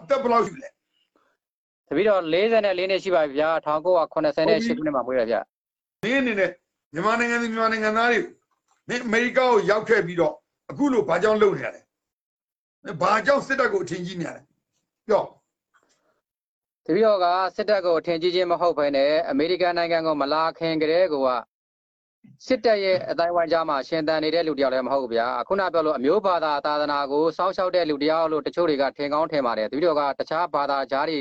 [0.00, 0.68] အသက်ဘယ်လောက်ရှိလဲ
[1.88, 4.28] တပည့်တော်44နှစ်ရှိပါပြီဗျာ1988ခုနှ
[4.88, 5.40] စ်မှာမွေးရဗျာ
[6.04, 6.50] မင်းအနေနဲ့
[6.92, 8.20] မြန်မာနိုင်ငံသူမြန်မာနိုင်ငံသားတွေ
[8.88, 10.34] မင်းအမေရိကကိုရောက်ခဲ့ပြီးတော့
[10.70, 11.80] အခုလိုဘာကြောင့်လုပ်နေရလဲ
[12.84, 14.42] မင်းဘာကြောင့်စစ်တပ်ကိုအထင်ကြီးနေရလဲ
[15.08, 15.22] ပြော
[16.84, 17.26] တပည့်တော်က
[17.56, 21.16] စစ်တပ်ကိုထင်ကြီးခြင်းမဟုတ်ဘဲနဲ့အမေရိကန်နိုင်ငံကိုမလာခင်ကတည်းက
[22.46, 31.18] စစ်တပ်ရဲ့အတိုင်းဝိုင်းကြားမှာရှင်သန်နေတဲ့လူတယောက်လည်းမဟုတ်ဘူးဗျာအခုနပြောလို့အမျိုးဘာသာသာသနာကိုစောင့်ရှောက်တဲ့လူတယောက်လို့တချို့တွေကထင်ကောင်းထင်ပါတယ်တပည့်တော်ကတခြားဘာသာကြားတွေ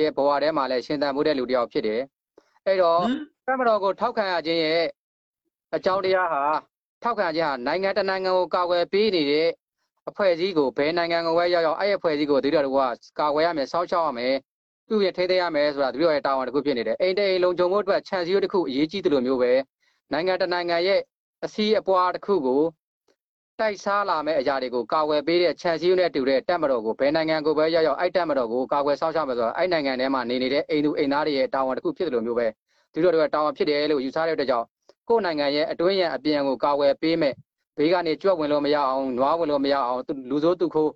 [0.00, 2.00] ရဲ့ဘဝထဲမှာလည်းရှင်သန်မှုတဲ့လူတယောက်ဖြစ်တယ်
[2.66, 3.00] အဲ့တော့
[3.44, 4.84] ဟင်တမတော်ကိုထောက်ခံရခြင်းရဲ့
[5.74, 6.42] အကြောင်းတရားဟာ
[7.02, 9.48] ထောက်ခံခြင်းဟာနိုင်ငံတစ်နိုင်ငံကိုကာကွယ်ပေးနေတဲ့
[10.08, 12.78] အဖွဲ့အစည်းကိုဘယ်နိုင်ငံကိုပဲရောက်ရောက်အဲ့ဒီအဖွဲ့အစည်းကိုတတိယတို့က
[13.20, 14.34] ကာကွယ်ရမယ်စောင့်ရှောက်ရမယ်
[14.88, 19.52] သူ့ရဲ့ထိသိရမယ်ဆိုတာတတိယရဲ့တာဝန်တစ်ခုဖြစ်နေတယ်အိမ်တိန်လုံခြုံမှုအတွက်ခြံစည်းရိုးတစ်ခုအရေးကြီးတယ်လို့မျိုးပဲ
[20.12, 21.00] နိုင်ငံတစ်နိုင်ငံရဲ့
[21.44, 22.62] အစည်းအပွားတစ်ခုကို
[23.60, 32.46] တိုက်စားလာမဲ့အရာတွေကိုကာကွယ်ပေးတဲ့ခြံစည်းရိုးနဲ့တူတဲ့တပ်မတော်ကိုဘယ်နိုင်ငံကိုပဲရောက်ရောက်အဲ့တပ်မတော်ကိုကာကွယ်စောင့်ရှောက်မယ်ဆိုတာအဲ့နိုင်ငံထဲမှာနေနေတဲ့အိမ်သူအိမ်သားတွေရဲ့တာဝန်တစ်ခုဖြစ်တယ်လို့မျိုးပဲ
[32.92, 34.66] ဒီလိုတွေကတာဝန်ဖြစ်တယ်လို့ယူဆတဲ့အတွက်ကြောင့်
[35.08, 37.34] ကိုယ်နိုင်ငံရဲ့အတွင်းရန်အပြင်ကိုကာဝယ်ပေးမဲ့
[37.78, 40.90] ဘေးကနေကြွက်ဝင်လို့မရအောင်နွားဝင်လို့မရအောင်သူလူစိုးသူခိုး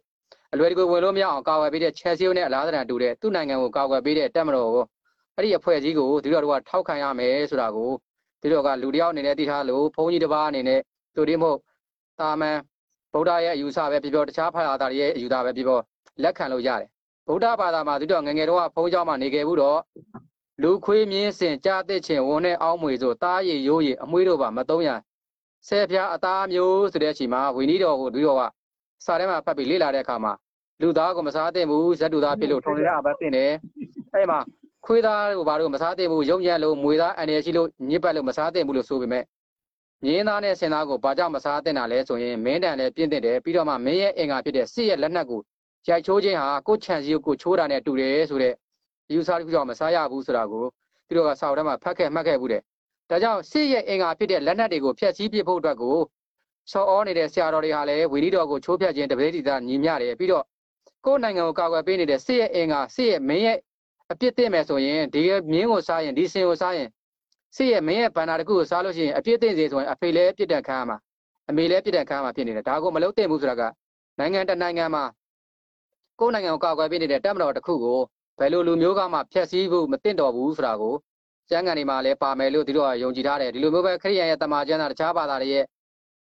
[0.52, 4.84] အလွယ်တကူဝင်လို့မရအောင်ကာဝယ်ပေးတဲ့ချဲစီယိုနဲ့အလားတန်တူတဲ့သူ့နိုင်ငံကိုကာဝယ်ပေးတဲ့တက်မတော်ကို
[5.36, 7.90] အဲ့ဒီအဖွဲ့အစည်းကိုဒီလိုတွေကထောက်ခံရမယ်ဆိုတာကို
[8.40, 10.80] ပြီးတော့ကလူတယောက်အနေနဲ့သိထားလို့ဘုန်းကြီးတစ်ပါးအနေနဲ့
[11.14, 11.58] သူဒီမဟုတ်
[12.20, 12.56] တာမန်
[13.12, 15.80] ဗုဒ္ဓရဲ့အယူဆပဲပြပြောတခြားဘာသာရဲ့အယူဆပဲပြပြော
[16.22, 16.88] လက်ခံလို့ရတယ်
[17.28, 19.80] ဗုဒ္ဓဘာသာမှာသူတို့ငငယ်တော့ဘုန်းကြောင်းမှာနေခဲ့ဘူးတော့
[20.62, 24.90] လူခွေးမြင်းစင်ကြားတဲ့ချင်းဝန်နဲ့အောင်းမွေဆိုတားရည်ရိုးရည်အမွှေးတို့ပါမသုံးရ
[25.68, 28.42] ဆဲဖျားအသားမျိုးဆိုတဲ့အချိန်မှာဝိနည်းတော်ကိုသူတို့က
[29.04, 30.32] စာထဲမှာဖတ်ပြီးလေ့လာတဲ့အခါမှာ
[30.80, 33.52] လူသားကိုမစားသင့်ဘူးဇတုသားဖြစ်လို့ထုံနေတာပဲသင့်တယ်
[34.14, 34.38] အဲ့မှာ
[34.90, 39.24] ခွေးသားကိုဘာလို့မစားသင့်ဘူးရုံညံ့လို့မွေသားအန်ရရှိလို့ညစ်ပတ်လို့မစားသင့်ဘူးလို့ဆိုပေမဲ့
[40.04, 45.40] မြင်းသားနဲ့ဆင်သားကိုဘာကြောင့်မစားသင့်တာလဲဆိုရင်မင်းတန်လည်းပြင့်တဲ့တယ်ပြီးတော့မှမင်းရဲ့အင်္ဂါဖြစ်တဲ့စစ်ရဲ့လက်နက်ကို
[45.88, 48.54] ရိုက်ချိုးခြင်းဟာကိုယ်ချန်စီကိုချိုးတာနဲ့တူတယ်ဆိုတဲ့
[49.12, 50.64] ယူဆတစ်ခုကြောင့်မစားရဘူးဆိုတာကို
[51.06, 52.62] သူတို့ကစာအုပ်ထဲမှာဖတ်ခဲ့မှတ်ခဲ့ဘူးတဲ့
[53.10, 55.96] ဒါကြောင့်စစ်ရဲ့အင်္ဂါဖြစ်တဲ့လက်နက်တွေကိုဖျက်ဆီးပစ်ဖို့အတွက်ကို
[56.72, 60.44] ဆော်ဩနေတဲ့ဆရာတော်တွေဟာလည်းဝီရီတော်ကိုချိုးဖျက်ခြင်းတပည့်တိသားညီမျှတယ်ပြီးတော့
[61.06, 63.58] ကိုယ်နိုင်ငံကိုကာကွယ်ပေးနေတဲ့စစ်ရဲ့အင်္ဂါစစ်ရဲ့မင်းရဲ့
[64.12, 66.88] အပြစ်တင်မယ်ဆိုရင်ဒီမြင်းကိုစားရင်ဒီစင်ကိုစားရင်
[67.56, 70.96] စစ်ရဲ့မင်းရဲ့ဗန္နာတစ်ခုကိုစားလို့ရှိရင်အပြစ်တင်စေဆိုရင်အဖေလည်းပြစ်ဒဏ်ခံရမှာ
[71.50, 73.62] အမေလည်းပြစ်ဒဏ်ခံရမှာဖြစ်နေတယ်ဒါကိုမလုပ်သင့်ဘူးဆိုတာက
[74.18, 75.04] နိုင်ငံတစ်နိုင်ငံမှာ
[76.20, 77.98] ကိုယ်နိုင်ငံကိုကာကွယ်ပေးနေတဲ့တပ်မတော်တစ်ခုကို
[78.38, 80.94] ဘယ်လိုလူမျိုးကမှဖျက်ဆီးဖို့မသင့်တော်ဘူးဆိုတာကို
[81.50, 85.64] ကျမ်းဂန်တွေမှာလည်းပါမယ်လို့သူတို့ကယုံကြည်ထားတယ်ဒီလိုမျိုးပဲခရိယန်ရဲ့တမန်ကျမ်းစာတခြားဘာသာတွေရဲ့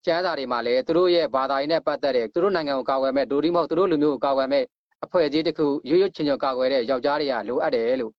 [0.05, 4.63] ကျမ်းစာတွေမှာလည်းသူတို့ရဲ့ဘာသာရေးနဲ့ပတ်သက်တဲ့သူတို့နိုင်ငံကိုကာကွယ်မဲ့ဒိုဒီမဟုတ်သူတို့လူမျိုးကိုကာကွယ်မဲ့
[5.03, 8.11] အဖွဲ့အစည်းတစ်ခုရွရွချင်းချင်းကာကွယ်တဲ့ယောက်ျားတွေကလိုအပ်တယ်လို့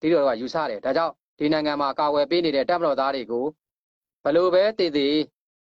[0.00, 3.44] ဒီလိုကယူဆတယ်ဒါကြောင့်ဒီနိုင်ငံမှာကာကွယ်ပေးနေတဲ့တပ်မတော်သားတွေကို
[4.22, 5.14] ဘယ်လိုပဲတည်တည်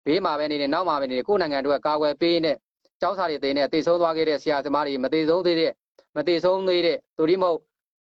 [0.06, 2.56] ဘေးမှာပဲနေနေနောက်မှာပဲနေနေကိုယ့်နိုင်ငံတို့ကကာကွယ်ပေးတဲ့
[3.00, 5.72] ကျောင်းစာတွေတင်တဲ့တည်ဆုံးသွားခဲ့တဲ့ဆရာသမားတွေမတည်ဆုံးသေးတဲ့
[6.16, 7.58] မတည်ဆုံးသေးတဲ့ဒိုဒီမဟုတ်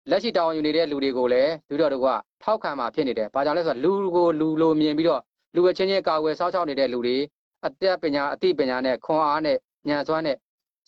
[0.10, 2.08] လက်ရှိတာဝန်ယူနေတဲ့လူတွေကိုလည်းလူတော်တို့က
[2.44, 5.22] ထောက်ခံမှာဖြစ်နေတယ်။ဘာကြောင့်လဲဆိုတော့လူကိုလူလိုမြင်ပြီးတော့
[5.56, 7.18] လူအချင်းချင်းကာကွယ်စောင့်ရှောက်နေတဲ့လူတွေ
[7.66, 9.58] အသက်ပညာအသိပညာနဲ့ခွန်အားနဲ့
[9.90, 10.38] ဉာဏ်စွမ်းနဲ့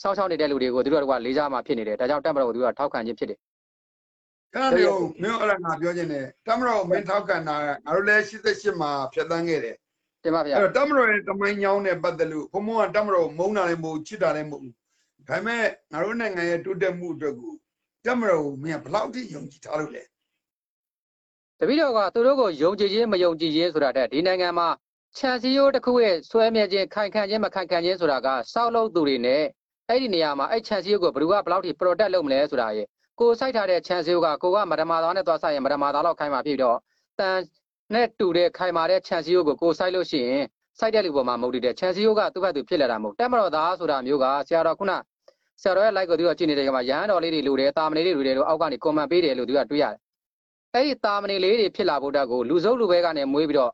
[0.02, 3.40] စောင့်ရှောက်နေတဲ့လူတွေကိုသူတို့ကလေးစားမှာဖြစ်နေတယ်။ဒါကြောင့်တပ်မတော်ကသူကထောက်ခံခြင်းဖြစ်တယ်
[4.54, 9.76] အဲ့ဒါမျိုးမင်းအဲ့ဒါငါပြောခြင်းတယ်တမတော်မင်းထောက်ကန်တာကငါတို့လည်း88မှာဖြတ်တန်းခဲ့တယ်။
[10.24, 14.76] တင်ပါဗျာအဲ့တော့တမတော်ရဲ့တမိုင်းညောင်းနဲ့ပတ်သက်လို့ဘုံဘုံကတမတော်ကိုမုန်းတာလည်းမဟုတ်ချစ်တာလည်းမဟုတ်ဘူး
[15.28, 17.54] ဒါပေမဲ့ငါတို့နိုင်ငံရဲ့တိုးတက်မှုအတွက်ကို
[18.06, 20.04] တမတော်ကိုမင်းကဘယ်လောက်ထိယုံကြည်ထားလို့လဲ။
[21.60, 24.70] တပည့်တော်ကသူတို့ကိုယုံကြည်ခြင်းမယုံကြည်ခြင်းဆိုတာတဲ့ဒီနိုင်ငံမှာ
[25.18, 29.44] ခြံစည်းရိုးတစ်ခုရဲ့ဆွဲမြဲခြင်းခိုင်ခံခြင်းမခိုင်ခံခြင်းဆိုတာကစောက်လို့သူတွေနဲ့
[29.90, 32.88] အဲ့ဒီနေရာမှာအဲ့ခြံစည်းရိုးကိုဘယ်သူကဘယ်လောက်ထိ protect လုပ်မလဲဆိုတာရဲ့
[33.20, 36.78] ကိုစိုက်ထားတဲ့ခြံစည်းရိုးကကိုကမဓမ္မသားနဲ့သွားဆိုင်ရင်မဓမ္မသားလောက်ခိုင်မှာဖြစ်တော့
[37.20, 37.38] တန်
[37.94, 40.44] နဲ့တူတဲ့ခိုင်မာတဲ့ခြံစည်းရိုးကိုကိုစိုက်လို့ရှိရင်
[40.80, 44.92] စိုက်တဲ့လူပေါ်မှာမဟုတ်တဲ့ခြံစည်းရိုးကသူ့ဘက်သူဖြစ်လာတာမဟုတ်တက်မတော်သားဆိုတာမျိုးကဆရာတော်ခုန
[45.62, 50.00] ဆရာတော်ရဲ့ like ကိုသူကကြည့်နေတဲ့ကမှာရဟန်းတော်လေးတွေလိုတယ်တာမဏေလေးတွေလိုတယ်လို့အောက်ကနေ comment ပေးတယ်လို့သူကတွေ့ရတယ်
[50.74, 53.72] အဲ့ဒီတာမဏေလေးတွေဖြစ်လာဖို့တက်ကိုလူစုပ်လူပဲကနေမွေးပြီးတော့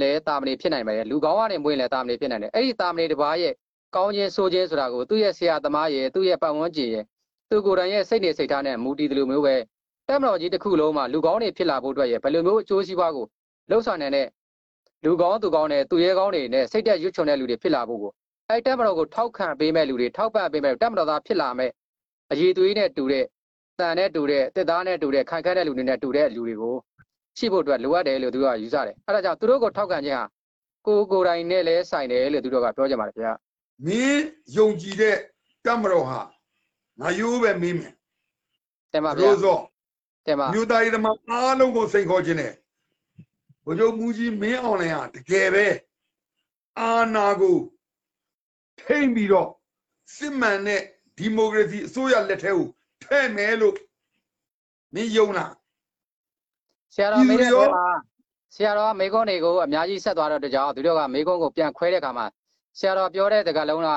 [0.00, 3.52] လဲတာမဏေဖြစ်နိုင်ပါတယ်လူကောင်းကနေမွေးရင်လဲတာမဏေဖြစ်နိုင်တယ်အဲ့ဒီတာမဏေတစ်ပါးရဲ့
[3.94, 7.04] ကောင်းခြင်းဆိုခြင်းဆိုတာကိုသူ့ရဲ့ဆရာသမားရဲ့သူ့ရဲ့ပတ်ဝန်းကျင်ရဲ့
[7.50, 9.56] သူကိုယ်တိုင်ရဲ့စိတ်နေစိတ်ထားနဲ့မူတည်တယ်လို့မျိုးပဲ
[10.08, 13.26] တက်မတော်ကြီးတစ်ခုလုံးမှာလူကောင်းတွေဖြစ်လာဖို့အတွက်ရဲ့ဘယ်လိုမျိုးအကျိုးစီးပွားကို
[13.70, 14.26] လှုပ်ဆောင်နေတဲ့
[15.04, 18.12] လူကောင်းသူကောင်းနဲ့သူရဲကောင်းတွေနဲ့စိတ်တက်ရွတ်ချွန်တဲ့လူတွေဖြစ်လာဖို့ကို
[18.48, 21.70] အဲ့တက်မတော်ကိုထောက်ခံပေးမဲ့လူတွေထောက်ပံ့ပေးမဲ့တက်မတော်သားဖြစ်လာမဲ့
[22.32, 23.24] အရေးသွေးနဲ့တူတဲ့
[23.80, 26.76] တန်နဲ့တူတဲ့တစ်သားနဲ့တူတဲ့ခိုင်ခန့်တဲ့လူတွေနဲ့တူတဲ့လူတွေကို
[27.38, 30.24] ရှိဖို့အတွက်လိုအပ်တယ်လို့သူကယူဆတယ်အဲ့ဒါကြောင့်သူတို့ကိုထောက်ခံခြင်းဟာ
[30.86, 33.34] ကိုကိုယ်တိုင်နဲ့လဲဆိုင်တယ်လို့သူတို့ကပြောကြပါတယ်ခင်ဗျာ
[33.84, 34.24] မင်း
[34.56, 35.16] ယုံကြည်တဲ့
[35.64, 36.20] တမတော်ဟာ
[37.00, 37.94] ငါရိုးပဲမင်းမယ်
[38.92, 39.58] တင်ပါဗျာရိုးစော
[40.26, 42.52] တင်ပါမြို့သားရေးသမားအားလုံးကိုစိန်ခေါ်ခြင်းနဲ့
[43.64, 45.66] ဘုရားမူကြီးမင်းအောင်လိုင်ဟာတကယ်ပဲ
[46.80, 47.58] အာနာကို
[48.80, 49.48] ထိမ့်ပြီးတော့
[50.16, 50.82] စစ်မှန်တဲ့
[51.18, 52.66] ဒီမိုကရေစီအစိုးရလက်ထဲကို
[53.02, 53.74] ထထဲ့မယ်လို့
[54.94, 55.52] မင်းယုံလား
[56.94, 57.88] ဆရာတော်မေးတဲ့ဒီလိုရောထဲမှာ
[58.54, 62.26] ဆရာတော်ကမေကွန်းတွေကိုအများကြီးဆက်သွားတော့တကြောင်သူတို့ကမေကွန်းကိုပြန်ခွဲတဲ့အခါမှာ
[62.78, 63.88] ဆရာတော်ပြောတဲ့စကားလုံးက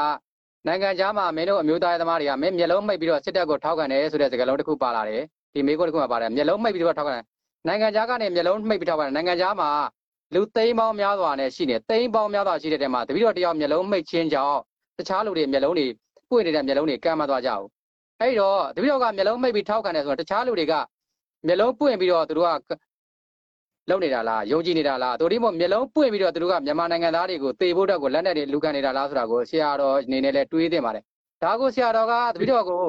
[0.67, 5.21] နိုင်ငံခြားမှာမင်းတို့အမျိုးသားရေးသမားတွေကမင်းမျက်လုံးမှိတ်ပြီးတော့စစ်တပ်ကိုထောက်ခံတယ်ဆိုတဲ့စကားလုံးတစ်ခုပါလာတယ်
[5.53, 7.23] ဒီမေကွန်းတစ်ခုမှာပါတယ်မျက်လုံးမှိတ်ပြီးတော့ထောက်ခံတယ်
[7.67, 9.69] နိုင်ငံခြားကနေမျက်လုံးမှိတ်ပြီးထောက်ခံတယ်နိုင်ငံခြားမှာ
[10.33, 14.57] လူသိန်းပေါင်းများစွာနဲ့ရှိနေသိန်းပေါင်းများစွာရှိတဲ့တဲမှာတပည့်တော်တယောက်မျက်လုံးမှိတ်ခြင်းကြောင့်
[14.97, 15.87] တခြားလူတွေမျက်လုံးတွေ
[16.29, 17.67] ပွင့်နေတဲ့မျက်လုံးတွေကမ်းမသွားကြဘူး
[18.21, 20.73] အဲ့တော့တပည့်တော်ကမျက်လုံးမှိတ်ပြီးထောက်ခံတယ်ဆိုတော့တခြားလူတွေက
[21.47, 22.71] မျက်လုံးပွင့်ပြီးတော့သူတို့က
[23.89, 31.03] လုံနေတာလားယုံကြည်နေတာလားတို့ဒီမို့မျက်လုံးပွင့်ပြီးတော့သူတို့ကမြန်မာနိုင်ငံသားတွေကိုသေဖို့အတွက်ကိုလက်နက်တွေလူကန်နေတာလားဆိုတာကိုဆရာတော်အနေနဲ့လည်းတွေးသင့်ပါတယ်
[31.43, 32.81] ဒါကိုဆရာတော်ကတပည့်တော်ကို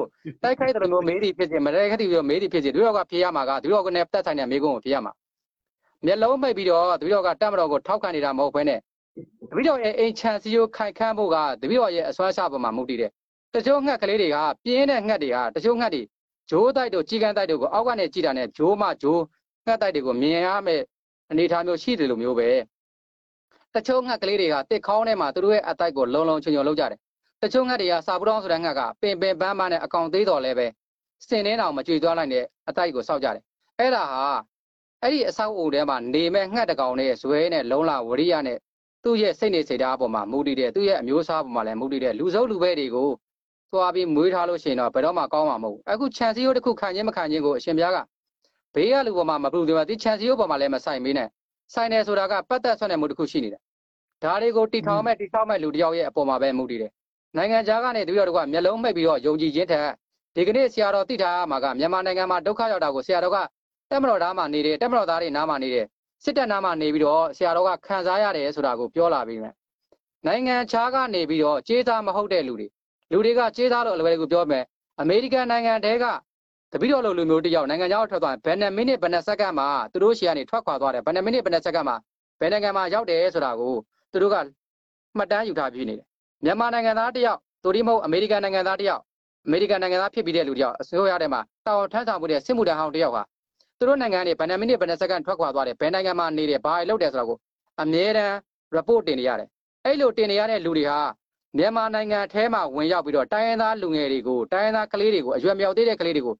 [0.43, 5.13] တိုက်ခိုက်တယ်လို့မျိုးမေးသည်ဖြစ်စေမတိုက်ခိုက်တယ်လို့မေးသည်ဖြစ်စေတပည့်တော်ကဖြေရမှာကတပည့်တော်ကနဲ့တက်ဆိုင်တဲ့မေးခွန်းကိုဖြေရမှာ
[6.05, 8.79] မျက်လုံးမိတ်ပြီးတော့တပည့်တော်ကတတ်မတော်ကိုထောက်ခံနေတာမဟုတ်ဘဲနဲ့
[9.49, 13.11] တပည့်တော်ရဲ့အိမ်ချန်စီကိုခိုင်ခန့်ဖို့ကတပည့်တော်ရဲ့အစွမ်းရှာပေါ်မှာမူတည်တယ်
[13.53, 16.01] တချို့ငှက်ကလေးတွေကပြင်းတဲ့ငှက်တွေကတချို့ငှက်တွေ
[16.49, 19.21] ဂျိုးတိုက်တို့ကြီးကန်းတိုက်တို့ကိုအောက်ကနေကြည့်တာနဲ့ဂျိုးမဂျိုး
[19.65, 20.81] ငှက်တိုက်တွေကိုမြင်ရမယ်
[21.31, 22.49] အနေအထားမျိုးရှိတယ်လို့မျိုးပဲ
[23.75, 26.99] တချို့ငှက်ကလေးတွေကတစ်ခေါင်းထဲမှာသူတို့ရဲ့အတိုက်ကိုလုံလုံချုံချုံလောက်ကြတယ်
[27.41, 30.67] တချို့ငှက်တွေကစာပူတောင်းဆိုတဲ့ငှက်ကပင်ပင်ပန်းပန်းနဲ့အကောင်သေးတော်လဲပဲ
[31.27, 33.43] စင်နေအောင်မကြွေသွားလိုက်တဲ့အတိုက်ကိုစောက်ကြတယ်
[33.79, 34.25] အဲ့ဒါဟာ
[35.01, 38.57] အဲ့ဒီအဆောက်အဦထဲမှာနေမဲ့ငှက်တကောင်နဲ့ဇွဲနဲ့လုံလာဝရိယနဲ့
[39.03, 43.09] သူ့ရဲ့စိတ်နေစိတ်ဓာတ်အပေါ်မှာမူတည်တယ်သူ့ရဲ့အမျိုးအစားအပေါ်မှာလည်းမူတည်တယ်လူစုပ်လူပဲတွေကို
[43.71, 47.97] သွားပြီးမွေးထားလို့ရှိရင်တော့ဘယ်တော့မှကောင်းမှာမဟုတ်ဘူးအခုခြံစည်းရိုးတစ်ခုခံခြင်းမခံခြင်းကိုအရှင်ဘုရားက
[48.75, 51.27] ဘေးကလူပေါ်မှာမပူတယ်မှာဒီခြံစည်းရိုးပေါ်မှာလည်းမဆိုင်မေးနဲ့
[51.73, 53.61] ဆိုင်တယ်ဆိုတာကပတ်သက်ဆွမ်းတဲ့မှုတစ်ခုရှိနေတယ်။
[54.23, 56.91] ဒါတွေကိုတီထောင်မဲ့တီထောင်မဲ့လူတစ်ယောက်ရဲ့အပေါ်မှာပဲမူတည်တယ်။
[57.37, 59.89] နိုင်ငံခြားကနေတပည့်တော်တို့ကမျက်လုံးမှိတ်ပြီးတော့ယုံကြည်ခြင်းထက်
[60.35, 63.37] ဒီကနေ့ဆရာတော်သိထားမှာကမြန်မာနိုင်ငံမှာဒုက္ခရောက်တာကိုဆရာတော်က
[63.91, 65.85] တက်မတော်သားမှာနေတယ်တက်မတော်သားတွေနားမှာနေတယ်
[66.23, 69.53] စစ်တပ်နားမှာနေပြီးတော့ဆရာတော်ကခံစားရတယ်ဆိုတာကိုပြောလာပြီးမယ်။
[70.27, 72.67] နိုင်ငံခြားကနေပြီးတော့ကြေးသားမဟုတ်တဲ့လူတွေ
[73.11, 74.63] လူတွေကကြေးသားလို့အလွယ်တကူပြောမယ်
[75.01, 76.05] အမေရိကန်နိုင်ငံတဲက
[76.73, 81.95] တပိတော်လိုလူမျိုးတစ်ယောက်နိုင်ငံခြားကိုထွက်သွားရင်ဘယ်နှမိနစ်ဘယ်နှစက္ကန့်မှာသူတို့ရှီကနေထွက်ခွာသွားတယ်ဘယ်နှမိနစ်ဘယ်နှစက္ကန့်မှာ
[82.39, 83.73] ဘယ်နိုင်ငံမှာရောက်တယ်ဆိုတာကို
[84.11, 84.35] သူတို့က
[85.17, 86.05] မှတ်တမ်းယူထားပြီးနေတယ်
[86.43, 89.01] မြန်မာနိုင်ငံသားတစ်ယောက်သူဒီမဟုတ်အမေရိကန်နိုင်ငံသားတစ်ယောက်
[89.45, 93.23] အမေရိကန်နိုင်ငံသားဖြစ်ပြီးတဲ့လူတစ်ယောက်အစိုးရထဲမှာတာဝန်ထမ်းဆောင်မှုတဲ့စစ်မှုထမ်းဟောင်းတစ်ယောက်ဟာ
[93.77, 97.37] သူတို့နိုင်ငံကနေဘယ်နှမိနစ်ဘယ်နှစက္ကန့်ထွက်ခွာသွားတယ်ဘယ်နိုင်ငံမှာနေတယ်ဘာတွေလုပ်တယ်ဆိုတာကို
[97.81, 98.35] အမြဲတမ်း
[98.75, 99.47] report တင်နေရတယ်
[99.85, 100.99] အဲ့လိုတင်နေရတဲ့လူတွေဟာ
[101.57, 106.35] မြန်မာနိုင်ငံထဲမှာဝင်ရောက်ပြီးတော့တိုင်းရင်းသားလူငယ်တွေကိုတိုင်းရင်းသားကလေးတွေကိုအရွယ်မြောက်သေးတဲ့ကလေးတွေကို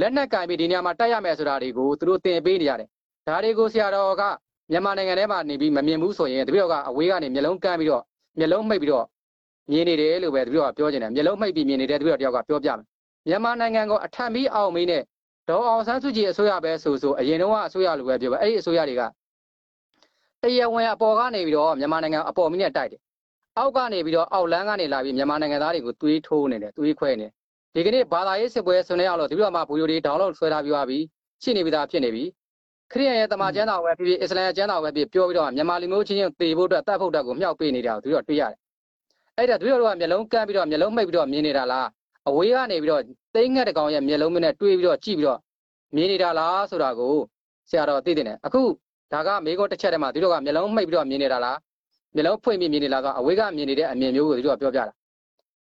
[0.00, 2.88] လက်နက်ကင်ပြီးဒီနေရာမှာတိုက်ရမယ်ဆိုတာတွေကိုသူတို့သင်ပေးနေရတယ်။
[3.26, 4.22] ဒါတွေကိုဆရာတော်က
[4.70, 8.02] မြန်မာနိုင်ငံထဲမှာနေပြီးမမြင်ဘူးဆိုရင်တပည့်တော်ကအဝေးကနေမျက်လုံးကန်းပြီးတော့
[8.38, 9.06] မျက်လုံးမှိတ်ပြီးတော့
[9.70, 12.86] မြင်နေတယ်လို့ပဲတပည့်တော်ကပြောချင်တယ်။မျက်လုံးမှိတ်ပြီးမြင်နေတဲ့တပည့်တော်တယောက်ကပြောပြမယ်။
[13.28, 15.02] မြန်မာနိုင်ငံကိုအထက်မီးအောင်မီးနဲ့
[15.48, 19.02] ဒေါ်အောင်ဆန်းစုကြည်အစိုးရပဲဆိုဆိုအရင်တော့အစိုးရလိုပဲပြောပါအဲ့ဒီအစိုးရတွေက
[20.42, 23.00] တရားဝင်အပေါ်ကနေပြီးတော့မြန်မာနိုင်ငံအပေါ်မီးနဲ့တိုက်တယ်။
[23.58, 27.32] အောက်ကနေပြီးတော့အောက်လန်းကနေလာပြီးမြန်မာနိုင်ငံသားတွေကိုသွေးထိုးနေတယ်သွေးခွဲနေတယ်
[27.78, 30.98] ဒီကနေ့ဘာသာရေးစစ်ပွဲဆွနေအောင်လို့ဒီလိုမှဗီဒီယိုတွေဒေါင်းလော့ဆွဲထားပြီးပါပြီ
[31.42, 32.24] ရှိနေပြီသားဖြစ်နေပြီ
[32.92, 38.54] ခရိယန်ရဲ့တမန်ကျမ်းတော်ပဲဖြစ်ဖြစ်အစ္စလာမ်ရဲ့ကျမ်းတော်ပဲဖြစ်ပြောပြီးတော့မြန်မာလူမျိုးချင်းချင်းသေဖို့အတွက်တတ်ဖို့အတွက်ကိုမြောက်ပေးနေတာကိုဒီတော့တွေ့ရတယ်
[39.36, 41.86] အဲ့ဒါဒီလိုတော့မျက်လုံးကန်းပြီးတော့မျက်လုံးမှိတ်ပြီးတော့မြင်နေတာလား
[42.28, 43.02] အဝေးကနေပြီးတော့
[43.34, 45.38] သိငှက်တကောင်ရဲ့မျက်လုံးနဲ့တွေးပြီးတော့ကြည့်ပြီးတော့
[45.94, 47.14] မြင်နေတာလားဆိုတာကို
[47.68, 48.62] ဆရာတော်သိတဲ့နဲ့အခု
[49.12, 51.58] ဒါကမိကုန်းတစ်ချက်တည်းမှာဒီလိုကမျက်လုံးမှိတ်ပြီးတော့မြင်နေတာလား
[52.14, 54.94] မျက်လုံးဖွင့်ပြီးမြင်နေလားဆိုတော့အဝေးကမြင်နေတဲ့အမြင်မျိုးကိုဒီလိုပြောပြတာ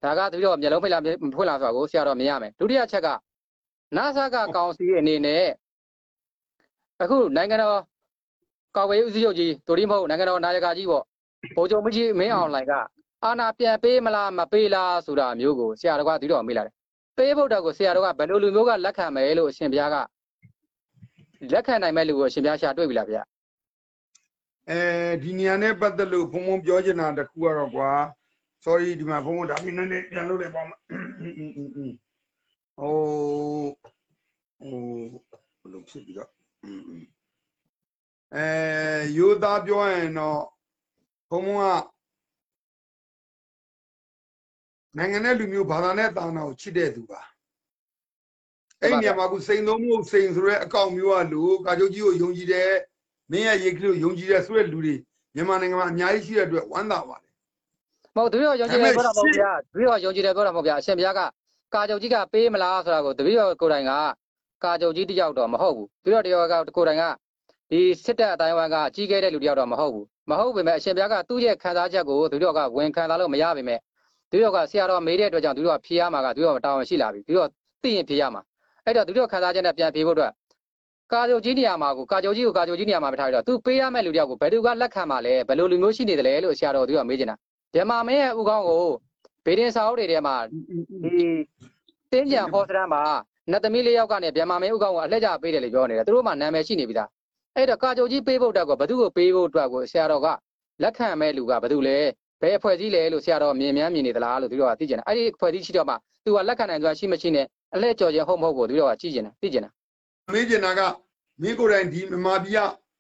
[0.03, 3.09] ဒါကတပြီးတော့မျက်လုံးဖိတ်လာမဖွင့်လာဆိုတာကိုဆရာတော်မြင်ရမယ်ဒုတိယချက်က
[3.97, 5.45] NASA ကကောင်စီအနေနဲ့
[7.03, 7.81] အခုနိုင်ငံတော်
[8.77, 11.05] ကာကွယ်ရေးဦးစီးချုပ်ကြီးဒိုရီမဟုတ်နိုင်ငံတော်နာယကကြီးပေါ့
[11.57, 12.73] ဗိုလ်ချုပ်မကြီးမင်းအောင်လှိုင်က
[13.25, 16.75] အာဏာပြန်ပေးမလားမပေးလားဆိုတာမျိုးကိုဆရာတော်ကဒီတော့မေးလာတယ်
[17.17, 19.97] ပေးဖို့တော့ကိုဆရာတော်ကဘယ်လိုလူမျိုးကလက်ခံမယ်လို့အရှင်ဘုရားက
[21.53, 23.23] လက်ခံနိုင်မဲ့လူကိုအရှင်ဘုရားရှာတွေ့ပြီလားဗျာ
[24.71, 24.81] အဲ
[25.23, 27.91] ဒီနေရာနဲ့ပတ်သက်လို့ဘုံဘုံပြောချင်တာတစ်ခုကတော့ကွာ
[28.65, 32.93] sorry ဒီမှာဘုံဘုံဒါပြီးနည်းနည်းပြန်လုပ်လိုက်ပါဦးဟို
[34.61, 34.75] ဟို
[35.61, 36.31] ဘယ်လိုဖြစ်ပြီးတော့
[38.37, 38.47] အဲ
[39.17, 40.43] ယူသားပြောရင်တော့
[41.31, 41.65] ဘုံဘုံက
[44.97, 47.21] နိုင်ငံနဲ့လူမျိုးဘာသာနဲ့တာနာကိုချစ်တဲ့သူပါ
[48.81, 52.73] အဲ့ဒီနေရာမှာခုစိန်သုံးမှုစိန်ဆိုရဲအကောင့်မျိုးကလူကာချုပ်ကြီးကိုယုံကြည်တယ်
[53.31, 54.95] မင်းရဲ့ရေကလေးကိုယုံကြည်တယ်ဆိုတဲ့လူတွေ
[55.35, 57.30] မြန်မာနိုင်ငံမှာအများကြီးရှိတဲ့အတွက်ဝမ်းသာပါတယ်မ
[58.21, 61.21] ဟုတ်တပည့်တော်ယုံကြည်တယ်ပြောတာမဟုတ်ဗျာတပည့်တော်ယုံကြည်တယ်ပြောတာမဟုတ်ဗျာအရှင်ဘုရားက
[61.75, 63.93] ကာချုပ်ကြီးကပေးမလားဆိုတာကိုတပည့်တော်ကိုယ်တိုင်က
[64.65, 67.05] ကာချုပ်ကြီးတယောက်တော့မဟုတ်ဘူးတပည့်တော်တယောက်ကကိုယ်တိုင်က
[67.71, 73.79] ဒီစစ်တပ်အတိုင်းဝိုင်းကကြီးခဲ့တဲ့လူတယောက်တော့မဟုတ်ဘူးမဟုတ်ပေမဲ့အရှင်ဘုရားကသူ့ရဲ့ခံစားချက်ကိုတပည့်တော်ကဝန်ခံစားလို့မရပေမဲ့
[74.31, 77.49] တပည့်တော်ကဆရာတော်မေးတဲ့အတွက်ကြောင့်တပည့်တော်ဖြေရမှာကတပည့်တော်တာဝန်ရှိလာပြီတပည့်တော်
[77.83, 78.43] သိရင်ဖြေရမှာ
[78.85, 80.33] အဲ့တော့တပည့်တော်ခံစားချက်နဲ့ပြန်ဖြေဖို့အတွက်
[81.13, 87.37] ကာချုပ်ကြီးနေရာမှာကိုကာချုပ်ကြီးကိုကာချုပ်ကြီးနေရာမှာမထားရတော့သူပေးရမယ့်လူတယောက်ကိုဘယ်သူကလက်ခံမှာလဲဘယ်လိုလူမျိုးရှိနေတယ်လဲလို့ဆရာတော်တပည့်တော်မေးချင်တာ
[87.75, 88.85] ဓမ္မမင်းရဲ့ဥကောင်းကို
[89.45, 91.25] ဗေဒင်စာအုပ်တွေထဲမှာဒီ
[92.13, 93.03] တင်းကြံဟောစတမ်းမှာ
[93.51, 97.09] နတ်သမီးလေးယောက်ကနေမြန်မာမင်းဥကောင်ကအလှည့်ကြပေးတယ်လို့ပြောနေတယ်သူတို့မှနာမည်ရှိနေပြီသား
[97.57, 100.27] အဲ့တော့ကာကြိုကြီးပေးဖို့အတွက်ကဘသူ့ကိုပေးဖို့အတွက်ကိုဆရာတော်က
[100.83, 101.99] လက်ခံမဲ့လူကဘသူလဲ
[102.41, 109.73] ဘယ်အဖွဲ့ကြီးလဲလို့ဆရာတော်မြင်များမြင်နေသလားလို့သူတို့ကသိကျင်တယ်အဲ့ဒီအဖွဲ့ကြီးရှိတော့မှသူကလက်ခံနိုင်ဆိုတာရှိမရှိနဲ့အလှည့်ကြော်ခြင်းဟုတ်မဟုတ်ကိုသူတို့ကကြည့်ကျင်တယ်သိကျင်တယ်
[110.35, 110.81] မေးချင်တာက
[111.43, 112.59] မင်းကိုယ်တိုင်ဒီမြန်မာပြည်က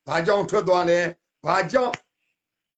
[0.09, 1.00] ဘာကြောင့်ထွက်သွားလဲ
[1.47, 1.93] ဘာကြောင့်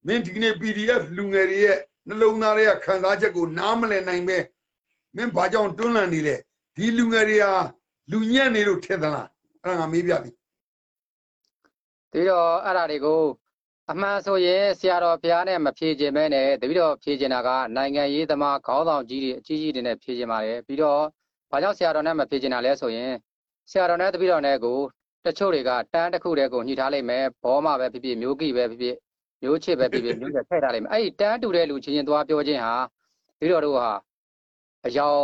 [0.06, 1.78] မင်းဒီကနေ့ PDF လူငယ်တွေရဲ့
[2.08, 4.38] နှလုံးသားတွေကခံစားချက်ကိုနားမလည်နိုင်ပဲ
[5.16, 6.36] မင်းဘာကြောင့်တွန်းလှန်နေလဲ
[6.76, 7.52] ဒီလူငယ်တွေဟာ
[8.10, 9.28] လူညံ့နေလို့ထင်သလား
[9.62, 10.30] အဲ့ဒါငါမေးပြပြီ
[12.10, 13.22] ပြီးတော့အဲ့ဒါတွေကို
[13.90, 21.02] အမှန်ဆိုရင်ဆရာတော်ဘုရားနဲ့မဖြေခြင်းပဲနဲ့တပည့်တော်ဖြေခြင်းတာကနိုင်ငံရေးသမားခေါင်းဆောင်ကြီးတွေအကြီးကြီးတွေနဲ့ဖြေခြင်းပါတယ်ပြီးတော့
[21.50, 23.12] ဘာကြောင့်ဆရာတော်နဲ့မဖြေခြင်းတာလဲဆိုရင်
[23.70, 24.78] ဆရာတော်နဲ့တပည့်တော်နဲ့ကို
[25.26, 28.96] တချို့တွေကတန်းတစ်ခုတည်းကိုညှိထားလိုက်မယ်ဘောမပဲဖြစ်ဖြစ်မျိုးကိပဲဖြစ်ဖြစ်
[29.42, 32.74] မျိုးချစ်ပဲဖြစ်ဖြစ်မျိုးချက်ထည့်ထားလိုက်မယ်အဲ့ဒီတန်းတူတဲ့လူချင်းချင်းသွားပြောခြင်းဟာ
[33.38, 33.90] တပည့်တော်တို့ဟာ
[34.86, 35.20] အယောင်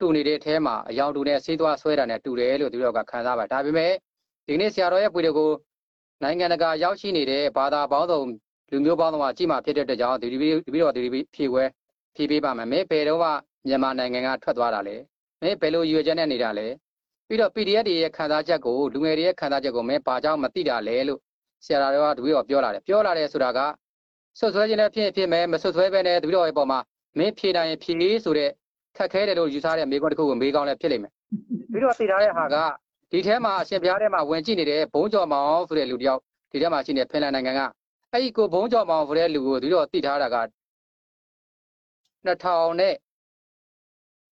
[0.00, 3.92] တူနေတဲ့အထဲမှာအယောင်တူနဲ့ဆေးသွားဆွဲတာနဲ့တူတယ်လို့တပည့်တော်ကခံစားပါတယ်ဒါပေမဲ့
[4.46, 5.50] ဒီကနေ့ဆရာတော်ရဲ့ပွေတွေကို
[6.22, 8.20] နိုင်ငံတကာရောက်ရှိနေတဲ့ဘာသာပေါင်းစုံ
[8.70, 11.64] လူမျိုးပေါင်းစုံကကြည့်မှဖြစ်တဲ့အတွက်ကြောင့်ဒီဒီပြီးတော့ဒီဒီဖြည့်ခွဲ
[12.14, 13.30] ဖြည့်ပေးပါမယ်မင်းဘယ်တော့မှ
[13.66, 14.96] မြန်မာနိုင်ငံကထွက်သွားတာလဲ
[15.42, 16.66] မင်းဘယ်လိုရွေချက်နဲ့နေတာလဲ
[17.26, 21.20] ပြီးတော့ PDF တွေရဲ့ခံစားချက်ကိုလူငယ်တွေရဲ့ခံစားချက်ကိုမင်းဘာကြောင့်မသိတာလဲလို့
[21.64, 23.60] ဆရာတော်ကတပည့်တော်ပြောလာတယ်ပြောလာတယ်ဆိုတာက
[24.38, 26.78] ဆွတ်ဆွဲခြင်းနဲ့ဖြစ်ဖြစ်မယ်မဆွတ်ဆွဲပဲနဲ့တပည့်တော်ရဲ့ပေါ်မှာ
[27.18, 28.50] မင်းဖြေနိုင်ရင်ဖြေဆိုတဲ့
[28.96, 31.12] ခက်ခဲတယ်လို့ယူဆတဲ့မိကွန်းတစ်ခုကိုမေးကောင်းလည်းဖြစ်လိမ့်မယ်
[31.72, 32.56] ပြီးတော့သိထားတဲ့ဟာက
[33.12, 36.20] ဒီထဲမှာအရှင်ဘုရားထဲမှာဝင်ကြည့်နေတဲ့ဘုံကျော်မောင်ဆိုတဲ့လူတယောက်
[36.52, 37.60] ဒီထဲမှာရှိနေဖင်လန်နိုင်ငံက
[38.12, 40.38] အဲ့ဒီကိုဘုံကြော်မောင်ဆိုတဲ့လူကိုဒီတော့တိထားတာက
[42.26, 42.94] 2000နဲ့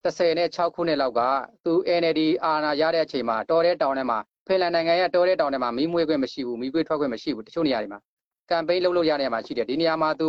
[0.04, 1.21] 30နဲ့6ခုနှစ်လောက်က
[1.64, 8.00] သူ NLD အာဏာရတဲ့အချိန်မှာတော်တဲ့တောင်ထဲမှာ ဖင်လန်နိုင်ငံရဲ့တော်တဲ့တောင်ထဲမှာမီးမွေးခွင့်မရှိဘူးမီးပွေးထွက်ခွင့်မရှိဘူးတချို့နေရာတွေမှာ
[8.50, 10.29] ကမ်ပိန်းလုပ်လို့ရတဲ့နေရာမှာရှိတယ်ဒီနေရာမှာသူ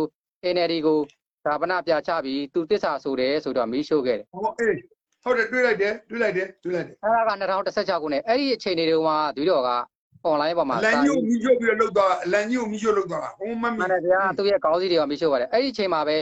[0.54, 0.98] NLD ကို
[1.46, 4.74] ဒါပနပြချပြီးသူတစ္ဆာဆိုတယ်ဆိုတော့မီးရှို့ခဲ့တယ်ဟောအေး
[5.22, 7.32] ဟုတ်တယ်တွေ့လိုက်တယ်တွေ့လိုက်တယ်တွေ့လိုက်တယ်အဲ့ဒါက
[7.66, 9.70] 2016ခုနှစ်အဲ့ဒီအချိန်တွေတုန်းကဒီတော့က
[10.30, 16.16] online ပေါ်မှာအလန်ကြီးကိုမြှုပ်ပြီးတော့လှုပ်သွားအလန်ကြီးကိုမြှုပ်လှုပ်သွားတာဟိုမမမှန်တယ်ဗျာသူ့ရဲ့ခေါင်းစည်းတွေကမရှိပါတယ်အဲ့ဒီအချိန်မှာပဲ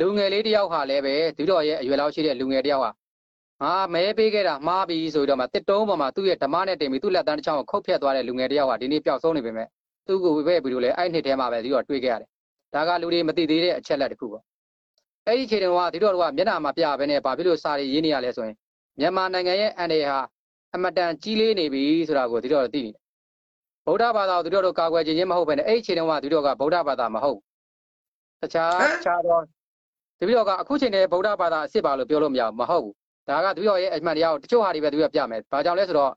[0.00, 2.90] လူငယ်လေးတယောက်ဟာလည်းပဲဒီတော့ရဲ့အရွယ်လောက်ရှိတဲ့လူငယ်တယောက်ဟာ
[3.62, 9.68] ငါမဲပေးခဲ့တာမှားပြီဆိုတော့မှတစ်တုံးပေါ်မှာသူ့ရဲ့ဓမ္မနဲ့တင်ပြီးသူ့လက်တန်းတစ်ချောင်းကိုခုတ်ဖြတ်သွားတဲ့လူငယ်တယောက်ဟာဒီနေ့ပျောက်ဆုံးနေပေမဲ့
[10.06, 12.28] သူ့ကိုပဲပြီးလို့လဲအဲ့နှစ်ထဲမှာပဲဒီတော့တွေ့ခဲ့ရတယ်
[12.74, 14.42] ဒါကလူတွေမသိသေးတဲ့အချက်လက်တစ်ခုပေါ့
[15.26, 18.56] အဲ့ဒီအချိန်တုန်းကဒီတော့ကမျက်နှာမှာပြပဲနဲ့ဘာဖြစ်လို့စာရီရင်းနေရလဲဆိုရင်
[18.98, 20.18] မြန်မာနိုင်ငံရဲ့အန်ဒီဟာ
[20.74, 23.02] အမတန်ကြီးလေးနေပြီဆိုတာကိုဒီတော့သိနေတယ်
[23.86, 27.38] ဗုဒ္ဓဘာသာကိုဒီတော့ကာကွယ်ခြင်းချင်းမဟုတ်ဘဲနဲ့အဲ့ဒီအချိန်တုန်းကဒီတော့ကဗုဒ္ဓဘာသာမဟုတ်
[28.40, 29.42] တခြားတခြားတော့
[30.18, 32.94] ဒီပြီးတော့ကအခုချိန်နဲ့ဗုဒ္ဓဘာသာအစ်စ်ပါလို့ပြောလို့မရဘူးမဟုတ်ဘူး
[33.28, 36.12] ဒါကဒီတော့ရဲ့အမှန်တရားကိုတချို့ဟာတွေပဲဒီတော့ပြမယ်ဘာကြောင့်လဲဆိုတော့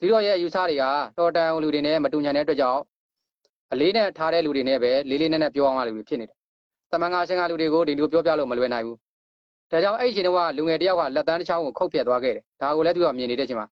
[0.00, 0.84] ဒီတော့ရဲ့အယူဆတွေက
[1.18, 2.80] တော်တန်လူတွေနဲ့မတူညီတဲ့အတွက်ကြောင့်
[3.72, 6.36] အလေးနဲ့ထားတဲ့လူတွေနဲ့ပဲလေးလေးနက်နက်ပြောအောင်ရလူတွေဖြစ်နေတယ်
[6.92, 8.96] တမန်ငါရှင်ကလူတွေကိုဒီလိုပြောပြလို့မလွယ်နိုင်ဘူး
[9.70, 13.66] ဒါကြောင့်အဲ့ဒီချိန်တုန်းကလူငယ်တယောက်ကလက်တန်းတစ်ချောင်းကိုခုတ်ပြတ်သွားခဲ့တယ်ဒါကိုလည်းသူကမြင်နေတဲ့အချိန်မှာ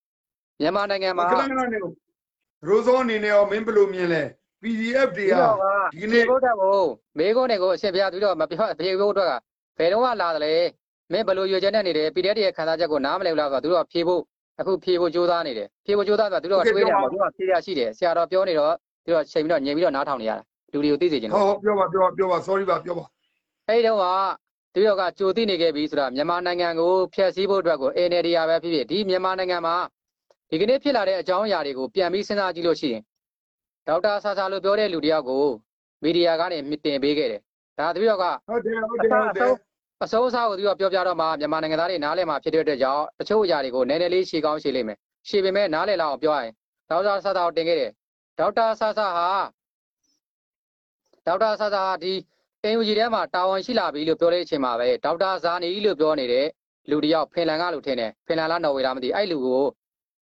[0.60, 4.22] မြန်မာနိုင်ငံမှာခဏခဏနေရိုးစောအနေနဲ့ရောမင်းဘယ်လိုမြင်လဲ
[4.62, 6.84] PDF တွေဒီဟာတော့ကဒီဒီနေ့နေ့ဘုရားကို
[7.18, 9.32] မေကုန်းတွေကိုအရှင်ဘုရားပြီးတော့မပြောပြေဖို့အတွက်က
[9.78, 10.54] ဘယ်တော့မှလာတယ်လေ
[11.12, 14.22] မင်းဘယ်လိုရွေချက်နဲ့နေတယ် PDF ရဲ့ခံစားချက်ကိုနားမလည်ဘူးလားဆိုတော့သူတို့ကဖြေဖို့
[14.60, 18.74] အခုဖြေဖို့ကြိုးစားနေတယ်ဖြေဖို့ကြိုးစားဆိုတော့သူတို့ကတွေးတယ်ပေါ့သူတို့ကဖြေရရှိတယ်ဆရာတော်ပြောနေတော့
[19.04, 23.04] သူတို့ချိန်ပြီးတော့ညင်ပြီးတော့နားထောင်နေရတာလူတွေကိုသိစေချင်ဟောတော့ပြောပါပြောပါပြောပါ sorry ပါပြောပါ
[23.68, 24.04] အဲဒီတော့က
[24.74, 29.76] သူတို့ကကြိုသိနေခဲ့ပြီဆိုတာမြန်မာနိုင်ငံကိုဖျက်ဆီးဖို့အတွက်ကို NLD ရပဲဖြစ်ဖြစ်ဒီမြန်မာနိုင်ငံမှာ
[30.50, 33.02] ဒီကနေ့ဖြစ်လာတဲ့အကြောင်းအရာတွေကိုပြန်ပြီးစဉ်းစားကြည့်လို့ရှိရင်
[33.86, 35.44] ဒေါက်တာဆာဆာလို့ပြောတဲ့လူတယောက်ကို
[36.02, 37.40] မီဒီယာကနေမြင်တင်ပေးခဲ့တယ်
[37.78, 39.69] ဒါတပည့်တော်ကဟုတ်တယ်ဟုတ်တယ်ဟုတ်တယ်
[40.04, 46.52] အစိုးအစားကိုသူကပြောပြတော့မှမြန်မာနိုင်ငံသားတွေနားလည်မှာဖြစ်တဲ့အတွက်ကြောင့်တချို့အရာတွေကိုနည်းနည်းလေးရှေ့ကောင်းရှေ့လိမ့်မယ်ရှေ့ပေမဲ့နားလည်လောက်အောင်ပြောရရင်
[46.90, 47.90] ဒေါက်တာဆာဆာကိုတင်ခဲ့တယ်
[48.38, 49.28] ဒေါက်တာဆာဆာဟာ
[51.26, 52.12] ဒေါက်တာဆာဆာဟာဒီ
[52.64, 56.46] အင်ယူဂျီထဲမှာတာဝန်ရှိလာပြီလို့ပြောတဲ့အချိန်မှာပဲဒေါက်တာဇာနီလို့ပြောနေတဲ့
[56.90, 59.64] လူတစ်ယောက်ဖင်လန်ကလို့ထင်တယ်ဖင်လန်လားနော်ဝေလားမသိအဲ့လူကို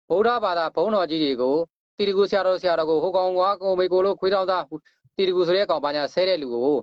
[0.10, 1.58] ဗုဒ္ဓဘာသာဘုန်းတော်ကြီးတွေကို
[1.98, 4.64] တီတကူဆရာတော်ဆရာတော်ကိုဟိုကောင်ကွာကိုမေကိုလို့ခွေးတောင်းသား
[5.16, 6.76] တီတကူဆိုတဲ့ကောင်ပါညာဆဲတဲ့လူကို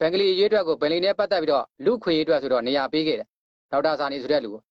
[0.00, 3.26] ဘင်္ဂလီရေးအတွက်ကိုဘင်္ဂလီနဲ့ပတ်သက်ပြီးတော့လူခွေရေးအတွက်ဆိုတော့နေရာပေးခဲ့တယ်
[3.72, 4.62] ဒေါက်တာဇာနီဆိုတဲ့လူကို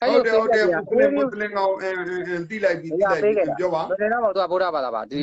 [0.00, 5.20] ဟုတ်တယ်ဟုတ်တယ်အဲ့မွတ်စလင်မွတ်စလင်ကောင်အင်းအင်းအင်းတိလိုက်ပြီတိလိုက်ပြီပြောပါဘယ်တော့မှသူကဗုဒ္ဓဘာသာပါဒီ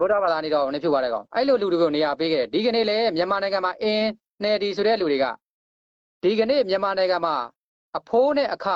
[0.00, 4.08] ဗုဒ္ဓဘာသာနေတော့နေဖြစ်သွားတဲ့ကောင်အဲ့လိုလူတွေကိုနေရာပေးခဲ့တယ်ဒီကနေ့လေမြန်မာနိုင်ငံမှာအင်း
[4.42, 5.26] နယ်ဒီဆိုတဲ့လူတွေက
[6.22, 7.34] ဒီကနေ့မြန်မာနိုင်ငံမှာ
[7.98, 8.66] အဖိုးနဲ့အခ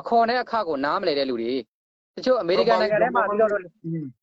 [0.00, 1.52] အခွန်နဲ့အခကိုနားမလဲတဲ့လူတွေ
[2.16, 3.48] တချို့အမေရိကန်နိုင်ငံထဲမှာဒီလို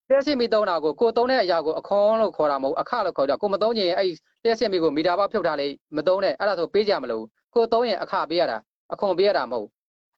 [0.10, 4.12] တက်စစ်မီသုံးတာကိုကိုသုံးတဲ့အရာကိုအခွန်လို့ခေါ်တာမဟုတ်အခလို့ခေါ်တာကိုမသုံးချင်ရင်အဲ့
[4.43, 7.24] တက်စစ်မီကိုမီတာပေါက်ဖြုတ်ထားလေမသုံးနဲ့အဲ့ဒါဆိုပေးကြမလို့
[7.55, 8.58] ကိုသုံးရင်အခပေးရတာ
[8.93, 9.67] အခွန်ပေးရတာမဟုတ်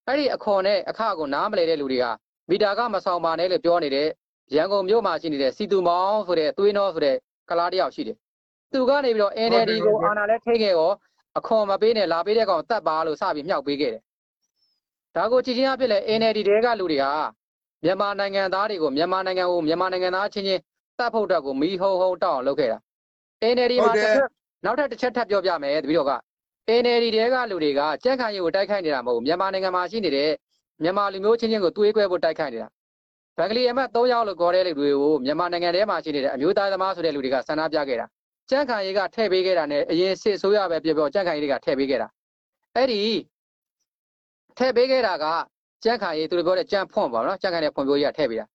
[0.07, 2.05] အဲ့ဒီအခွန်နဲ့အခကိုနားမလဲတဲ့လူတွေက
[2.49, 4.07] မီတာကမဆောင်ပါနဲ့လို့ပြောနေတဲ့
[4.55, 7.15] ရန်ကုန်မြို့မှာရှိနေတဲ့စီတူမောင်ဆိုတဲ့သွေးနှောဆိုတဲ့
[7.49, 8.17] ကလားတယောက်ရှိတယ်
[8.71, 10.91] သူကနေပြီးတော့ NLD ကိုအာဏာလဲထိခဲ့ရော
[11.37, 14.01] အခွန်မပေးနဲ့လာပေးတဲ့ကောင်တတ်ပါလို့စပြီးမြှောက်ပေးခဲ့တယ်
[15.15, 17.11] ဒါကိုကြည်ချင်းအဖြစ်လဲ NLD တဲကလူတွေဟာ
[17.83, 20.61] မြန်မာနိုင်ငံသားတွေကိုမြန်မာနိုင်ငံကိုမြန်မာနိုင်ငံသားချင်းချင်း
[20.97, 22.77] တပ်ဖို့အတွက်ကိုမီးဟုံဟုံတောက်အောင်လုပ်ခဲ့တာ
[23.53, 24.27] NLD မှာတစ်ချက်
[24.65, 26.13] နောက်ထပ်တစ်ချက်ထပ်ပြောပြမယ်တပည့်တော်က
[26.81, 30.31] NLD တဲကလူတွေကကြက်ခံရီကိုတိုက်ခိုက်နေတာမဟုတ်ဘူးမြန်မာနိုင်ငံမှာရှိနေတဲ့
[30.83, 32.67] မြန်မာလူမျိုးချင်းချင်းကိုသွေးကွဲဖို့တိုက်ခိုက်နေတာ
[33.37, 38.05] ဘင်္ဂလီအမတ်၃ယောက်လို့ခေါ်တဲ့လူတွေကိုမြန်မာနိုင်ငံထဲမှာရှိနေတဲ့အမျိုးသားသမားဆိုတဲ့လူတွေကဆန္ဒပြခဲ့တာ
[38.49, 42.07] ကြက်ခံရီကထည့်ပေးခဲ့တာနဲ့အရင်စစ်ဆိုးရပဲပြောပြောကြက်ခံရီတွေကထည့်ပေးခဲ့တာ
[42.75, 43.01] အဲ့ဒီ
[44.57, 45.25] ထည့်ပေးခဲ့တာက
[45.83, 48.45] ကြက်ခံရီသူတို့ပြောတဲ့ကြံဖွန့်ပါနော်ကြက်ခံတဲ့ဖွန့်ပြိုးကြီးကထည့်ပေးတာ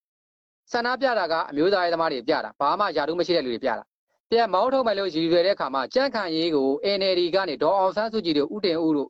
[0.73, 3.85] ဆန္ဒပြတာကအမျိုးသားရေးသမားတွေပြတာဘာမှယာတုမရှိတဲ့လူတွေပြတာ
[4.31, 6.69] ပြန်မောင်းထုတ်မယ်လို့ရည်ရွယ်တဲ့အခါမှာကြန့်ခံရေးကို
[6.99, 9.09] NLD ကနေဒေါ်အောင်ဆန်းစုကြည်တို့ဥတင်ဦးတို့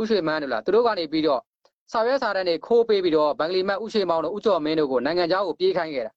[0.00, 1.40] ဥရွှေမန်းတို့လားသူတို့ကနေပြီးတော့
[1.92, 6.12] စာရွက်စာတမ်းတွေခိုးပေးပြီးတော့ဘင်္ဂလီမတ်ဥရွှေမောင်တို့ဥကျော်မင်းတို့ကိုနိုင်ငံခြားကိုပြေးခိုင်းခဲ့တာ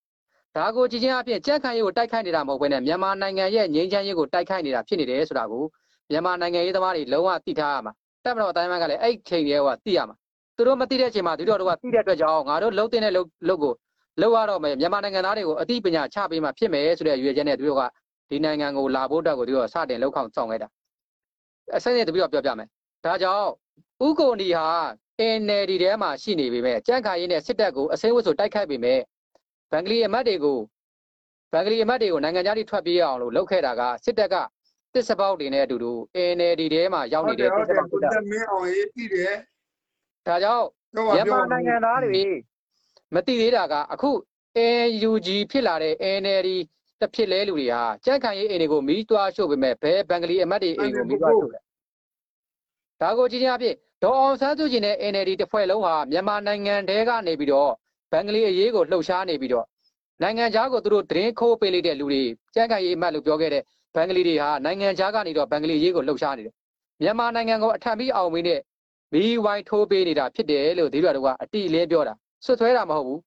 [0.56, 5.64] ဒါကိုကြည်ချင်းအပြင်ကြန့်ခံရေးကိုတိုက်ခိုက်နေတာမဟုတ်ဘဲနဲ့မြန်မာနိုင်ငံရဲ့ငြိမ်းချမ်းရေးကိုတိုက်ခိုက်နေတာဖြစ်နေတယ်ဆိုတာကို
[6.12, 7.94] မြန်မာနိုင်ငံရေးသမားတွေလုံးဝသိထားရမှာ
[8.24, 10.16] တက်မတော်အတိုင်းအမ်းကလည်းအဲ့ချိန်တွေကသိရမှာ
[10.60, 13.74] သူတို့မသိတဲ့အချိန်မှာသူတို့တို့ကသိတဲ့အတွက်ကြောင့်ငါတို့လုံးတဲ့လုံလုံကို
[14.22, 17.82] လောက်ရတော့မယ်မြန်မာနိုင်ငံသားတွေကိုအသိပညာချပေးမှဖြစ်မယ်ဆိုတဲ့ရွေချက်နဲ့သူတို့က
[18.30, 20.68] ဒီနိုင်ငံကိုလာဖို့အတွက်ကိုသူတို့စတင်လောက်အောင်ဆောင်ခဲ့တာ
[21.76, 22.68] အဆက်နဲ့တပြီးတော့ပြောပြမယ်
[23.06, 23.48] ဒါကြောင့်
[24.08, 24.68] ဥကိုနီဟာ
[25.40, 29.00] NLD ထဲမှာရှိနေပေမဲ့ကြန့်ခါရင်းနဲ့စစ်တပ်ကိုအစိမ်းဝတ်ဆိုတိုက်ခိုက်ပေမဲ့
[29.72, 30.60] ဘင်္ဂလီအမတ်တွေကို
[31.54, 34.36] ဘင်္ဂလီအမတ်တွေကိုနိုင်ငံခြားတိထွက်ပြေးအောင်လို့လုပ်ခဲ့တာကစစ်တပ်က
[34.94, 35.92] တစ်စပေါက်တွေနဲ့အတူတူ
[36.36, 39.34] NLD ထဲမှာရောက်ဟုနေတ်တတဲ့ယ်တစ်ဟုတ်စတယ်ပေါက်ကိုတွေတက်မင်းအောင်ရေးကြည့်တယ်
[40.30, 42.24] ဒါကြောင့်ပြောပါမြပြောန်ပါမာနိုင်ငံသားတွေ
[43.14, 44.10] မသိသေးတာကအခု
[44.58, 46.50] AUG ဖြစ်လာတဲ့ NLD
[47.00, 51.60] တစ်ဖြစ်လဲလူတွေဟာကြန့်ခိုင်ရေးအိမ်တွေကိုမီးတွားရှို့ပေမဲ့ဘယ်ဘင်္ဂလီအမတ်တွေအိမ်ကိုမီးတွားရှို့လဲ
[53.02, 57.72] ဒါကိုကြည့်ချင်းအဖြစ်ဒေါ်အောင်ဆန်းစုကြည်နဲ့ NLD တစ်ဖွဲ့လုံးဟာမြန်မာနိုင်ငံတဲကနေပြီးတော့
[58.12, 59.66] ဘင်္ဂလီအရေးကိုလှုပ်ရှားနေပြီးတော့
[60.22, 62.24] နိုင်ငံခြားကိုသူတို့သတင်းခိုးပေးလိုက်တဲ့လူတွေ
[62.56, 63.64] ကြန့်ခိုင်ရေးအမတ်လို့ပြောခဲ့တဲ့
[63.96, 66.54] ဘင်္ဂလီတွေဟာနိုင်ငံခြားကနေတော့ဘင်္ဂလီအရေးကိုလှုပ်ရှားနေတယ်
[67.02, 68.60] မြန်မာနိုင်ငံကိုအထံပြီးအောင်မင်းနဲ့
[69.14, 72.14] မီးဝိုင်းထိုးပေးနေတာဖြစ်တယ်လို့ဒီလိုတော့ကအတိအလင်းပြောတာ
[72.46, 73.20] ဆွဆွဲတာမဟုတ်ဘူး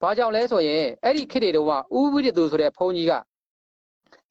[0.00, 3.12] ဘာကြောင့်လဲဆိုရင်အဲ့ဒီခေတ်တွေတုန်းကဥဝိရသူဆိုတဲ့ဘုန်းကြီးက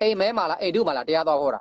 [0.02, 1.60] အိမ်မဲမှာလားအိမ်တုမှာလားတရားတော်ဟောတာ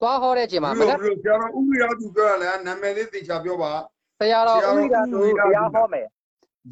[0.00, 3.70] သွားဟောတဲ့အချိန်မှာမဘယ်နလိုက်ဘယ်လိုဆရာတော်ဥပ္ပရာသူပြောရလဲနာမည်လေးသိချပြောပါ
[4.20, 6.06] တရားတော်ဆရာဥတော်ဝိရသူဥဝိရသူတရားဟောမယ်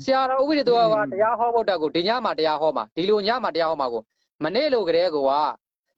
[0.04, 0.80] ဆရာတော်ဥဝိရသူက
[1.12, 4.02] တရားဟောဖို့တက်ကိုဒီညမှာတရားဟောမှာဒီလိုညမှာတရားဟောမှာကို
[4.44, 5.16] မနေ့လိုကလေးက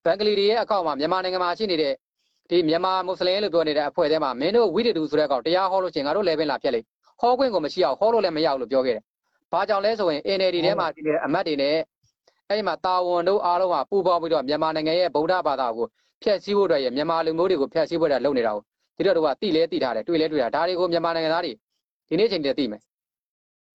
[0.05, 1.95] ဘင်္ဂလီတွေရဲ့အကောင့်မှာမြန်မာနိုင်ငံမှာရှိနေတဲ့
[2.51, 6.87] ဒီမြန်မာမွတ်စလင်လို့ပြောနေတဲ့အဖွဲ့ထဲမှာမင်းတို့ဝိရသူဆိုတဲ့ကောင်တရားဟောလို့ရှိရင်ငါတို့လည်းပင်လာဖြတ်လိုက်
[7.21, 9.03] ဟောခွင့်ကိုမရှိအောင်ဟောလို့လည်းမရဘူးလို့ပြောခဲ့တယ်
[9.53, 11.77] ဘာကြောင့်လဲဆိုရင် NLD ထဲမှာရှိနေတဲ့အမတ်တွေနဲ့
[12.49, 15.87] အဲ့ဒီမှာတာဝန်တို့အားလုံးကပူပေါင်းပြီးတော့မြန်မာနိုင်ငံရဲ့ဗုဒ္ဓဘာသာကို
[16.23, 18.63] ဖျက်ဆီးဖို့အတွက်ရမြန်မာလူမျိုးတွေကိုဖျက်ဆီးဖို့အတွက်လုပ်နေတာကို
[18.97, 21.53] ဒီတော့တို့ကတိလဲတိထားတယ်တွေ့လဲတွေ့တာဒါတွေကိုမြန်မာနိုင်ငံသားတွေ
[22.09, 22.83] ဒီနေ့ချိန်တည်းသိမယ်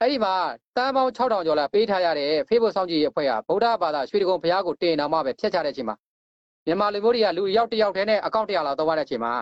[0.01, 0.33] အဲ့ဒီမှာ
[0.77, 5.95] တန်ပေါင်း6000ကျော်လာပေးထားရတဲ့ Facebook စောင့်ကြည့်ရေးအဖွဲ့ကဗုဒ္ဓဘာသာရွှေတကုံဘုရားကိုတင်အောင်မှပဲဖျက်ချတဲ့အချိန်မှာ
[6.65, 9.33] မြန်မာလူမျိုးတွေကလူရောက်တစ်ယောက်တည်းနဲ့အကောင့်100လောက်သုံးရတဲ့အချိန်မှာ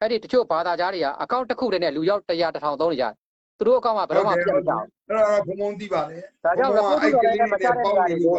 [0.00, 3.14] အဲ့ဒီတချို့ဘာသာကြားတွေကအကောင့်တစ်ခုတည်းနဲ့လူရောက်100 1000သုံးနေကြတယ်
[3.58, 4.76] သူတို့အကောင့်ကဘယ်တော့မှပြတ်မကြဘူးအဲ့ဒါ
[5.46, 8.38] ဘုံဘုံသိပါတယ်ဒါကြောင့်လည်းကိုယ်တို့လည်းမချတဲ့နေရာတွေကို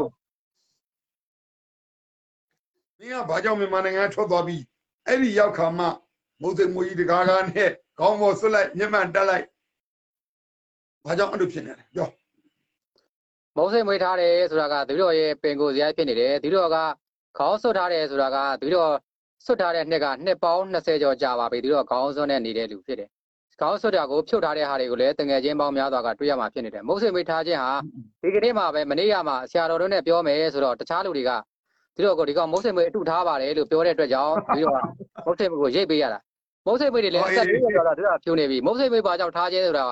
[3.00, 4.62] မင်းကဘာကြောင့်မြန်မာနိုင်ငံထွက်သွားပြီး
[5.08, 5.86] အဲ့ဒီရောက်ခါမှ
[6.42, 9.46] မုတ်စိမ်မူကြီးတကားကားနဲ့ခေါင်းပေါ်ဆွတ်လိုက်မျက်မှန်တက်လိုက်
[11.06, 12.08] ဘာကြောင့်အဲ့လိုဖြစ်နေလဲပြော
[13.58, 16.78] မုံစိတ်မွေးထားတယ်ဆိုတာကတပည့်တော်ရဲ့ပင်ကိုယ်စရိုက်ဖြစ်နေတယ်တပည့်တော်က
[17.38, 18.94] ခေါင်းဆွတ်ထားတယ်ဆိုတာကတပည့်တော်
[19.46, 23.10] ဆွတ်ထားတဲ့နှစ်ကနှစ်ပေါင်း20ကျော်ကြာပါပြီတပည့်တော်ခေါင်းဆွတ်နဲ့နေတဲ့လူဖြစ်တယ်
[23.62, 27.72] ခေါင်းဆွတ်တာကိုဖြုတ်ထားတဲ့ဟာတွေကိုလည်းတငယ်ချင်းပေါင်းများစွာကတွေ့ရမှာဖြစ်နေတယ်မုံစိတ်မွေးထားခြင်းဟာ
[28.22, 31.34] ဒီကနေ့မှပဲမနေ့ကမှဆရာတော်တို့နဲ့ပြောမယ်ဆိုတော့တခြားလူတွေကတ
[31.96, 34.80] ပည့်တော်ကဒီကောင်မုံစိတ်မွေးအထုထားပါတယ်လို့ပြောတဲ့အတွက်ကြောင့်တပည့်တော်က
[35.26, 36.20] မုံစိတ်မွေးကိုရိတ်ပေးရတာ
[36.66, 39.92] မုံစိတ်မွေးတွေလည်းအသက်ကြီးရတော့တပည့်တော်ဖြိုးနေပြီမုံစိတ်မွေးဘာကြောင့်ထားခြင်းဆိုတာက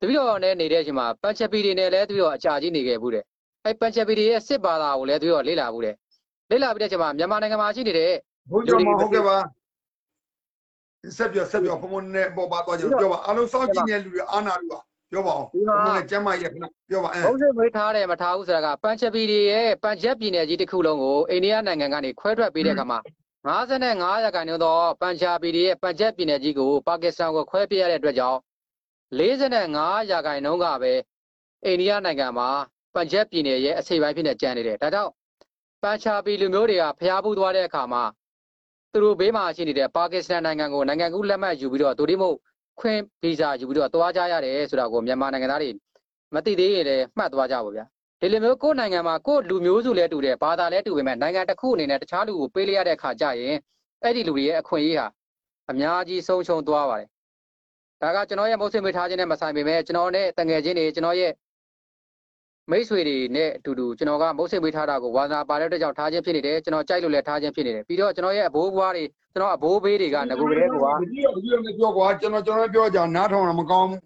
[0.00, 3.24] တပည့်တော်နဲ့နေတဲ့အချိန်မှာပန်ချက်ပီတွေနဲ့လည်းတပည့်တော်အကြာကြီးနေခဲ့ဘူးတဲ့
[3.64, 5.94] အဲပန်ချက်ပီတွေရဲ့စစ်ဘာသာကိုလည်းသူတို့လေ့လာဘူးတဲ့
[6.50, 8.12] လေ့လာပြီးတဲ့အချိန်မှာမြန်မာနိုင်ငံမှာရှိနေတဲ့
[8.50, 9.36] ဘုရားမဟုတ်ကဲ့ပါ
[11.16, 14.80] ဆက်ပြောဆက်ပြောဘုံဘုံနဲ့ပေါ်ပါသွားကြပြောပါအလုံးစောင့်ကြည့်နေလူတွေအာနာလူပါ
[15.12, 22.98] ပြောပါအောင်ဘုံဘုံနဲ့ကျမ်းမရဲ့ခဏပြောပါအဲဘုံစစ်မွေးထားတယ်မထားဘူးဆိုတာကပန်ချက်ပီတွေရဲ့ပန်ချက်ပြည်နယ်ကြီးတစ်ခုလုံးကိုအိန္ဒိယနိုင်ငံကနေခွဲထွက်ပေးတဲ့အခါမှာ
[23.46, 28.38] 55ရာခိုင်နှုန်းသောပန်ချာပီတွေရဲ့ပန်ချက်ပြည်နယ်ကြီးကိုပါကစ္စတန်ကိုခွဲပေးရတဲ့အတွက်ကြောင့်
[29.18, 30.92] 45ရာခိုင်နှုန်းကပဲ
[31.64, 32.48] အိန္ဒိယနိုင်ငံမှာ
[32.94, 35.15] ပန်ချက်ပြည်နယ်ရဲ့အစိပ်ပိုင်းဖြစ်နေကြံနေတယ်ဒါကြောင့်ပ
[35.90, 38.02] န်ချာပီလူမျိုးတွေကဖျားဖူးသွားတဲ့အခါမှာ
[38.92, 42.36] သူတို့ဘေးမှာရှိနေတဲ့ပါကစ္စတန်နိုင်ငံကိုနိုင်ငံကူးလက်မှတ်ယူပြီးတော့သူတို့မို့
[42.80, 45.70] ခွင့်ဗီဇာယူပြီးတော့သွားကြရတယ်ဆိုတာကိုမြန်မာနိုင်ငံသားတွေ
[46.34, 47.84] မသိသေးရင်လည်းမှတ်သွားကြပါဗျာ
[48.20, 53.56] ဒီလိုမျိုးကိုယ့်နိုင်ငံမှာကိုယ့်လူမျိုးစုလည်းတူတယ်ဘာသာလည်းတူပေမဲ့နိုင်ငံတစ်ခုအနေနဲ့တခြားလူကိုပေးလိုက်ရတဲ့အခါကျရင်
[54.02, 55.06] အဲ့ဒီလူတွေရဲ့အခွင့်အရေးဟာ
[55.70, 57.08] အများကြီးဆုံးရှုံးသွားပါတယ်
[58.02, 61.32] ဒါကကျွန်တော်ရဲ့မုတ်စိတ်မွေးထားခြင်းနဲ့မဆိုင်ပေမဲ့ကျွန်တော်နဲ့တငယ်ချင်းတွေကျွန်တော်ရဲ့
[62.70, 74.00] မိတ်ဆွေတွေနဲ့အတူတူကျွန်တော်ကမုတ်စိတ်မွေးထားတာကိုဝါသနာပါတဲ့အတွက်ကြောင့်ထားခြင်းဖြစ်နေတယ်ကျွန်တော်ကြိုက်လို့လည်းထားခြင်းဖြစ်နေတယ်ပြီးတော့ကျွန်တော်ရဲ့အဘိုးဘွားတွေကျွန်တော်အဘိုးဘေးတွေကငကူကလေးကွာဒီရောဒီရောနဲ့ပြောကွာကျွန်တော်ကျွန်တော်ပြောကြနားထောင်တာမကောင်းဘူး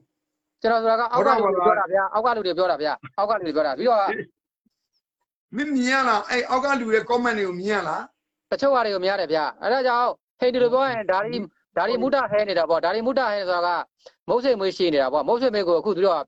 [0.63, 3.99] ကျွန်တော်ဆိုတာကအောက်ကလူတွေပြောတာဗျာအောက်ကလူတွေပြောတာဗျာအောက်ကလူတွေပြောတာပြီးတော့
[5.57, 8.03] မင်းမြင်ရလားအဲ့အောက်ကလူရဲ့ comment တွေကိုမြင်ရလား
[8.51, 10.09] တချို့ဟာတွေကိုများတယ်ဗျာအဲ့ဒါကြောင့်
[10.41, 11.39] ဟိတ်ဒီလိုပြောရင်ဒါရီ
[11.77, 13.69] ဒါရီမုဒ္ဒဟဲနေတာပေါ့ဒါရီမုဒ္ဒဟဲဆိုတာက
[14.29, 16.21] မုတ်စိတ်မွေးရှိနေတာပေါ့မုတ်စိတ်မွေးကိုအခုသူတို့က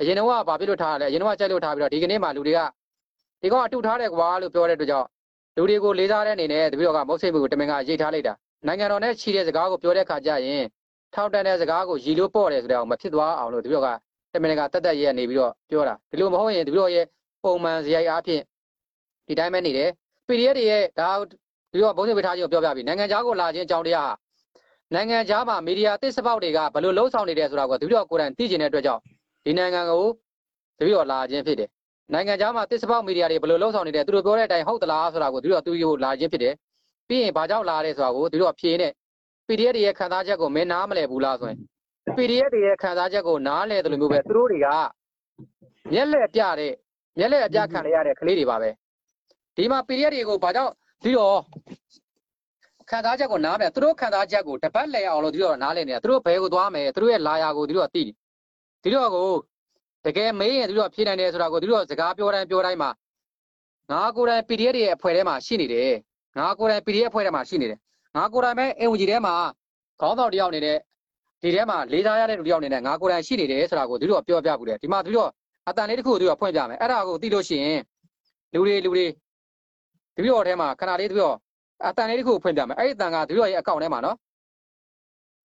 [0.00, 2.60] အရင်တော့ကဘာဖြစ်လို့ထားရလဲအရင်တော့ကကြိုက်လို့ထားပြီးတော့ဒီကနေ့မှလူတွေက
[3.42, 5.08] ဒီကောင်အတူထားတယ်ကွာလို့ပြောတဲ့အတွက်ကြောင့်
[5.56, 8.34] လူတွေကိုလေးစားတဲ့အနေနဲ့တပည့်တော်ကမုတ်စိတ်မွေးကိုတမင်ကရိတ်ထားလိုက်တာ
[8.66, 10.64] နိုင်ငံတော်နဲ့ချီတဲ့စကားကိုပြောတဲ့ခါကျရင်
[11.14, 13.88] ထောက်တန်တဲ့စကားကိုရီလို့ပေါ့တယ်ဆိုတဲ့အောင်မဖြစ်သွားအောင်လို့တပည့်တော်က
[14.34, 17.04] တမင်ကတက်တက်ရဲနေပြီးတော့ပြောတာဒီလိုမဟုတ်ရင်တပည့်တော်ရဲ့
[17.42, 18.42] ပုံမှန်ဇယိုက်အားဖြင့်
[19.26, 19.90] ဒီတိုင်းပဲနေတယ်
[20.26, 21.10] PDF တွေရဲ့ဒါ
[21.72, 24.14] ဒီတော့ဘုန်းကြီးဝေထားခြင်းကိုပြောပြပြီနိုင်ငံခြားကိုလာခြင်းအကြောင်းတရားဟာ
[24.94, 29.02] နိုင်ငံခြားမှာမီဒီယာတစ်စပေါက်တွေကဘယ်လိုလှုပ်ဆောင်နေတယ်ဆိုတာကိုဒီတော့ကိုယ်တိုင်သိကျင်တဲ့အတွက်ကြောင့်
[29.46, 30.04] ဒီနိုင်ငံကို
[30.78, 31.70] ဒီတော့လာခြင်းဖြစ်တယ်
[32.12, 36.54] နိုင်ငံခြားမှာတစ်စပေါက်မီဒီယာတွေဘယ်လိုလှုပ်ဆောင်နေတယ်သူတို့ပြောတဲ့အတိုင်းဟုတ်သလားဆိုတာကိုဒီတော့သူကိုလာခြင်းဖြစ်တယ်
[37.08, 38.88] ပြီးရင်ဘာကြောင့်လာရဲဆိုတာကိုဒီတော့ဖြေနေ
[39.48, 41.58] PDF တွေရဲ့ခံစားချက်ကိုမင်းနားမလဲဘူးလားဆိုရင်
[42.16, 44.68] PDF တွေရဲ့ခံစားချက်ကိုနားလဲတယ်လို့မျိုးပဲသူတို့တွေက
[45.92, 46.72] မျက်လက်ပြတဲ့
[47.18, 48.70] မျက်လက်အပြခံရတဲ့ကလေးတွေပါပဲ
[49.56, 50.72] ဒီမှာ PDF တွေကိုဘာကြောင့်
[51.04, 51.38] ဒီတော့
[52.90, 58.14] ခံစားချက်ကိုနားမယ်သူတို့ခံစားချက်ကိုတပတ်လဲအောင်လို့ဒီတော့နားလဲနေတာသူတို့ဘယ်ကိုသွားမယ်သူတို့ရဲ့လာယာကိုဒီတော့သိတယ်
[58.82, 59.30] ဒီတော့ကို
[60.06, 62.90] တကယ်မေးရင်ဒီတော့ဖြေနိုင်တယ်ဆိုတာကိုဒီတော့စကားပြောတိုင်းပြောတိုင်းမှာ
[63.90, 65.92] ငါကိုယ်တိုင် PDF တွေရဲ့အဖွဲ့ထဲမှာရှိနေတယ်
[66.38, 67.78] ငါကိုယ်တိုင် PDF အဖွဲ့ထဲမှာရှိနေတယ်
[68.16, 69.34] ငါကိုယ်တိုင်ပဲ NUG ထဲမှာ
[70.00, 70.78] ခေါင်းဆောင်တယောက်အနေနဲ့
[71.42, 75.30] ဒီထဲမှာလေးစားရတဲ့လူတယောက်အနေနဲ့ငါကိုယ်တိုင်ရှိနေတယ်ဆိုတာကိုဒီတော့ပြောပြဘူးတယ်ဒီမှာဒီတော့
[75.68, 77.80] အတန်လေးတစ်ခုကိုဒီတော့ဖွင့်ပြမယ်အဲ့ဒါကိုသိလို့ရှိရင်
[78.54, 79.06] လူတွေလူတွေ
[80.16, 81.32] ဒီပြောထဲမှာခဏလေးဒီပြော
[81.86, 84.16] အတန်လေးတစ်ခုကိုဖွင့်ပြမယ်အဲ့ဒီအတန်ကဒီပြောရဲ့အကောင့်ထဲမှာနော်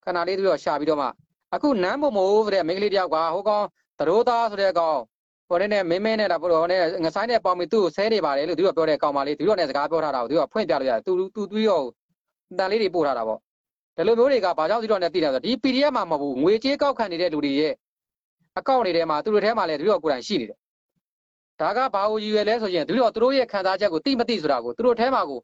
[0.04, 1.08] ခဏလေးဒီပြောရှာပြီးတော့မှ
[1.56, 3.66] အခုနမ်းမမိုးဆိုတဲ့မိန်းကလေးတယောက်ကဟိုကောင်
[4.00, 5.00] သရိုးသားဆိုတဲ့ကောင်
[5.48, 11.82] ဟိုနဲ့နဲ့မင်းမင်းနဲ့တာဘို့နဲ့ငဆိုင်နဲ့ပေါင်ပြီးသူ့ကိုဆဲနေပါတယ်လို့ဒီတော့ပြောတဲ့ကောင်မလေးဒီတော့နဲ့စကားပြောထားတာကိုဒီတော့ဖွင့်ပြလို့ရတယ်သူသူသူရော
[12.58, 13.40] တန်လေးတွေပို့ထားတာပေါ့
[13.96, 17.74] ဒီလိုမျိုးတွေကဘာကြောင့်ဒီတော့နဲ့တည်တယ်ဆိုတော့ဒီ PDF မှာမဟုတ်ဘူးငွေကြေးကောက်ခံနေတဲ့လူတွေရဲ့
[18.60, 20.58] အကောင့်တွေထဲမှာသူတို့ထဲမှာလည်းဒီတော့ကိုယ်တိုင်ရှိနေတယ်
[21.62, 25.40] ဒါကဘာကိုရည်ရွယ်လဲဆိုရင်ဒီတော့သူတို့ရဲ့ခံစားချက်ကိုတိမတိဆိုတာကိုသူတို့ထဲမှာကို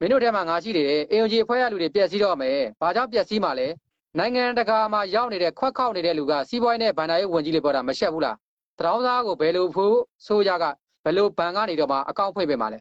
[0.00, 3.68] မင်းတို့ထဲမှာငါရှိတယ် AOG အဖွဲ့ရလူတွေပြက်စီးတော့မယ်ဘာကြောင့်ပြက်စီးမှာလဲ
[4.18, 8.36] နိုင်ငံတကာမှာရောက်နေတဲ့ခွက်ခောက်နေတဲ့လူကစီးပွားရေးနဲ့ဗန်ဒါရေးဝန်ကြီးလေးပြောတာမရှက်ဘူးလား
[8.78, 10.64] တရောင်းသားကိုဘယ်လိုဖို့ဆိုကြက
[11.04, 12.78] ဘယ်လိုဘန်ကနေတော့မှအကောင့်ဖွင့်ပေးမှာလဲ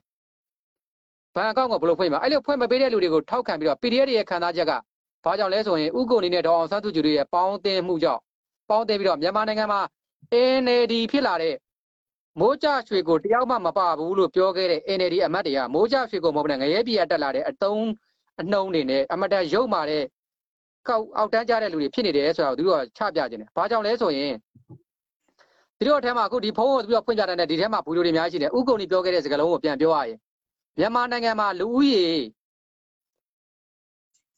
[1.36, 4.74] ဘန်အကောင့်ကိုဘယ်လိုဖွင့်မှာအဲ့လိုဖွင့်မပေးတဲ့လူတွေကိုထောက်ခံပြီးတော့ PDF တွေရဲ့ခံစားချက်က
[5.24, 8.22] ဘာကြောင့်လဲဆိုရင်ဥက္ကိုနေနဲ့ဒေါအောင်ဆန်းသူကျူတွေရဲ့ပေါင်းတင်မှုကြောင့်
[8.70, 9.82] ပေါင်းတင်ပြီးတော့မြန်မာနိုင်ငံမှာ
[10.62, 11.56] NLD ဖြစ်လာတဲ့
[12.40, 17.88] မိုးကြရွှေကိုတယောက်မှမပါဘူးလို့ပြောခဲ့တဲ့ NLD အမတ်တွေကမိုးကြရွှေကိုမဟုတ်ဘူးငရဲပြည်တက်လာတဲ့အတုံး
[18.42, 20.04] အနှုံးတွေနဲ့အမတန်ရုပ်မာတဲ့
[20.90, 24.34] ကောက်အောက်တန်းကြတဲ့လူတွေဖြစ်နေတယ်ဆိုတော့သူတို့ကချပြခြင်းတယ်။ဘာကြောင့်လဲဆိုရင်
[25.78, 30.18] ဒီတို့အထက်မှာအခုဒီဖုန်းကိုသူတို့ဖွင့်ကြတဲ့ဒီထဲမှာဘူလိုတွေအများကြီးရှိတယ်။ဥက္ကုံကြီးပြောခဲ့တဲ့စကားလုံးကိုပြန်ပြောရရင်
[30.80, 32.06] မြန်မာနိုင်ငံမှာလူဦးရေ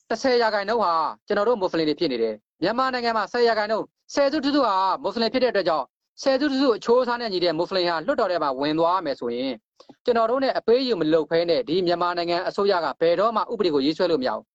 [0.10, 0.94] 30ရာခိုင်နှုန်းဟာ
[1.28, 5.86] ကျွန်တော်တို့မွတ်စလင်တွေဖြစ်နေတယ်။မြန်မာနိုင်ငံမှာ10ရာခိုင်နှုန်း10စုတစုဟာမွတ်စလင်ဖြစ်တဲ့အတွက်ကြောင့်
[6.22, 9.54] ဆယ်စုတစုအချိုးအစားနဲ့ညီတဲ့မွတ်စလင်ဟာလွတ်တော်ထဲမှာဝင်သွားမယ်ဆိုရင်
[10.06, 14.46] ကျွန်တော်တို့ ਨੇ အပေးယူမလုပ်ဖဲနဲ့ဒီမြန်မာနိုင်ငံအစိုးရကဘယ်တော့မှဥပဒေကိုရေးဆွဲလို့မရဘူး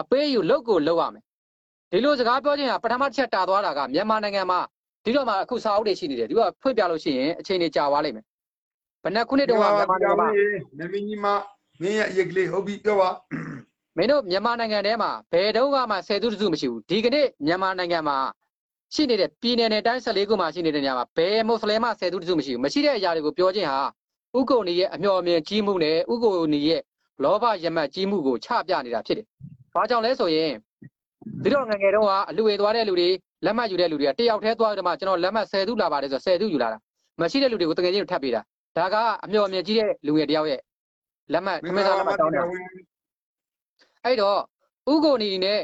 [0.00, 1.22] အပေးယူလုပ်ကိုလုပ်ရမယ်
[1.92, 4.60] ဒီလိုစကားပြောခြင်းဟာပထမတစ်ချက်တာသွားတာကမြန်မာနိုင်ငံမှာ
[5.04, 8.24] ဒီတော့မှအခုစာအုပ်တွေရှိနေတယ်ဒီကဖွင့်ပြလို့ရှိရင်အချိန်တွေကြာသွားလိမ့်မယ်
[9.02, 10.28] ဘယ်နှစ်ခုနှစ်တုန်းကမြန်မာနိုင်ငံမှာ
[10.78, 11.26] နမင်းကြီးမ
[11.80, 13.10] မင်းရဲ့အရေးကလေးဟုတ်ပြီပြောပါ
[13.96, 18.18] မင်းတို့မြန်မာနိုင်ငံထဲမှာဘယ်တော့မှဆယ်စုတစုမရှိဘူးဒီကနေ့မြန်မာနိုင်ငံမှာ
[18.94, 23.80] ရှိနေတဲ့ပြည်နယ်နဲ့တိုင်း14ခုမှာရှိနေတဲ့နေရာမှာဘယ်မွတ်စလင်မှဆယ်စုတစုမရှိဘူးမရှိတဲ့အရာတွေကိုပြောခြင်းဟာ
[24.38, 26.80] ဥက္ကုဏီရဲ့အမျှော်အမြင်ကြီးမှုနဲ့ဥက္ကုဏီရဲ့
[27.22, 29.26] လောဘရမတ်ကြီးမှုကိုချပြနေတာဖြစ်တယ်။
[29.74, 30.52] ဘာကြောင့်လဲဆိုရင်
[31.44, 33.08] ဒီတော့ငငယ်တုန်းကအလူဝေသွားတဲ့လူတွေ
[33.44, 36.78] လက်မှတ်ယူတဲ့လူတွေကတယောက်တည်းသွားတယ်မှကျွန်တော်လက်မှတ်10စုလာပါတယ်ဆို10စုယူလာတာ
[37.20, 38.40] မရှိတဲ့လူတွေကိုတကယ်ချင်းထပ်ပေးတာ
[38.76, 40.60] ဒါကအမျှော်အမြင်ကြီးတဲ့လူငယ်တယောက်ရဲ့
[41.32, 42.44] လက်မှတ်ခမင်းသားလက်မှတ်တောင်းတယ်
[44.04, 44.38] အဲ့တော့
[44.92, 45.60] ဥက္ကုဏီနဲ့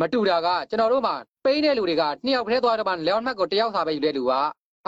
[0.00, 1.14] မတူတာကကျွန်တော်တို့မှာ
[1.44, 4.32] ပိန်းတဲ့လူတွေကနှစ်ယောက်တည်းသွားတော့မှလေ ਾਉਣ မှတ်ကိုတယောက်စာပဲယူတဲ့လူက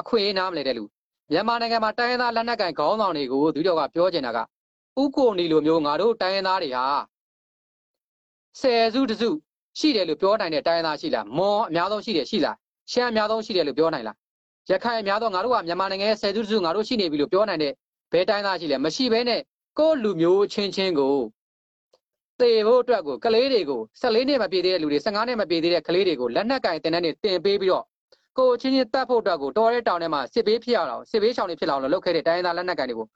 [0.01, 0.85] အခွင့်အရေးနားမလဲတဲ့လူ
[1.31, 4.39] မြန်မာနိုင်ငံမှာတိုင်းရင်းသားလက်နက်ကိုင်ခေါင်းဆောင်တွေကိုဒီတော့ကပြောချင်တာက
[5.03, 6.85] ဥကိုနီလိုမျိုးငါတို့တိုင်းရင်းသားတွေဟာ
[8.61, 9.31] ဆယ်စုတစု
[9.79, 12.57] ရှိတယ်လို့ပြောနိုင်တဲ့တိုင်းရင်းသားရှိလားမော်အများဆုံးရှိတယ်ရှိလား
[12.93, 14.17] ရှမ်းအများဆုံးရှိတယ်လို့ပြောနိုင်လား
[14.71, 17.73] ရခိုင်အများဆုံးငါတို့ကမြန်မာနိုင်ငံရဲ့ဆယ်စုတစုငါတို့ရှိနေပြီလို့ပြောနိုင်တဲ့
[18.13, 19.41] ဘယ်တိုင်းသားရှိလဲမရှိဘဲနဲ့
[19.79, 21.17] ကိုယ့်လူမျိုးချင်းချင်းကို
[22.41, 27.85] သေဖို့အတွက်ကိုကလေးတွေကို14နှစ်မပြည့်သေးတဲ့လူတွေ15နှစ်မပြည့်သေးတဲ့ကလေးတွေကိုလက်နက်ကင်တင်တဲ့နေတင်ပေးပြီးတော့
[28.39, 33.09] ကိုချင်းချင်းတတ်ဖို့အတွက်ကိုတော်ရဲတောင်ထဲမှာစစ်ဘေးဖြစ်ရအောင်စစ်ဘေးရှောင်တွေဖြစ်လာအောင်လုပ်ခဲ့တဲ့တိုင်းသားလက်နက်ကင်တွေကို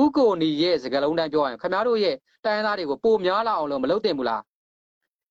[0.00, 4.42] ဥကိုနီရဲ့စကလုံးတိုင်းပြောရရင်ခင်ဗျားတို့ရဲ့တိုင်းသားတွေကိုပိုများလာအောင်လို့မလုပ်တင်ဘူးလား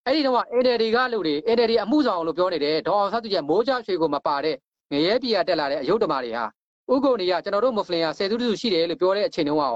[0.08, 4.56] အဲ့ဒီတော့ NLD ကလူတွေ NLD အမှုဆောင်လို့ပြောနေတယ်ဒေါအောင်ဆတ်သူကျမိုးချရွှေကိုမပါတဲ့
[4.92, 6.46] ငရဲပြည်ကတက်လာတဲ့အယုဒ္ဓမာတွေဟာ
[6.94, 9.76] ဥကိုနီကကျွန်တော်တို့မွတ်စလင်ကဆယ်စုတစုရှိတယ်လို့ပြောတဲ့အချိန်တုန်းကရော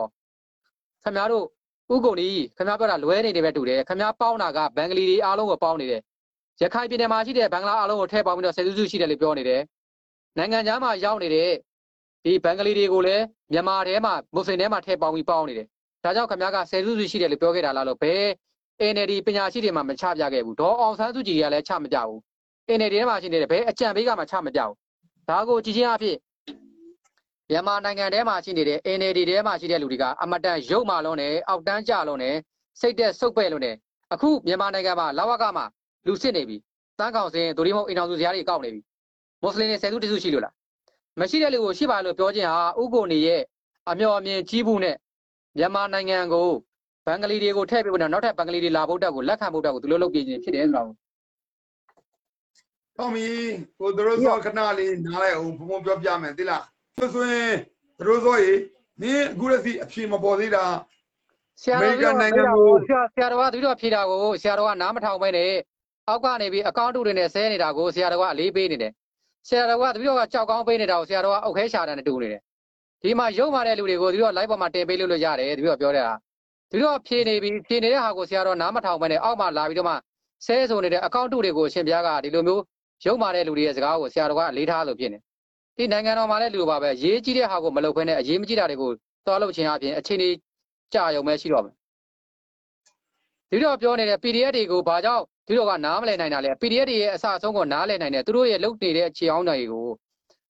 [1.03, 1.45] ခင်ဗျားတို့
[1.93, 6.01] ဥကုန်ကြီးခင်ဗျားပြောတာလွဲနေတယ်ပဲတူတယ်ခင်ဗျားပေါင်းတာကဘင်္ဂလီတွေအားလုံးကိုပေါင်းနေတယ်
[6.61, 9.61] ရခိုင်ပြည်နယ်မှာရှိတဲ့ဘင်္ဂလားအလုံးကိုထည့်ပေါင်းပြီးတော့ဆယ်စုစုရှိတယ်လို့ပြောနေတယ်
[10.37, 11.51] နိုင်ငံခြားမှာရောက်နေတဲ့
[12.23, 15.67] ဒီဘင်္ဂလီတွေကိုလည်းမြန်မာထဲမှာမွတ်စလင်ထဲမှာထည့်ပေါင်းပြီးပေါင်းနေတယ်
[16.03, 18.25] ဒါကြောင့်ခင်ဗျားကဆယ်စုစုရှိတယ်လို့ပြောခဲ့တာလားလို့ဘယ်
[18.93, 22.19] NLD ပညာရှိတွေမှမချပြခဲ့ဘူးဒေါ်အောင်ဆန်းစုကြည်ကလည်းချမပြဘူး
[22.77, 24.75] NLD ထဲမှာရှိနေတဲ့ဘယ်အကြံပေးကမှချမပြဘူး
[25.29, 26.17] ဒါကိုကြည်ချင်းအဖြစ်
[27.49, 32.35] မြန်မာနိုင်ငံထဲမှာရှိနေတဲ့ NLD ထဲမှာရှိတဲ့လူတွေကအမတန်ရုပ်မာလုံးနဲ့အောက်တန်းကြလုံးနဲ့
[32.79, 33.75] စိတ်သက်ဆုပ်ပဲ့လုံးနဲ့
[34.13, 35.65] အခုမြန်မာနိုင်ငံမှာလာဝကမှာ
[36.07, 36.57] လူစစ်နေပြီ
[36.99, 38.81] တန်းကောင်စင်ဒိုရီမုတ်အိမ်တော်စုဇာတ်တွေကောက်နေပြီ
[39.41, 40.53] မွတ်စလင်တွေဆယ်စုတစုရှိလို့လား
[41.19, 43.41] မရှိတဲ့လူကိုရှိပါလို့ပြောခြင်းဟာဥက္ကိုနေရဲ့
[43.89, 44.95] အမျော်အမြင်ကြီးမှုနဲ့
[45.57, 46.49] မြန်မာနိုင်ငံကို
[47.05, 50.87] ဘင်္ဂလီတွေကိုထည့်ပေးဖို့နဲ့နောက်ထပ်ဘင်္ဂလီတွေလာဖို့တက်ကိုလက်ခံဖို့တက်ကိုသူတို့လုပ်ပြခြင်းဖြစ်တယ်ဆိုတော့
[52.97, 53.27] တော်ပြီ
[53.77, 56.63] ဟိုသူတို့စောခဏလေးနားလိုက်အောင်ဘုံဘုံပြောပြမယ်သိလား
[56.97, 57.55] ဆွဆွင်း
[57.99, 58.53] သူတို့စောရေ
[59.01, 60.63] နင်းအခုလက်စီအဖြေမပေါ်သေးတာ
[61.61, 65.51] ဆရာတော်အမေရိကန်နိုင်ငံကကိုဆရာဆရာတော်ကသူတို့ဖြေတာကိုဆရာတော်ကနားမထောင်ပဲနဲ့
[66.07, 68.91] အောက်ကနေပြီးအကောင့်တူတွေနဲ့ဆဲနေတာကိုဆရာတော်ကအလေးပေးနေတယ်
[69.47, 72.41] ဆရာတော်ကသူတို့ကကြောက်ကောင်းပေးနေတာကိုဆရာတော်ကအုတ်ခဲရှာတယ်နဲ့တူနေတယ်
[73.03, 76.13] ဒီမှာရုံမာတဲ့လူတွေကိုသူတို့က live ပေါ်မှာတင်ပေးလို့လို့ရတယ်သူတို့ကပြောတဲ့ဟာ
[76.75, 79.95] သူတို့ကဖြေနေပြီးဖြေနေတဲ့ဟာကိုဆရာတော်နားမထောင်ပဲနဲ့အောက်မှာလာပြီးတော့မှ
[80.45, 82.61] ဆဲဆိုနေတဲ့အကောင့်တူတွေကိုအရှင်ဘုရားကဒီလိုမျိုး
[83.05, 85.19] ရုံမာတဲ့လူတွေရဲ့စကားကိုဆရာတော်ကအလေးထားလို့ဖြစ်နေ
[85.77, 88.91] ဒီနိုင်ငံတော်မှာလည်းလူလိုပါပဲရေးကြီးတဲ့ဟာကိုမလုပ်ဘဲနဲ့အရေးမကြီးတာတွေကို
[89.25, 90.35] သွားလုပ်ခြင်းအပြင်အချိန်ကြီး
[90.93, 91.73] ကြာရုံပဲရှိတော့မယ်
[93.49, 99.87] ဒီတော့ပြောနေတဲ့ PDF တွေကိုဘာကြောင့်ဒီတော့ကနားမလည်နိုင်တာလဲ PDF တွေရဲ့အစအဆုံးကိုနားလည်နိုင်တယ်သူတို့ရဲ့လုပ်နေတဲ့ခြေအောင်တွေကို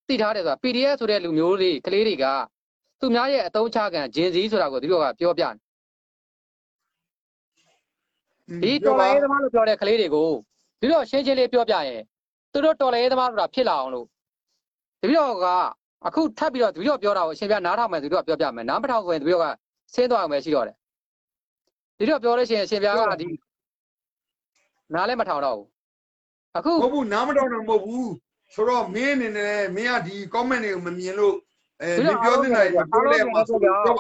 [0.08, 2.26] သိထားတယ်ဆိုတာ PDF ဆိုတဲ့လူမျိုးတွေကလေးတွေက
[3.00, 5.65] သူများရဲ့အတုံးချခံဂျင်စည်းဆိုတာကိုဒီတော့ကပြောပြတယ်
[8.64, 10.30] ဒီတော်လိုင်းသမားလို့ပြောတဲ့ကလေးတွေကို
[10.80, 12.02] ဒီတော့ရှင်းရှင်းလေးပြောပြရင်
[12.52, 14.06] သူတို့တော်လိုင်းသမားဆိုတာဖြစ်လာအောင်လို့
[15.02, 15.46] ဒီတော့က
[16.08, 19.46] အခုထပ်ပြီးတော့ဒီတော့ပြောတာကိုအရှင်ပြနားထောင်မယ်ဒီတော့ပြောပြမယ်နားမထောင်ဆိုရင်ဒီတော့က
[19.94, 20.76] ဆင်းသွားအောင်ပဲရှိတော့တယ်
[21.98, 23.28] ဒီတော့ပြောလို့ရှိရင်အရှင်ပြကဒီ
[24.94, 25.68] နားလည်းမထောင်တော့ဘူး
[26.58, 28.12] အခုမဟုတ်ဘူးနားမတော်တော့မဟုတ်ဘူး
[28.54, 31.36] ဆိုတော့မင်းအနေနဲ့မင်းကဒီ comment တွေကိုမမြင်လို့
[31.82, 34.00] အဲမင်းပြောနေတာတွေပြောလဲမှာဆိုတော့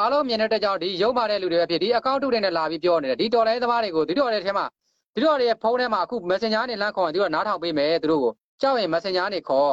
[0.00, 4.66] အားလုံးမြင်တဲ့ကြောင့်ဒီရုပ်မာတဲ့လူတွေပဲဖြစ်ဒီအကောင့်တုတွေနဲ့လာပြီးပြောနေတယ်ဒီတော်လိုင်းသမားတွေကိုဒီတော်တဲ့ထဲမှာ
[5.14, 9.72] ဒီတော်ရဲ့ဖုန်းထဲမှာအခု Messenger နဲ့လမ်းခေါ်ရင်ဒီတော့နားထောင်ပေးမယ်သူတို့ကိုကြောက်ရင် Messenger နဲ့ခေါ်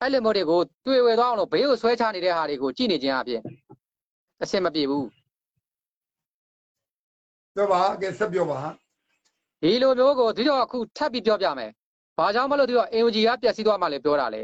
[0.00, 3.42] အဲ့လိုမျိုးတွေကိုတွေ့ဝေသွားအောင်လို့ဘေးကိုဆွဲချနေတဲ့ဟာတွေကိုကြည့်နေခြင်းအပြင်
[4.42, 5.06] အဆင်မပြေဘူး
[7.54, 8.58] ပြောပါကဲဆက်ပြောပါ
[9.62, 11.70] ဒီလိုမျိုးကိုဒီတော့အခုထပ်ပြီးပြောပြမယ်
[12.18, 14.42] ဘာကြောင့်မလို့ဒီတော့ AOG ကပြက်စီးသွားမှလည်းပြောတာလေ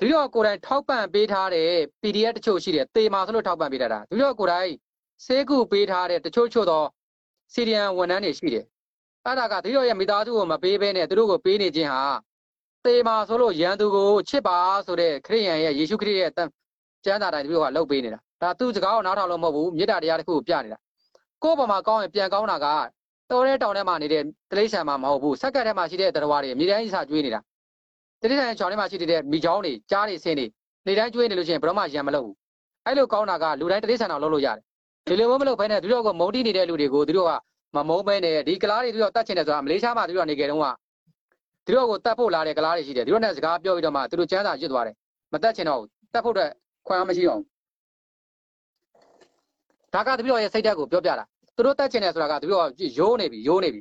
[0.00, 1.70] ဒီတော့ကိုယ်တိုင်ထောက်ပံ့ပေးထားတဲ့
[2.02, 4.72] PDF တချို့ရှိတယ်တေမာဆိုလို့ထောက်ပံ့ပေးထားတာဒီတော့ကိုယ်တိုင်
[5.24, 6.84] စေကူပေးထားတဲ့တချို့ချို့သော
[7.52, 8.64] စီရီယန်ဝန်ထမ်းတွေရှိတယ်
[9.24, 12.02] အဲ့ဒါကဒီတော့ရဲ့မိသားစုကိုမပေးဘဲနဲ့သူတို့ကိုပေးနေခြင်းဟာ
[12.84, 16.30] တေမာဆိုလို့ရန်သူကိုချစ်ပါဆိုတဲ့ခရစ်ယာန်ရဲ့ယေရှုခရစ်ရဲ့
[17.04, 20.78] ကျမ်းစာတိုင်းဒီလိုကလှုပ်ပေးနေတာဒါသူစကားကိုနားထောင်လို့မဟုတ်ဘူးမေတ္တာတရားတစ်ခုကိုပြနေတာ
[21.42, 22.66] ကိုယ့်ဘဝမှာကောင်းရင်ပြန်ကောင်းတာက
[23.30, 27.40] တော်တဲ့တောင်ထဲမှာနေတဲ့တလိษံမှာမဟုတ်ဘူးဆက်ကတ်ထဲမှာရှိတဲ့တရားတွေအမြဲတမ်းကြီးစာကျွေးနေတာ
[28.22, 30.46] တလိษံချောင်းထဲမှာရှိတဲ့မိချောင်းတွေကြားတွေဆင်းတွေ
[30.86, 32.34] နေတိုင်းကျွေးနေလို့ရှိရင်ဘယ်တော့မှရံမလို့ဘူး
[32.86, 34.60] အဲ့လိုကောင်းတာကလူတိုင်းတလိษံအောင်လုပ်လို့ရတယ်
[35.08, 37.32] ဒီလိုမျိုးမလုပ်ဘဲနဲ့သူတို့ကမုံတိနေတဲ့လူတွေကိုသူတို့က
[37.76, 40.66] မမုံဘဲနဲ့ဒီကလားတွေသူတို့တတ်ချင်တယ်ဆိုတာမလေးရှားမှာသူတို့ကနေကြတုန်းက
[41.66, 44.94] သူတို့ကိုတတ်ဖို့လာတဲ့ကလားတွေရှိတယ်သူတို့နဲ့စကားပြောပြီးတော့မှသူတို့ကျမ်းစာရွတ်သွားတယ်
[45.32, 46.50] မတတ်ချင်တော့ဘူးတတ်ဖို့အတွက်
[46.86, 47.46] ခွင့်အားမရှိတော့ဘူး
[49.94, 51.24] ဒါကသူတို့ရဲ့စိတ်ဓာတ်ကိုပြောပြတာ
[51.56, 53.80] သူတို့တက်ချင်တယ်ဆိုတာကသူတို့ကရိုးနေပြီရိုးနေပြီ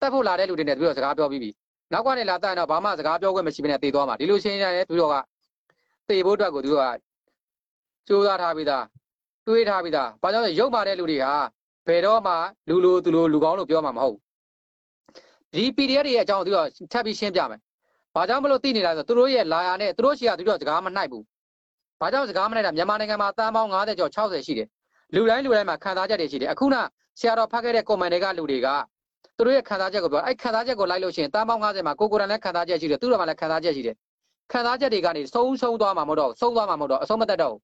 [0.00, 1.50] တက်ဖို့လာတဲ့လူတွေနဲ့သူတို့စကားပြောပြီးပြီ
[1.92, 5.14] နောက်ကနေလာတက်ရင်တော့ဘာမှစကားပြောခွင့်မရှိဘဲနဲ့တေသွားမှာဒီလိုရှင်းရတယ်သူတို့က
[6.08, 6.88] တေဖို့အတွက်ကိုသူတို့က
[8.06, 8.84] စူးစမ်းထားပြီးသား
[9.46, 11.32] တွေးထားပြီးသားဘာကြောင့်လဲရုပ်ပါတဲ့လူတွေဟာ
[11.86, 12.34] ဘယ်တော့မှ
[12.68, 14.16] လူလူသူလူလူကောင်းလို့ပြောမှာမဟုတ်
[15.52, 17.60] ဒီ PDF တွေရဲ့အကြောင်းသူတို့ထပ်ပြီးရှင်းပြမယ်
[18.14, 21.24] ဘာကြောင့်မလို့သိနေတာလဲဆိုသူတို့ရဲ့လာယာနဲ့သူတို့ရှိကသူတို့စကားမနှိုက်ဘူး
[22.00, 24.68] ဘာကြောင့်စကားမနှိုက်တာမြန်မာနိုင်ငံမှာတန်ပေါင်း90ကျော်60ရှိတယ်
[25.14, 26.76] လူတိုင်းလူတိုင်းမှာခံစားချက်တွေရှိတယ်အခုန
[27.18, 28.68] ဆရာတော်ဖတ်ခဲ့တဲ့ comment တွေကလူတွေက
[29.36, 33.96] သူတို့ရဲ့ခံစားချက်ကိုပြောအဲ့ခံစားချက်ကိုလိုက်လို့ရှိရင်တန်းပေါင်း90မှာကိုကိုရန်လည်းခံစားချက်ရှိတယ်သူတို့ကလည်းခံစားချက်ရှိတယ်
[34.52, 37.54] ခံစားချက်တွေကနေဆုံးဆုံးသွားမှာမဟုတ်တော့ဆုံးသွားမှာမဟုတ်တော့အဆုံးမသက်တော့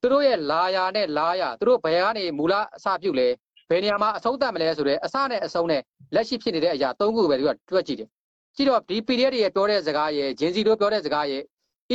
[0.00, 3.28] သူတို့ရဲ့လာယာနဲ့လာယာသူတို့ဘယ်ကနေမူလအစပြုလဲ
[3.70, 5.82] ဘယ်နေရာမှာအဆုံးသတ်မလဲဆိုတော့အစနဲ့အဆုံးနဲ့
[6.14, 8.08] လက်ရှိဖြစ်နေတဲ့အရာ၃ခုပဲသူကတွက်ကြည့်တယ်
[8.56, 11.42] ကြည့်တော့ဒီ PDF တွေရဲ့ပြောတဲ့စကားရဲ့ဂျင်စီတို့ပြောတဲ့စကားရဲ့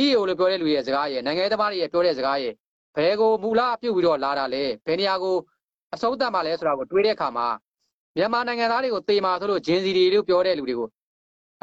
[0.02, 2.52] EO လို့ပြောတဲ့လူရဲ့စကားရဲ့နိုင်ငံရေးသမားတွေရဲ့ပြောတဲ့စကားရဲ့
[2.96, 5.36] ဘယ်ကိုမူလပြုတ်ပြီးတော့လာတာလဲဘယ်နေရာကို
[5.94, 7.46] အဆုံးသတ်မှလဲဆိုတာကိုတွေးတဲ့အခါမှာ
[8.16, 10.88] မြန်မာနိုင်ငံသားတွေကိုတေမာဆိုလို့ဂျင်းစီတွေလို့ပြောတဲ့လူတွေကို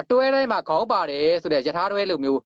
[0.02, 2.40] အတွဲတိုင်းမှာခေါင်းပါတယ်ဆိုတဲ့ယထာတွဲလိုမျိုး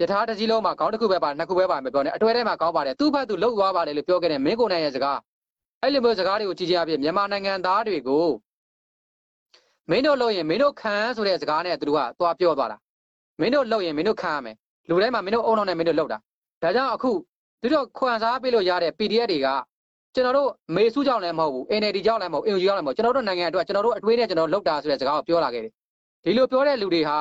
[0.00, 5.18] ယထာတစ်စီးလုံးမှာခေါင်းတစ်ခုပဲပါနှစ်ခုပဲပါမပြောနဲ့အတွဲတိုင်းမှာခေါင်းပါတယ်သူ့ဘက်သူလှုပ်သွားပါတယ်လို့ပြောခဲ့တဲ့မင်းကိုနိုင်ရဲ့စကား
[5.82, 8.26] အဲ့လိုမျိုးစကားတွေကိုကြည့်ကြရပြမြန်မာနိုင်ငံသားတွေကို
[9.90, 12.76] မင်းတို့လှုပ်ရင်မင်းတို့ခံဆိုတဲ့စကားနဲ့သူတို့ကသွားပြောသွားတာ
[13.40, 14.56] မင်းတို့လှုပ်ရင်မင်းတို့ခံရမယ်
[14.88, 16.18] လူတိုင်းမှာမင်းတို့အုံအောင်နဲ့မင်းတို့လှုပ်တာ
[16.62, 17.12] ဒါကြောင့်အခု
[17.62, 19.48] သူတို့ခွန်စားပေးလို့ရတဲ့ PDF တွေက
[20.14, 25.72] ကျွန်တော်တို့မေစုကြောင့်လည်းမဟုတ်ဘူး NLD ကြောင့်လည်းမဟုတ် NUG ကြောင့်လည်းမဟုတ်ကျွန်တော်တို့နိုင်ငံအတွက်ကျွန်တော်တို့အတွေးနဲ့ကျွန်တော်တို့လောက်တာဆိုတဲ့စကားကိုပြောလာခဲ့တယ်
[26.24, 27.18] ဒီလိုပြောတဲ့လူတွေဟာ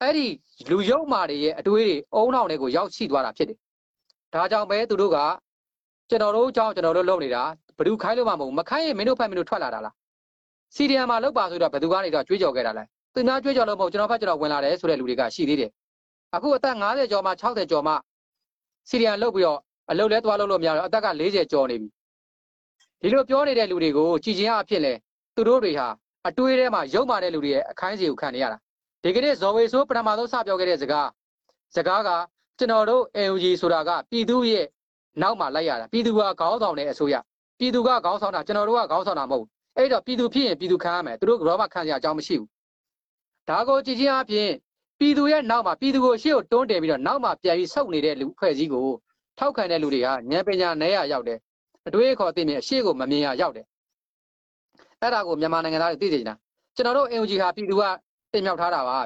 [0.00, 0.26] အဲ့ဒီ
[0.70, 3.58] လူယုံမာတွေရဲ့အတွေးတွေအုံနောက်တွေကိုရောက်ရှိသွားတာဖြစ်တယ်
[4.34, 5.18] ဒါကြောင့်ပဲသူတို့က
[6.08, 7.42] ကျွန်တော်တို့အကြောင်းကျွန်တော်တို့လုပ်နေတာ
[7.76, 9.94] ဘယ်သူခိုင်းလို့မှမဟုတ်ဘူးမခိုင်းရင်မင်းတို့ဖက်မင်းတို့ထွက်လာတာလား
[10.74, 15.70] စီရီယံမှာလောက်ပါဆိုတော့ဘယ်သူကနေတော့ကြွေးကြော်ခဲ့တာလဲသူများကြွေးကြော်လို့မဟုတ်ကျွန်တော်ဖက်ကျွန်တော်ဝင်လာတယ်ဆိုတဲ့လူတွေကရှိသေးတယ်
[16.34, 17.92] အခုအသက်50ကျော်မှ60ကျော်မှ
[18.88, 21.88] စီရီယံလောက်ပြီးတော့အလုပ်လဲသွားလုပ်လို့မရတော့အသက်က40ကျော်နေပြီ
[23.02, 24.92] ဒီလိုပြောနေတဲ့လူတွေကိုကြည်ချင်းအဖြစ်လဲ
[25.34, 25.86] သူတို့တွေဟာ
[26.28, 28.58] အတွေးထဲမှာရုပ်မာတဲ့လူတွေရဲ့အခိုင်းစီကိုခံနေရတာ
[29.02, 31.08] ဒီကနေ့ဇော်ဝေဆိုးပထမဆုံးစပြောခဲ့တဲ့စကား
[31.76, 32.10] စကားက
[32.58, 34.66] ကျွန်တော်တို့ AUG ဆိုတာကပြည်သူရဲ့
[35.22, 37.14] နောက်မှာလိုက်ရတာပြည်သူကခေါင်းဆောင်တဲ့အစိုးရ
[37.58, 42.48] ပြည်သူကခေါင်းဆောင်တာကျွန်တော်တို့ကခေါင်းဆောင်တာမဟုတ်ဘူးအဲ့တော့ပြည်သူဖြစ်ရင်ပြည်သူခံရမယ်သူတို့ကတော့မှခံရအကြောင်းမရှိဘူး
[43.48, 44.50] ဒါကိုကြည်ချင်းအဖြစ်
[44.98, 48.86] ပြည်သူရဲ့နောက်မှာပြည်သူကိုရှေ့ကိုတွန်းတယ်ပြီးတော့နောက်မှာပြန်ပြီးဆုတ်နေတဲ့လူဖွဲ့စည်းကို
[49.38, 51.38] ထောက်ခံတဲ့လူတွေကဉာဏ်ပညာနဲ့ရရောက်တယ်
[51.88, 53.66] အတွေးအခေါ်သိမြင်အရှိကိုမမြင်ရရောက်တယ်
[55.02, 56.34] အဲ့ဒါကိုမြန်မာနိုင်ငံသားတွေသိစေချင်တာ
[56.76, 57.82] ကျွန်တော်တို့ NUG ဟာပြည်သူက
[58.32, 58.98] တင်မြောက်ထားတာပါ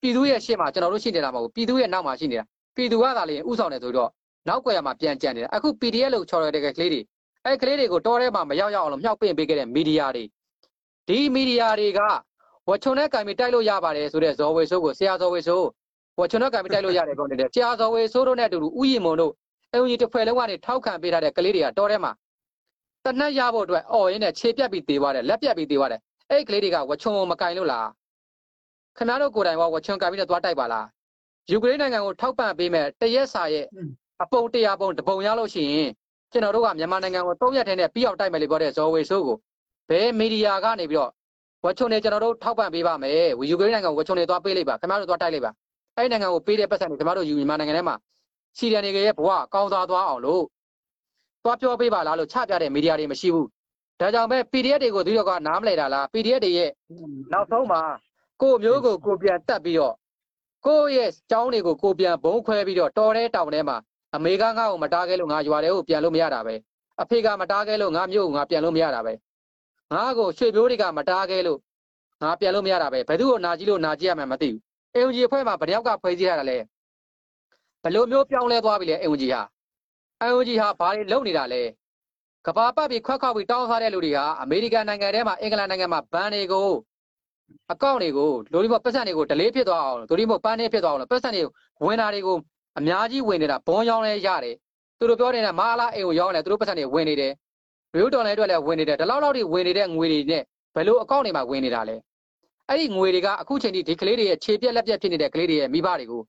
[0.00, 2.44] ပြည်သူရဲ့ရှေ့မှာကျွန်တော်တို့ရှိနေတာမဟုတ်ဘူးပြည်သူရဲ့နောက်မှာရှိနေတာ
[2.76, 4.10] ပြည်သူကသာလေဥဆောင်တယ်ဆိုတော့
[4.48, 7.00] နောက်ွယ်ရမှာပြန်ကြံနေတာအခု PDF လို့ချော်ရတဲ့ကလေးတွေ
[7.44, 10.24] အဲ့ကလေးတွေကိုတော်ထဲမှာမရောက်ရောက်အောင်လို့မြောက်ပင့်ပေးခဲ့တဲ့မီဒီယာတွေ
[11.08, 12.00] ဒီမီဒီယာတွေက
[12.68, 15.66] ဝချုံနဲ့ကံပြီးတိုက်လို့ရပါတယ်ဆိုတဲ့ဇော်ဝေဆိုးကိုဆရာဇော်ဝေဆိုး
[16.18, 19.32] ဝချုံနဲ့ကံပြီးတိုက်လို့ရတယ်ပြောနေတယ်ဆရာဇော်ဝေဆိုးတို့နဲ့အတူတူဥယျာဉ်မုံတို့
[19.74, 22.12] အုံကြီးတစ်ဖွဲ့လုံးကနေထောက်ခံပေးထားတဲ့ကလေးတွေကတော်ထဲမှာ
[23.04, 27.88] တနက်ရဖို့အတွက်အော်ရင်းနဲ့ခြေပြက်ပြီးသေးသွားတယ်လက်ပြက်ပြီးသေးသွားတယ်အဲ့ကလေးတွေကဝချုံမကင်လို့လား
[28.96, 30.86] ခင်ဗျားတို့ကိုယ်တိုင်ကဝချုံကင်ပြီးတော့သွားတိုက်ပါလား
[31.50, 33.66] ယူကရိန်းနိုင်ငံကိုထောက်ပံ့ပေးမဲ့တရက်စာရဲ့
[34.22, 35.90] အပုံတရာပုံတပုံရလို့ရှိရင်
[36.32, 39.36] ကျွန်တော်တို့ကမြန်မာနိုင်ငံကိုသုံးရက်ထဲနဲ့ပြီးအောင်တိုက်မယ်လို့ပြောတဲ့ဇော်ဝေဆိုးကို
[39.88, 41.10] ဘယ်မီဒီယာကနေပြီးတော့
[41.64, 45.52] ဝချုံနေကျွန်တော်တို့ထောက်ပံ့ပေးပါမယ်ယူကရိန်းနိုင်ငံကိုဝချုံနေသွားပေးလိုက်ပါခင်ဗျားတို့သွားတိုက်လိုက်ပါ
[45.96, 47.96] အဲ့ဒီနိုင်ငံကိုပေးတဲ့ပတ်စံတွေခင်ဗျားတို့ယူမြန်မာနိုင်ငံထဲမှာ
[48.58, 50.42] စီရီယန်တွေရဲ့ဘဝကောင်းသွားသွားအောင်လို့
[51.44, 53.48] သွားပြောပေးပါလားလို့ချပြတဲ့မီဒီယာတွေမရှိဘူး
[54.00, 56.70] ဒါကြောင့်ပဲ PDF တွေကိုသူတို့ကနားမလဲတာလား PDF တွေရဲ့
[57.32, 57.80] နောက်ဆုံးမှာ
[58.42, 59.94] ကိုမျိုးကိုကိုပြန်တက်ပြီးတော့
[60.66, 63.76] ကိုရဲ့ចောင်းတွေကိုကိုပြန်ဘုံခွဲပြီးတော့တော်တဲ့တောင်ထဲမှာ
[64.14, 66.54] အမေကငါ့ကိုမတားခဲ့လို့ငါရွာထဲကိုပြန်လို့မရတာပဲ
[67.02, 69.12] အဖေကမတားခဲ့လို့ငါမြို့ကိုငါပြန်လို့မရတာပဲ
[69.92, 71.58] ငါကိုရွှေမျိုးတွေကမတားခဲ့လို့
[72.22, 74.60] ငါပြန်လို့မရတာပဲဘယ်သူ့ကိုနာကြည့်လို့နာကြည့်ရမှန်းမသိဘူး
[74.94, 76.58] အင်ဂျီအဖွဲ့မှာဗယောက်ကဖွဲ့စည်းရတာလဲ
[77.82, 79.42] ဘယ်လိုမျိုးပြောင်းလဲသွားပြီလဲအင်ဂျီဟာ
[80.22, 81.62] အင်ဂျီဟာဘာတွေလုပ်နေတာလဲ
[82.46, 86.70] ကဘာပတ်ပြီးခွက်ခွက်ပြီးတောင်းစားတဲ့လူတွေဟာအမေရိကန်နိုင်ငံထဲမှာအင်္ဂလန်နိုင်ငံမှာဘန်တွေကို
[87.72, 91.42] အကောင့်တွေကိုလူတွေပေါ့ပတ်စံတွေကိုဒလေးဖြစ်သွားအောင်လူတွေပေါ့ပန်းနေဖြစ်သွားအောင်ပတ်စံတွေ
[91.84, 92.36] ဝင်တာတွေကို
[92.78, 94.56] အများကြီးဝင်နေတာဘွန်ရောင်းလဲရတယ်
[94.98, 97.32] သူတို့ပြောနေတဲ့မာလာအိမ်ကိုရောင်းတယ်သူတို့ပတ်စံတွေဝင်နေတယ်
[97.98, 100.42] ရိုးတော်လည်းအတွက်လည်းဝင်နေတယ်ဒီလောက်လောက်တွေဝင်နေတဲ့ငွေတွေနဲ့
[100.74, 101.96] ဘယ်လိုအကောင့်တွေမှာဝင်နေတာလဲ
[102.68, 106.22] အဲ့ဒီငွေတွေကအခုချိန်ထိဒီကလေးတွေရဲ့ခြေပြက်လက်ပြက်ဖြစ်နေတဲ့ကလေးတွေရဲ့မိဘတွေကို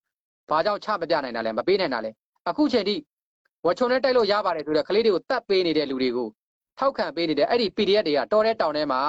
[0.49, 2.12] ဘာကြောင့်ချမပြနိုင်တာလဲမပေးနိုင်တာလဲ
[2.49, 2.95] အခုချိန်ထိ
[3.65, 6.28] ဝချုံနဲ့တိုက်လို့ရပါတယ်ဆိုတော့ကလေးတွေကိုတတ်ပေးနေတဲ့လူတွေကို
[6.80, 9.02] ထောက်ခံပေးနေတဲ့အဲ့ဒီ PDF တွေကတော်တဲ့တောင်ထဲမှာ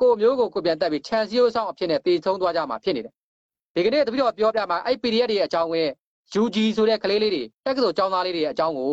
[0.00, 3.14] ကိုမျိုးကိုကိုပြန်တက်ပြီးခြံစည်းရိုးဆောင်အဖြစ်နဲ့တည်ဆုံးသွားကြမှာဖြစ်နေတယ်
[3.74, 5.88] ဒီကနေ့တပည့်တော်ပြောပြမှာအဲ့ PDF တွေရဲ့အကြောင်းဝင်
[6.40, 8.92] UG ဆိုတဲ့ကလေးလေးတွေတက္ကသိုလ်ကျောင်းသားလေးတွေရဲ့အကြောင်းကို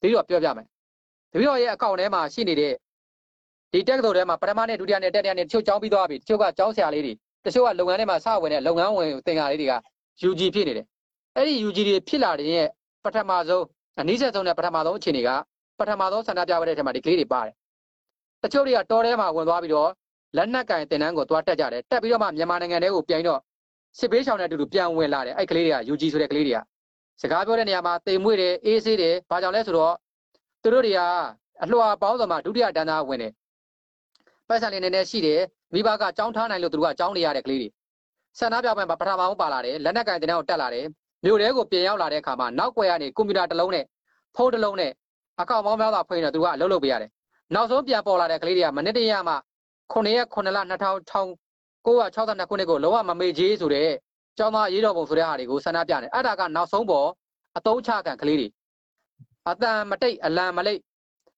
[0.00, 0.66] တပည့်တော်ပြောပြမယ်
[1.32, 2.72] တပည့်တော်ရဲ့အကောင့်ထဲမှာရှိနေတဲ့
[3.72, 7.12] ဒီတက္ကသိုလ်ထဲမှာပထမနဲ့ဒုတိယနဲ့တတိယနဲ့တချို့ကျောင်းပြီးသွားပြီတချို့ကကျောင်းဆရာလေးတွေ
[7.44, 9.74] တချို့ကလုပ်ငန်းထဲမှာစဝင်တဲ့လုပ်ငန်းဝင်သင်္ကာလေးတွေက
[10.28, 10.86] UG ဖြစ်နေတယ်
[11.36, 12.66] အဲ့ဒီ UG တွေဖြစ်လာတဲ့ရဲ့
[13.04, 13.64] ပထမဆုံး
[13.98, 15.30] အနည်းဆက်ဆုံးနဲ့ပထမဆုံးအခြေအနေက
[15.78, 17.54] ပထမဆုံးဆန္ဒပြပွဲတဲ့ထဲမှာဒီကလေးတွေပါတယ်
[18.42, 19.90] တချို့တွေကတော်ထဲမှာဝင်သွားပြီးတော့
[20.36, 23.40] လက်နက်ကင်တင်တန်းကိုသွားတက်ကြတယ်တက်ပြီးတော့မှမြန်မာနိုင်ငံထဲကိုပြန်တော့
[23.98, 26.60] စစ်ဘေးရှောင်တဲ့အတူတူပြန်ဝင်လာတယ်အဲ့ကလေးတွေက UG ဆိုတဲ့ကလေးတွေက
[27.20, 29.94] စကားပြောတဲ့နေရာမှာတိမ်မွေ့တယ်အေးဆေးတယ်ဘာကြောင့်လဲဆိုတော့
[30.62, 31.00] သူတို့တွေက
[31.62, 33.32] အလှော်ပေါင်းစုံမှာဒုတိယတန်းသားဝင်တယ်
[34.48, 35.40] ပတ်စံလေးနည်းနည်းရှိတယ်
[35.74, 37.68] မိဘကကြောင်းထားနိုင်လို့သူတို့ကကြောင်းနေရတဲ့ကလေးတွေ
[38.38, 40.86] ဆန္ဒပြပွဲမှာပထမဆုံးပါလာတယ်လက်နက်ကင်တင်တန်းကိုတက်လာတယ်
[41.24, 43.84] မြို့ထဲကိုပြင်ရောက်လာတဲ့အခါမှာနောက်ွယ်ကနေကွန်ပျူတာတစ်လုံးနဲ့
[44.36, 44.92] ဖုန်းတစ်လုံးနဲ့
[45.40, 47.10] အကောင့်ပေါင်းများစွာဖွင့်နေသူကအလုပ်လုပ်ပေးရတယ်
[47.54, 49.34] နောက်ဆုံးပြန်ပေါ်လာတဲ့ကလေးတွေကမနေ့တည်းရမှ
[49.92, 51.28] 9ရက်9လ2000
[51.86, 53.90] 1962ခုနှစ်ကိုလုံးဝမမေ့ကြီးဆိုတဲ့
[54.38, 57.08] ကျောင်းသားရေးတော်ပုံဆိုတဲ့ဟာတွေကိုဆန္ဒပြနေအဲ့ဒါကနောက်ဆုံးပေါ်
[57.56, 58.48] အတုံးချခံကလေးတွေ
[59.50, 60.80] အတန်မတိတ်အလံမလိတ်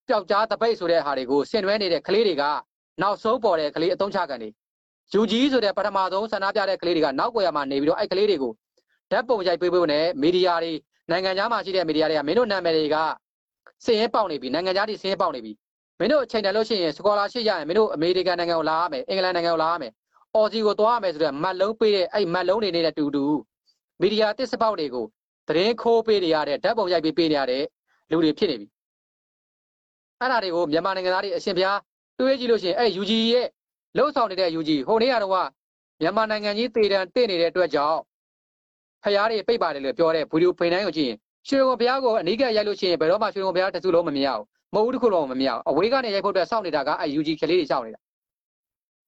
[0.08, 2.44] ပျောက်ကြားတပိတ်ဆိုတဲ့ဟာတွေကိုဆင်နွှဲနေတဲ့ကလေးတွေက
[3.02, 4.50] နောက်ဆုံးပေါ်တဲ့ကလေးအတုံးချခံတွေ
[5.12, 8.52] ယူကြီးဆိုတဲ့ပထမဆုံးဆန္ဒပြတဲ့ကလေးတွေကနောက်ွယ်မှာနေပြီးတော့အဲ့ကလေးတွေကို
[9.10, 10.72] ဓာတ်ပုံရိုက်ပေးပေးနဲ့မီဒီယာတွေ
[11.10, 12.96] နိုင်ငံခြားမှာရှိတဲ့မီဒီယာတွေကမင်းတို့နာမည်တွေက
[13.84, 15.52] စည်ရင်ပေါက်နေပြီနိုင်ငံခြားတွေစည်ရင်ပေါက်နေပြီ
[15.98, 19.92] မင်းတို့အချိန်တန်လို့ရှိရင်စကောလာရှိရရင်မင်းတို့အမေရိကန်နိုင်ငံကိုလာရမယ်အင်္ဂလန်နိုင်ငံကိုလာရမယ်
[20.34, 23.24] အော်စီကိုသွားရမယ်ဆိုတော့မတ်လုံးပေးတဲ့အဲ့မတ်လုံးတွေနေတဲ့တူတူ
[24.00, 25.06] မီဒီယာတစ်စပေါက်တွေကို
[25.48, 27.64] သတင်းခိုးပေးနေရတဲ့ဓာတ်ပုံရိုက်ပေးပေးနေရတဲ့
[28.10, 28.66] လူတွေဖြစ်နေပြီ
[30.20, 31.78] အဲ့ဒါတွေကိုမြန်မာနိုင်ငံသားတွေအရှင်ဘုရား
[32.18, 33.46] တွေးကြည့်လို့ရှိရင်အဲ့ UG ရဲ့
[33.96, 35.32] လှုပ်ဆောင်နေတဲ့ UG ဟိုနေ့ကတော့
[36.00, 37.98] မြန်မာနိုင်ငံကြီးတည်တံတင့်နေတဲ့အတွက်ကြောင့်
[39.04, 41.18] ဖျားတွေပိတ်ပါတယ်လို့ပြောတဲ့ဗီဒီယိုဖိန်တိုင်းကိုကြည့်ရင်
[41.48, 44.44] ရွှေရုံဘုရားကိုအနိကရိုက်လို့ရှိရင်ဘယ်တော့မှရွှေရုံဘုရားတစ်စုလုံးမမြင်ရဘူး
[44.74, 48.00] မဟုတ်ဘူးတစ်ခုလုံးမမြင်ရဘူးအဝေးကနေရိုက်ဖို့အတွက်စောင့်နေတာကအဲ UG ကလေးတွေစောင့်နေတာ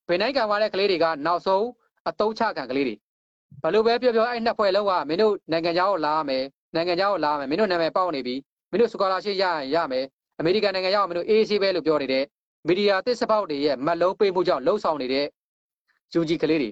[0.06, 1.66] ဖိန်တိုင်းကံသွားတဲ့ကလေးတွေကနောက်ဆုံး
[2.08, 2.94] အတုံးချခံကလေးတွေ
[3.62, 8.34] ဘလို့ပဲပြောပြောအဲ့နှစ်ဖွဲ့လောက်ကမင်းတို့နိုင်ငံခြားကိုလာရမယ်နိုင်ငံခြားကိုလာရမယ်မင်းတို့နာမည်ပေါက်နေပြီ
[8.70, 10.04] မင်းတို့စကောလာရှိရရင်ရမယ်
[10.38, 12.24] အမေရိကန်နိုင်ငံရောက်မင်းတို့အေးဆေးပဲလို့ပြောနေတဲ့
[12.66, 15.26] မီဒီယာတစ်စပေါက်တွေရဲ့မတ်လုံးပေးမှုကြောင့်လှုပ်ဆောင်နေတဲ့
[16.14, 16.70] ယူဂျီကလေးတွေ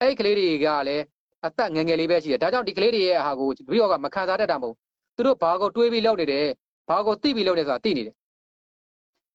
[0.00, 1.04] အဲ့ဒီကလေးတွေကလည်း
[1.46, 4.74] အသက်ငယ်ငယ်လေးပဲရှိတယ်ဒါကြောင့်ဒီကလေးတွေရဲ့အဟာကိုဗီဒီယိုကမခံစားတတ်တာမဟုတ်
[5.16, 6.46] သူတို့ဘာကိုတွေးပြီးလုပ်နေတယ်
[6.88, 8.14] ဘာကိုသိပြီးလုပ်နေဆိုတာသိနေတယ်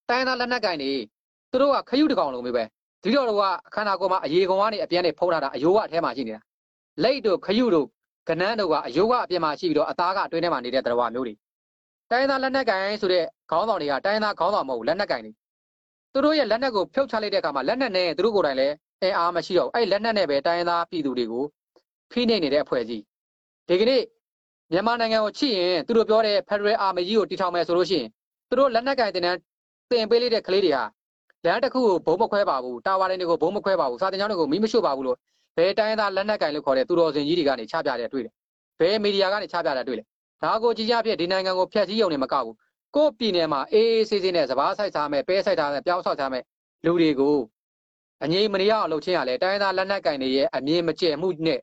[0.08, 0.92] တိုင်းသားလက်နက်ကင်တွေ
[1.50, 2.50] သူတို့ကခရုတကောင်လုံးပဲ
[3.02, 6.40] ဒီတော့တော့ကအခန္ဓာကိုယ်မှာအရေကောင်ကနေအပြန်းနဲ့ဖုံးထားတာအယိုးကအထဲမှာရှိနေတာ
[7.02, 7.86] လက်တို့ခရုတို့
[8.28, 11.34] ကနန်းတို့ကအယိုးကအပြင်မှာရှိပြီးတော့အသားကအတွင်းထဲမှာနေတဲ့တရားမျိုးတွေ
[12.10, 15.32] တိုင်းသားလက်နက်ကင်ဆိုတဲ့ခေါင်းဆောင်တွေကတိုင်းသားခေါင်းဆောင်မဟုတ်လက်နက်ကင်တွေ
[16.12, 21.44] သူတို့ရဲ့လက်နက်ကိုဖြုတ်ချလိုက်တဲ့အခါမှာလက်နက်နဲ့သူတို့ကိုယ်တိုင်လည်းအင်အားမရှိတော့ဘူးအဲ့လက်နက်နဲ့ပဲတိုင်းသားပြည်သူတွေကို
[22.12, 23.04] ဖိနှိပ်နေတဲ့အဖွဲ့အစည်း
[23.68, 24.02] ဒီကနေ့
[24.72, 28.08] မြန်မာနိုင်ငံကိုချိရင်သူတို့ပြောတဲ့ Federal Army ကြီးကိုတီထောင်မယ်ဆိုလို့ရှိရင်
[28.48, 29.36] သူတို့လက်နက်ကင်တင်တဲ့
[29.90, 30.84] တင်ပေးလိုက်တဲ့ကလေးတွေဟာ
[31.44, 35.16] လမ်းတစ်ခုကိုဘုံမခွဲပါဘူးတာဝါတိုင်းတွေကိုဘုံမခွဲပါဘူးစာတင်ကျောင်းတွေကိုမီးမရှို့ပါဘူးလို့
[35.56, 38.32] ဘယ်တိုင်းသားလက်နက်ကင်လို့ခေါ်တဲ့သူတော်စင်ကြီးတွေကနေချပြတယ်တွေ့တယ်
[38.80, 40.06] ဘယ်မီဒီယာကနေချပြတယ်တွေ့တယ်
[40.42, 42.54] ဒါကိုကြည်ကြပြဒီနိုင်ငံကိုဖျက်ဆီးရုံနဲ့မကဘူး
[42.96, 46.44] ကို့ပြည်နယ်မှာအေးအေးဆေးဆေးနဲ့စဘာဆိုင်စားမယ်ပဲဆိုင်စားမယ်ပြောင်းဆောက်ထားမယ်
[46.84, 47.36] လူတွေကို
[48.24, 51.60] အငြိမ်မရအောင်လုပ်ချင်းရလဲတိုင်းသားလက်နက်ကင်တွေရဲ့အမြင်မကျဲမှုနဲ့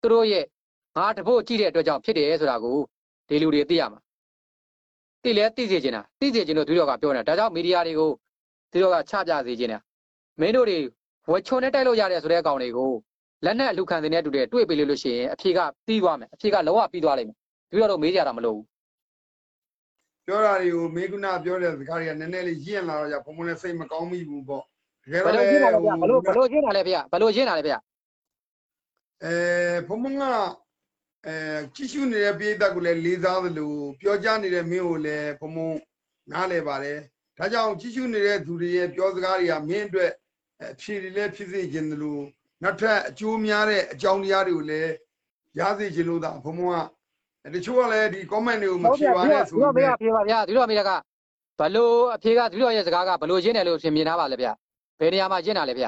[0.00, 0.44] သူတို့ရဲ့
[0.96, 2.78] ငါတဖို့ကြည့်တဲ့အတွက်ကြောင့်ဖြစ်တယ်ဆိုတာကို
[3.28, 4.00] ဒီလူတွေသိရမှာ
[5.22, 8.10] သိလဲသိစေချင်တာသိစေချင်လို့သူတို့ကပြောနေတာဒါကြောင့်မီဒီယာတွေကို
[8.72, 9.78] သူတို့ကချပြစေချင်တာ
[10.40, 10.78] မင်းတို့တွေ
[11.30, 12.92] ဝချုံနဲ့တိုက်လို့ရတယ်ဆိုတဲ့အကောင်တွေကို
[13.44, 17.36] လက်နက်အလူခံတဲ့တူတဲ့တွေ့ပေးလို့လို့ရှိရင်အဖြေကပြီးသွားမယ်အဖြေကလောကပြီးသွားလိမ့်မယ်
[17.70, 18.64] သူတို့တော့မေးကြတာမလို့ဘူး
[20.26, 24.62] ပြောတာတွေကိုမေကုနာပြောတဲ့စကားတွေကနည်းနည်းလေးရင့်လာတော့じゃဘုံဘုံနဲ့စိတ်မကောင်းမိဘူးပေါ့
[25.04, 27.74] တကယ်ဘယ်တော့လိုလေရှင်းတာလဲဗျဘယ်လိုဘယ်လိုရှင်းတာလဲဗျဘယ်လိုရှင်းတာလဲဗျ
[29.24, 29.34] အဲ
[29.88, 30.22] ဘုံဘုံက
[31.26, 31.34] အဲ
[31.74, 35.70] ကြည့်ရှုနေတဲ့ပြည်သက်ကိုလည်းလေးစားသလိုပြောကြနေတဲ့မင်းကိုလည်းဘုံဘုံ
[36.32, 36.98] နားလဲပါတယ်
[37.38, 40.10] ဒါကြောင့်ကြည့်ရှုနေတဲ့သူတွေရဲ့ပြောစကားတွေကမင်းအတွက်
[40.62, 42.18] အဖြေတွေလည်းဖြစ်စေခြင်းသလို
[42.62, 44.92] နောက်ထပ်အကျိုးများတဲ့အကြောင်းတရားတွေကိုလည်း
[45.58, 50.90] ရစေခြင်းလို့သာဘုံဘုံကတချို့ကလည်းဒီ comment တွေကိုမဖြေပါနဲ့ဆိုဒီတော့မေးတော့တာဖြေပါဗျဒီတော့မေးတာက
[51.58, 54.48] ဘယ်လိုအဖြေကဒီတော့ရဲ့စကားကဘယ်လိုရှင်းတယ်လို့ရှင်မြင်ထားပါလဲဗျ
[55.00, 55.86] ဘယ်နေရာမှာရှင်းတာလဲဗျ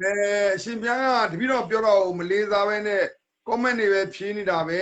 [0.00, 0.12] အဲ
[0.56, 3.04] အရှင်ပြားကတပည့်တော်ပြောတော့မလေးစားပဲနဲ့
[3.48, 4.80] comment တွေပဲဖြေးနေတာပဲ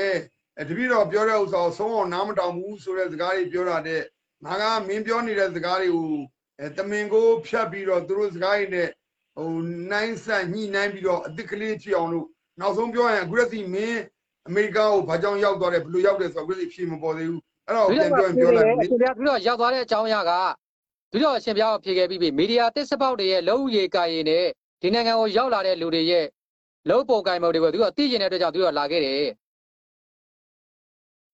[0.59, 4.03] အဲတပည့်တော်ပြောတဲ့ဥစ္စာကိုဆုံးအောင်နားမတောင်ဘူးဆိုတဲ့စကားတွေပြောတာတဲ့
[4.45, 6.15] ငါကမင်းပြောနေတဲ့စကားတွေကို
[6.61, 8.89] အဲတမင်ကိုဖြတ်ပြီးတော့သူတို့စကားတွေနဲ့
[9.37, 9.53] ဟို
[9.93, 12.27] နိုင်ဆက်ညှိနှိုင်းပြီးတော့အစ်စ်ကလေးဖြစ်အောင်လို့
[12.61, 14.01] နောက်ဆုံးပြောရင်အခုလက်စီမင်း
[14.49, 20.33] အမေရိကန်ကိုဘာကြောင့်ရောက်သွားတယ်ဘယ်လိုရောက်တယ်ဆိုတော့အခုလက်စီဖြေမပေါ်သေးဘူးအဲ့တော့ဒီပြန်တော့ပြောရင်ပြောလိုက်အရှင်ပြဒီတော့ရောက်သွားတဲ့အကြောင်းအရာက
[21.12, 24.47] ဒီတော့အရှင်ပြကိုဖြေခဲ့ပြီးပြီမီဒီယာတစ်စပေါက်တွေရဲ့လုံဦးရေကာရီနဲ့
[24.85, 26.24] ဒီနိုင်ငံကိုရောက်လာတဲ့လူတွေရဲ့
[26.89, 29.14] လုံပုံကင်မှုတွေကိုသူကသိကျင်တဲ့အတွက်ကြောင့်သူကလာခဲ့တယ်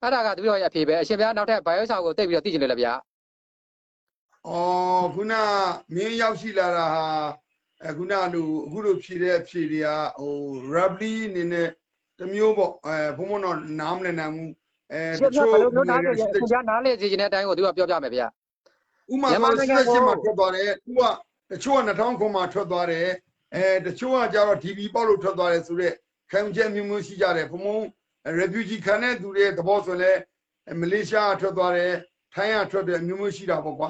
[0.03, 2.93] အဲ့ဒါကသူတို့ရဲ့အဖြေပဲအရှင်ပြနောက်ထပ်ဘိုင်ယိုစာကိုတိတ်ပြီးတော့သိကျင်တယ်လေဗျာ
[4.49, 5.33] အော်ခုန
[5.95, 7.05] မင်းရောက်ရှိလာတာဟာ
[7.89, 9.89] အခုနလူအခုလိုဖြည့်တဲ့အဖြည့်တွေက
[10.21, 10.35] ဟို
[10.75, 11.69] rubly အနေနဲ့
[12.19, 14.51] တစ်မျိုးပေါ့အဲဘုံဘုံတော့နားမလည်နိုင်ဘူး
[14.93, 18.27] အဲရှင်တပြချို့ဘယ်လိုမျိုးနားလည်ရအရှင်ပြနားလည်စေချင်တဲ့အတိုင်းကိုသူကပြောပြမယ်ဗျာ
[19.13, 21.03] ဥမာမြန်မာဆိုနိုင်ငံစစ်ကိုစစ်မှာထွက်သွားတယ်သူက
[21.51, 23.07] တချို့က2000ခွန်မှာထွက်သွားတယ်
[23.55, 25.95] အဲတချို့ကကြတော့ DB ပေါက်လို့ထွက်သွားတယ်ဆိုတော့
[26.33, 27.79] ခံချက်မျိုးမျိုးရှိကြတယ်ဘုံဘုံ
[28.41, 30.13] refugee ခံတဲ့သူတွေသဘောဆိုလဲ
[30.81, 31.95] မလေးရှားကထွက်သွားတယ်
[32.35, 33.89] ထိုင်းကထွက်တယ်မျိုးမျိုးရှိတာပေါ့ကွာ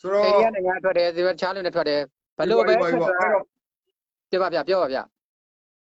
[0.00, 2.00] ဆိုတော့အိန္ဒိယနိုင်ငံထွက်တယ်ဒီချားလူနဲ့ထွက်တယ်
[2.38, 3.44] ဘယ်လိုပဲထွက်တာအဲ့တော့
[4.30, 5.02] ပြပါဗျာပြောပါဗျာ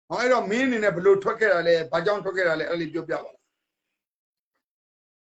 [0.09, 3.36] ဟောအဲ့တော့မင်းအနေနဲ့ဘယ်လို့ထွက်ခဲ့တာလဲဘာကြောင့်ထွက်ခဲ့တာလဲအဲ့လိုပြောပြပါလား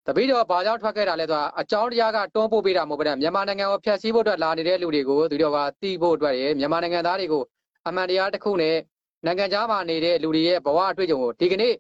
[0.06, 7.42] တပည့်တော်ဘာကြောင့်ထွက်ခဲ့တာလဲဆိုတာအကြောင်းတရားကတွန်းပို့ပေးတာမဟုတ်ဘဲမြန်မာနိုင်ငံကိုဖျက်ဆီးဖို့အတွက်လာနေတဲ့လူတွေကိုသူတို့ကတီးဖို့အတွက်ရမြန်မာနိုင်ငံသားတွေကို
[7.86, 8.76] အမှန်တရားတစ်ခုနဲ့
[9.24, 11.74] နိုင်ငံခြားမှာနေတဲ့လူတွေရဲ့ဘဝအတွေ့အကြုံကိုဒီကနေ့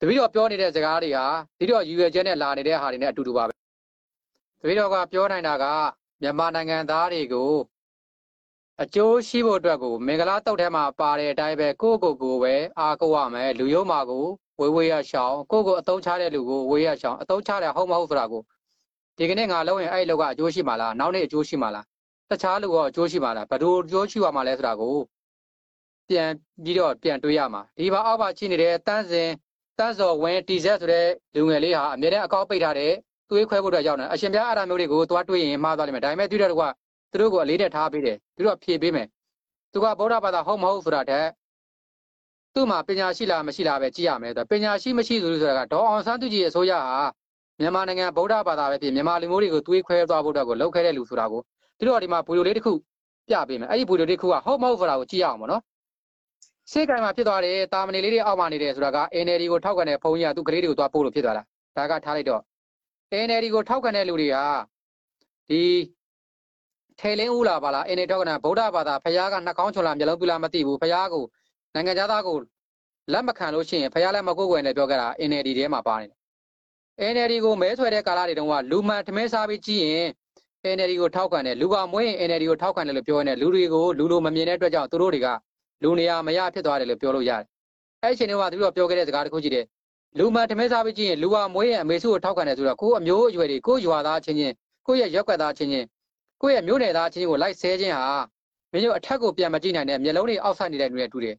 [0.00, 1.26] တပည့်တော်ပြောနေတဲ့စကားတွေဟာ
[1.58, 3.54] ဒီတော့ယူရချက်နဲ့လာနေတဲ့ဟာတွေနဲ့အတူတူပါပဲ
[4.60, 5.64] တပည့်တော်ကပြောနိုင်တာက
[6.22, 7.52] မြန်မာနိုင်ငံသားတွေကို
[8.82, 14.26] အကျိုးရှိဖို့အတွက်ကိုမင်္ဂလာတုတ်ထဲမှာပါတဲ့အတိုင်းပဲကိုယ့်ကိုယ်ကိုပဲအားကိုးရမယ်လူရုံမာကို
[14.60, 18.42] ဝေးဝေးရရှောင်းကိုယ့်ကိုအတုံးချတဲ့လူကိုဝေးရရှောင်းအတုံးချတဲ့ဟုတ်မဟုတ်ဆိုတာကို
[19.18, 21.84] ဒီကနေ့ငါလုံးရင်အဲ့လောကအကျိုးရှိမှာလားနောက်နေ့အကျိုးရှိမှာလား
[22.30, 24.96] တခြားလူရောအကျိုးရှိမှာလားဘယ်လိုအကျိုးရှိရမှာလဲဆိုတာကို
[26.08, 26.30] ပြန်
[26.64, 29.28] ပြီးတော့ပြန်တွေးရမှာဒီဘာအောက်ပါချိနေတဲ့တန်းစင်
[29.78, 32.92] တန်းစော်ဝင်းတီဇက်ဆိုတဲ့လူငယ်လေးဟာအမြဲတမ်းအကောက်ပိတ်ထားတဲ့
[33.30, 36.68] သွေးခွဲဖို့အတွက်ရောက်နေအရှင်ပြားအရာမျိုးတွေကိုသွားတွေးရင်မှားသွားလိမ့်မယ်ဒါပေမဲ့တွေ့တဲ့ကွာ
[37.12, 39.06] သူတို့ကိုအလေးနဲ့ထားပေးတယ်သူတို့ကဖြေပေးမယ်
[39.72, 41.26] သူကဗုဒ္ဓဘာသာဟုတ်မဟုတ်ဆိုတာတဲ့
[42.54, 47.04] သူ့မှာပညာရှိလားမရှိလားပဲကြည့်ရမယ်ဆိုတော့ပညာရှိမရှိဘူးဆိုတာကဒေါ်အောင်ဆန်းစုကြည်ရဲ့အစိုးရဟာ
[47.60, 51.42] မြန်မာနိုင်ငံဗုဒ္ဓဘာသာပဲဖြစ်မြန်မာလူမျိုးတွေကိုသွေးခွဲသွားဖို့အတွက်ကိုလုပ်ခဲ့တဲ့လူဆိုတာကို
[51.80, 52.72] သူတို့ကဒီမှာဗီဒီယိုလေးတစ်ခု
[53.28, 55.62] ပြပေးမယ်အဲ့ဒီဗီဒီယိုတစ်ခုကဟုတ်မဟုတ်ဆိုတာကိုကြည့်ရအောင်ပေါ့နော်
[56.72, 61.42] စိတ်ကံမှာဖြစ်သွားတယ်တာမဏေလေးတွေအောက်မှာနေတယ်ဆိုတာက NLD ကိုထောက်ခံတဲ့ဘုန်းကြီးကသူကလေးတွေကိုသွားပို့လို့ဖြစ်သွားတာ
[61.76, 62.42] ဒါကထားလိုက်တော့
[63.26, 64.36] NLD ကိုထောက်ခံတဲ့လူတွေက
[65.50, 65.62] ဒီ
[67.00, 71.24] ထဲလင်းဦးလာပါလား NLD ထောက်ခံတာဗုဒ္ဓဘာသာဖခင်ကနှာခေါင်းချုံလာမျက်လုံးပြလာမသိဘူးဖခင်ကို
[71.74, 72.36] နိုင်ငံသားကို
[73.12, 76.18] လက်မခံလို့ရှိရင်ဖះလက်မကိုယ်ွယ်နဲ့ပြောခဲ့တာ NLD ထဲမှာပါနေတယ်
[77.14, 80.08] NLD ကိုမဲဆွဲတဲ့ကာလတွေတုန်းကလူမှန်ထမင်းစားပြီးကြည့်ရင်
[80.64, 85.28] NLD ကိုထောက်ခံတယ်လူကမွေးရင် NLD ကိုထောက်ခံတယ်လို့ပြောနေတယ်လူတွေကိုလူလိုမမြင်တဲ့အတွက်ကြောင့်သူတို့တွေက
[85.82, 87.44] လူနေရာမရဖြစ်သွားတယ်လို့ပြောလို့ရတယ်
[88.02, 89.64] အဲ့ဒီအချိန်တုန်းကသူတို့ကပြောခဲ့တဲ့စကားတစ်ခုရှိတယ်
[90.18, 94.54] လူမှန်ထမင်းစားပြီးကြည့်ရင်လူကမွေးရင်အမေစုကိုထောက်ခံတယ်ဆိုတော့ကိုယ်အမျိုးအရွယ်တွေကိုယ်ရွာသားချင်းချင်း
[94.86, 95.86] ကိုယ့်ရဲ့ရက်ွက်သားချင်းချင်း
[96.42, 98.04] ကိုယ့်ရဲ့မျိုးနယ်သားချင်းချင်းကိုလိုက်ဆဲခြင်းဟာ
[98.72, 101.36] မင်းတို့အထက်ကိုပြန်မကြည့်နိုင်တဲ့မျက်လုံးတွေအောက်ဆိုင်နေတဲ့လူတွေတူတယ်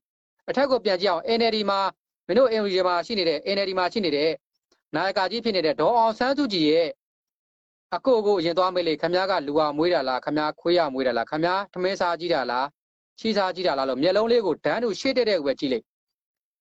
[0.50, 1.80] အထက်ကိုပြန်ကြည့်အောင် NLD မှာ
[2.28, 4.30] မင်းတို့ NLD မှာရှိနေတဲ့ NLD မှာရှိနေတဲ့
[4.96, 6.88] နာယကကြီးဖြစ်နေတဲ့ဒေါ်အောင်ဆန်းစုကြည်ရဲ့
[7.96, 12.68] အကိုကိုရင်သွားမေးလေခမားကလူဟာမွေးတာလားခမားခွေးရမွေးတာလားခမားထမင်းစားကြည့်တာလား
[13.20, 15.86] ချီစားကြည့်တာလားလို့မျက်လုံးလေးကိုဒန်းသူရှေ့တက်တဲ့ကိုပဲကြည့်လိုက်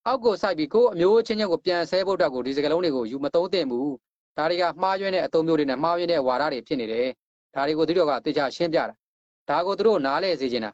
[0.06, 3.94] အောက်ကိုစိုက်ပြီးကိုအမျိုးချင်းချင်းကိုပြန်ဆဲဖို့အတွက်ကိုဒီစကလုံးတွေကိုယူမသုံးသင့်ဘူး
[4.36, 7.08] ဒါတွေကမှားယွင်းတဲ့အသုံးမျိုးတွေနဲ့မှားယွင်းတဲ့ဝါဒတွေဖြစ်နေတယ်
[7.54, 8.84] ဒါတွေကိုသူတို့ကတေချာရှင်းပြတာ
[9.48, 10.70] ဒါကိုသူတို့နားလဲစေချင်တာ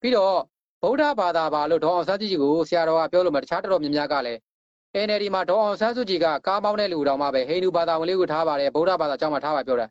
[0.00, 0.36] ပြီးတော့
[0.82, 4.38] ဗုဒ္ဓဘာသာပါလို့ဒေါအောင်ဆန်းကြီးကိုဆရာတော်ကပြောလို့မတခြားတော်တော်များများကလည်း
[4.94, 9.86] NLD မှာဒေါအောင်ဆန်းစုကြည်ကကားမောင်းတဲ့လူတော်မှပဲဟိန္ဒူဘာသာဝင်လေးကိုထားပါတယ်ဗုဒ္ဓဘာသာအကြောင်းမှထားပါပြောတာ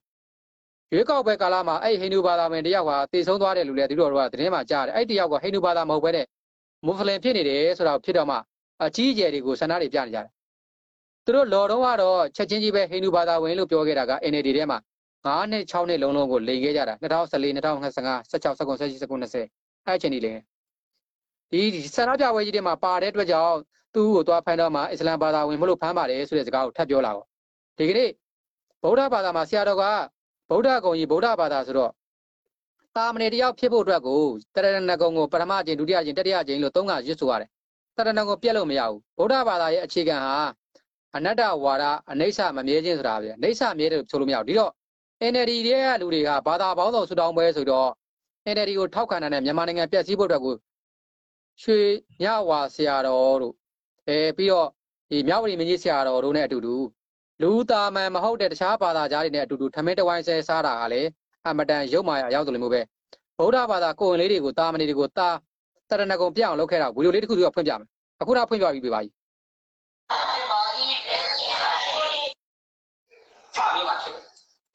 [0.94, 6.26] ရွေးကောက်ပွဲကာလမှာအဲ့ဟိန္ဒူဘာသာဝင်တယောက်ဟာတည်ဆုံးသွားတယ်လို့လည်းသူတို့ကသတင်းမှာကြားတယ်အဲ့တယောက်ကဟိန္ဒူဘာသာမဟုတ်ဘဲနဲ့
[6.86, 8.38] မွတ်စလင်ဖြစ်နေတယ်ဆိုတာဖြစ်တော့မှ
[8.84, 10.28] အကြီးအကျယ်တွေကိုဆန္ဒတွေပြနေကြတယ်
[11.26, 14.80] သူတို့လော်တော့ကတော့ချက်ချင်းကြီးပဲဟိန္ဒူဘာသာဝင်လို့ပြောခဲ့တာက NLD ထဲမှာ
[15.26, 20.34] 9နှစ်6နှစ်လုံးလုံးကိုလိန်ခဲ့ကြတာ2014 2025 16 19 18 19 20အဲ့အချိန်ကြီးလေ
[21.52, 21.62] ဒီ
[21.96, 23.58] ဆန္ဒပြပွဲကြီးတွေမှာပါတဲ့အတွက်ကြောင့်
[23.94, 27.26] သူ့ကိုသွားဖမ်းတော့မှအစ္စလမ်ဘာသာဝင်မလို့ဖမ်းပါတယ်ဆိုတဲ့စကားကိုထပ်ပြောလာတော့
[27.78, 28.10] ဒီကနေ့
[28.84, 29.84] ဗုဒ္ဓဘာသာမှာဆရာတော်က
[30.50, 31.92] ဗုဒ္ဓဂုံကြီးဗုဒ္ဓဘာသာဆိုတော့
[32.96, 34.22] တာမဏေတယောက်ဖြစ်ဖို့အတွက်ကို
[34.56, 37.50] တရဏဂုံကိုပထမအကျင့်ဒုတိယအကျင့်တတိယအကျင့်လို့သုံးခါရွတ်ဆိုရတယ်
[37.98, 40.38] တရဏဂုံပြက်လို့မရဘူးဗုဒ္ဓဘာသာရဲ့အခြေခံဟာ
[41.16, 44.72] အနတ္တဝါဒအနိစ္စမမြဲခြင်းဆိုတာပဲအနိစ္စမြဲတယ်ဆိုလို့မရဘူးဒီတော့
[45.32, 47.90] NLD ရဲ့လူတွေကဘာသာပေါင်းစုံဆူတောင်းပွဲဆိုတော့
[48.54, 50.56] NLD ကိုထောက်ခံတာနဲ့မြန်မာနိုင်ငံပြည့်စည်ဖို့အတွက်ကို
[51.62, 51.80] ရွှေ
[52.22, 53.54] ညဝါဆရာတော်တို့
[54.10, 54.68] အဲပြီးတော့
[55.10, 56.76] ဒီမြောက်ဝတီမင်းကြီးဆရာတော်တို့နဲ့အတူတူ
[57.42, 61.10] လူသားမှန်မဟုတ်တဲ့တခြားဘာသာကြားတွေနဲ့အတူတူထမင်းတဝိုင်းဆဲစားတာကလည်း
[61.48, 62.82] အမတန်ရုပ်မာရရောက်တယ်လို့မျိုးပဲ
[63.38, 65.30] ဗုဒ္ဓဘာသာကိုယ်ဝင်လေးတွေကိုတာမဏေတွေကိုတာ
[65.90, 67.88] တရဏဂုံပြအောင်လုပ်ခဲ့တာဗီဒီယိုလေးတစ်ခုသူကဖွင့်ပြမယ်
[68.22, 69.14] အခုတော့ဖွင့်ပြပြီးပြီပါကြီး
[73.56, 74.14] ဖာပြီးမှဖြစ်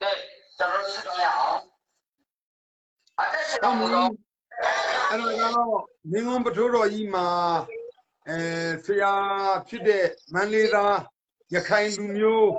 [0.01, 0.15] တယ်။
[0.57, 1.57] ကျွန်တော်စစ်တော့ရအောင်။
[3.19, 4.09] အဲ့ဒါစစ်တော့ဘူးတော့
[5.09, 5.69] အဲ့တော့ကတော့
[6.11, 7.25] မင်းကုန်းပထိုးတော်ကြီးမှာ
[8.29, 8.39] အဲ
[8.85, 9.13] ဆရာ
[9.67, 10.97] ဖြစ်တဲ့မန္လေးသား
[11.53, 12.49] ရခိုင်လူမျိုး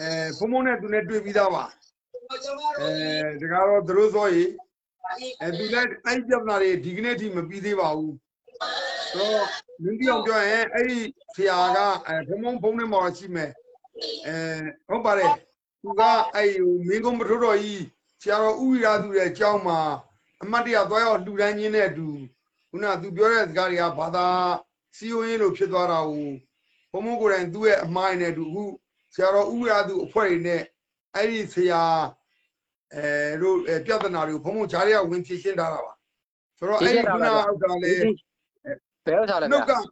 [0.00, 1.64] အဲဘုံဘုံနဲ့သူနဲ့တွေ့ပြီးသားပါ
[2.28, 2.36] အဲ
[3.40, 4.50] ဒါကတော့သူတို့ဆိုရင်
[5.42, 8.14] အဲသူလည်းအဲ့ဒီပြဿနာတွေဒီကနေ့ထိမပြီးသေးပါဘူး
[9.12, 9.46] ဆိုတော့
[9.82, 10.98] မင်းပြောင်ပြောရင်အဲ့ဒီ
[11.34, 13.50] ဆရာကအဲဘုံဘုံဘုံနဲ့မော်ရှိမယ်
[14.26, 14.36] အဲ
[14.88, 15.32] ဟုတ်ပါတယ်
[15.82, 16.02] သူက
[16.34, 17.82] အဲ့ဒီမင်းကုန်းပထိုးတော်ကြီး
[18.20, 19.80] ဆရာတော်ဥဝိရာသူရဲ့အကြောင်းမှာ
[20.42, 22.08] အမတ်တရသွားရောက်လှူဒန်းခြင်းနဲ့အတူ
[22.70, 24.26] ခုနကသူပြောတဲ့စကားတွေကဘာသာ
[24.96, 26.28] စီယိုရင်းလို့ဖြစ်သွားတာကို
[26.92, 28.64] ဘုံမကိုယ်တိုင်သူ့ရဲ့အမိုင်းနဲ့အတူအခု
[29.14, 30.62] ဆရာတော်ဥရသူအဖွဲ့တွေနဲ့
[31.14, 31.82] အဲ့ဒီဆရာ
[32.94, 33.06] အဲ
[33.42, 35.92] တို့အဲပြဿနာတွေကိုဘုံမဂျားတွေကဝင်ဖြေရှင်းထားတာပါ
[36.58, 37.92] ဆိုတော့အဲ့ဒီခုနကဥစ္စာလေ
[39.06, 39.88] ဘယ်ဥစ္စာလဲနှုဗျာတ်ကဟမ်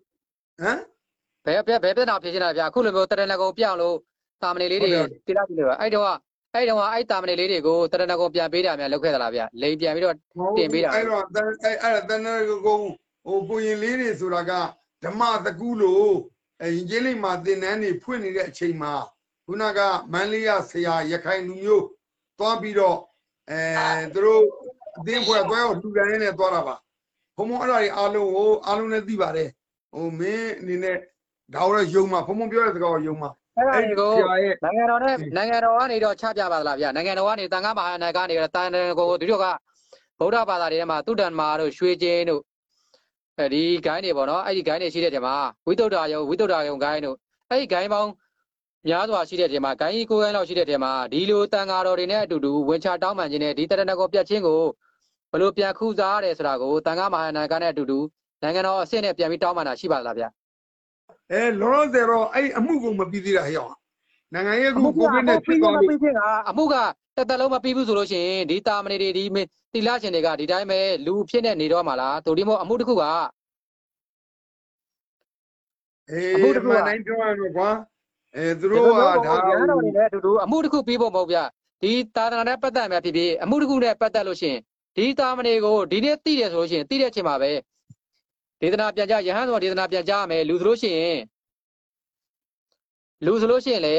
[1.46, 3.96] ဘယ်ဘယ်ဘယ်ပြဿနာဖြေရှင်းတာလဲဗျာအခုလိုမျိုးတရဏဂုံပြအောင်လို့
[4.42, 6.06] တာမဏေလေးတွေတိလိုက်ပြီလေဗျာအဲ့တော့
[6.54, 10.16] အဲ့တော့အဲ့တာမဏေလေးတွေကိုတရဏဂုံပြန်ပေးတာများလုပ်ခဲ့သလားဗျာလိန်ပြန်ပြီးတော့
[10.58, 11.22] တင်ပေးတာအဲ့တော့
[11.64, 12.86] အဲ့အဲ့တန်တဲ့ကုန်း
[13.26, 14.52] ဟိုကိုရင်လေးတွေဆိုတာက
[15.06, 16.14] ဓမ္မတကူလို့
[16.62, 18.92] အဲရင်ကျေးလိမ့်မှာသင်တန်းတွေဖွင့်နေတဲ့အချိန်မှာ
[19.46, 19.80] ခုနက
[20.12, 21.84] မန်းလေးရဆရာရခိုင်လူမျိုး
[22.38, 22.98] သွားပြီးတော့
[23.50, 23.60] အဲ
[24.14, 24.42] သူတို့
[24.96, 26.76] အသင်းဖွဲ့သွားရောက်လူကန်ရင်းနဲ့သွားတာပါ
[27.36, 29.48] ဘုံဘုံအဲ့ဒါတွေအားလုံးကိုအားလုံးလည်းသိပါတယ်
[29.94, 30.96] ဟိုမင်းအနေနဲ့
[31.54, 39.46] ဒါတော့ယုံမှာဘုံဘုံပြောတဲ့စကားကိုယုံမှာအဲ့ဒါအဲ့ဒီတွေကိုဆရာရဲ့နိုင်ငံတော်နဲ့နိုင်ငံတော်ကနေတော့ချပြပါသလားဗျာနိုင်ငံတော်ကနေတန်ခါမဟာနာကနေတော့တန်တန်ကိုဒီတော့က
[40.18, 42.42] ဗုဒ္ဓဘာသာတွေထဲမှာတုတ္တန်မာတို့ရွှေကျင်းတို့
[43.38, 47.16] အဲဒီဂိုင်းတွေပေါ့နော်အဲ့ဒီဂိုင်းတွေရှိတဲ့တဲမှာဝိတုဒ္ဓယုံဝိတုဒ္ဓယုံဂိုင်းတို့
[47.50, 48.10] အဲ့ဒီဂိုင်းပေါင်း
[48.88, 54.60] များစွာရှိတဲ့တဲမှာဂိုင်းကြီးကိုယ်ဂိုင်းလောက်ရှိတဲ့တဲမှာဒီလိုတန်ဃာတော်တွေနဲ့အတူတူဝင်ချတောင်းပန်ခြင်းနဲ့ဒီတရဏဂောပြတ်ခြင်းကို
[55.30, 57.98] ဘယ်လိုပြန်ခုစားရတယ်ဆိုတာကိုတန်ခါမဟာနာကနဲ့အတူတူ
[58.42, 60.28] နိုင်ငံတော်အဆင့်နဲ့ပြန်ပြီးတောင်းပန်တာရှိပါသလားဗျာ
[61.32, 63.72] အဲလောလောဆယ်တော့အဲ့အမှုကိုမပြီးသေးတာဟဲ့အောင်
[64.34, 66.20] နိုင်ငံရေးအခုကိုဗစ်နဲ့ဖြစ်သွားမလို့ပြီးချင်းက
[66.50, 66.74] အမှုက
[67.16, 69.24] တက်တက်လုံးမပြီးဘူးဆိုလို့ရှိရင်ဒီတာမဏေတွေဒီ
[69.72, 73.02] တိလရှင်တွေကဒီတိုင်းပဲလူဖြစ်နေနေတော့မှာလားတို့ဒီမို့အမှုတစ်ခုက
[76.10, 77.70] အေးအမှုတစ်အခုမှကန်တိုင်းပြောရတော့ကွာ
[78.36, 81.38] အဲသူဒီတို့လိုကမျိုးဒါရဟန်းတော်တွေနဲ့အတူတူအမှုတစ်ခုပြီးဖို့မဟုတ်ဗျ
[81.82, 84.60] ဒီသာသနာနဲ့ပတ်သက်မှဖြစ်ဖြစ်အမှုတစ်ခုနဲ့ပတ်သက်လို့ရှိရင်
[84.96, 87.50] ဒီတာမဏေကိုဒီနေ့သိတယ်ဆိုလို့ရှိရင်သိတဲ့အချိန်မှာပဲ
[88.60, 91.18] ဒေသနာပြန်ကြရဟန်းတော်ဒေသနာပြန်ကြရမယ်လူဆိုလို့ရှိရင်
[93.24, 93.96] လူဆိုလို့ရှိရင်လေ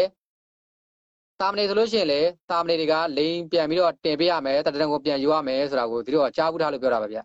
[1.40, 7.20] တာမဏေဆိုလို့ရှိရင်လေတာမဏေတွေကလိန်ပြန်ပြီးတော့တင်ပေးရမယ်တတန်ကိုပြန်ယူရမယ်ဆိုတာကိုဒီတော့ကြားဘူးထားလို့ပြောတာပါဗျ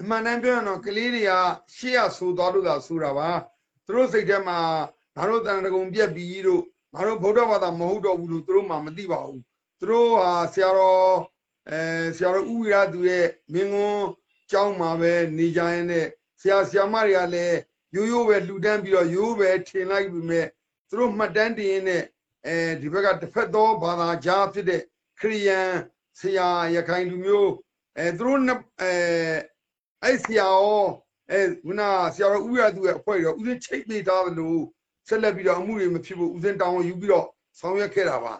[0.00, 1.32] အမှန်တမ်းပြောရင်တော့ကလေးတွေက
[1.76, 3.30] ရှေ့ရဆိုသွားလို့သာဆိုတာပါ
[3.84, 4.58] သူတို့စိတ်ထဲမှာ
[5.16, 6.62] ငါတို့တန်တကုံပြက်ပြီးတို့
[6.94, 9.40] ငါတို့ဗုဒ္ဓဘာသာမဟုတ်တော့ဘူးလို့သူတို့မှမသိပါဘူး
[9.80, 11.12] သူတို့ဟာဆရာတော်
[11.70, 11.80] အဲ
[12.16, 14.08] ဆရာတော်ဥဝိရသူရဲ့မင်းကွန်း
[14.50, 16.06] ကျောင်းမှာပဲနေကြရင်နဲ့
[16.40, 17.58] ဆရာဆရာမတွေကလည်း
[17.94, 20.46] ရိုးရိုးပဲလှူဒန်းပြီးတော့ရိုးပဲထင်လိုက်ပြီမဲ့
[20.88, 22.02] သူတို့မှတ်တမ်းတင်ရင်းနဲ့
[22.46, 24.82] အဲဒီဘက်ကတစ်ဖက်သောဘာသာကြားဖြစ်တဲ့
[25.20, 25.70] ခရိယန်
[26.20, 27.52] ဆရာရခိုင်လူမျိုး
[27.98, 28.92] အဲသူတို့နှစ်အဲ
[30.02, 30.84] အဲ့ဆရာရော
[31.30, 31.82] အဲခုန
[32.14, 34.60] ဆရာတော်ဥရသူရဲ့အဖွဲ့ရောဥစဉ်ချိတ်ပေးထားတယ်လို့
[35.08, 37.26] ဆက်လက်ပြီးတော့အမှုတွေမဖြစ်ဘူးဥစဉ်တောင်းယူပြီးတော့
[37.58, 38.34] ဆောင်ရွက်ခဲ့တာပါ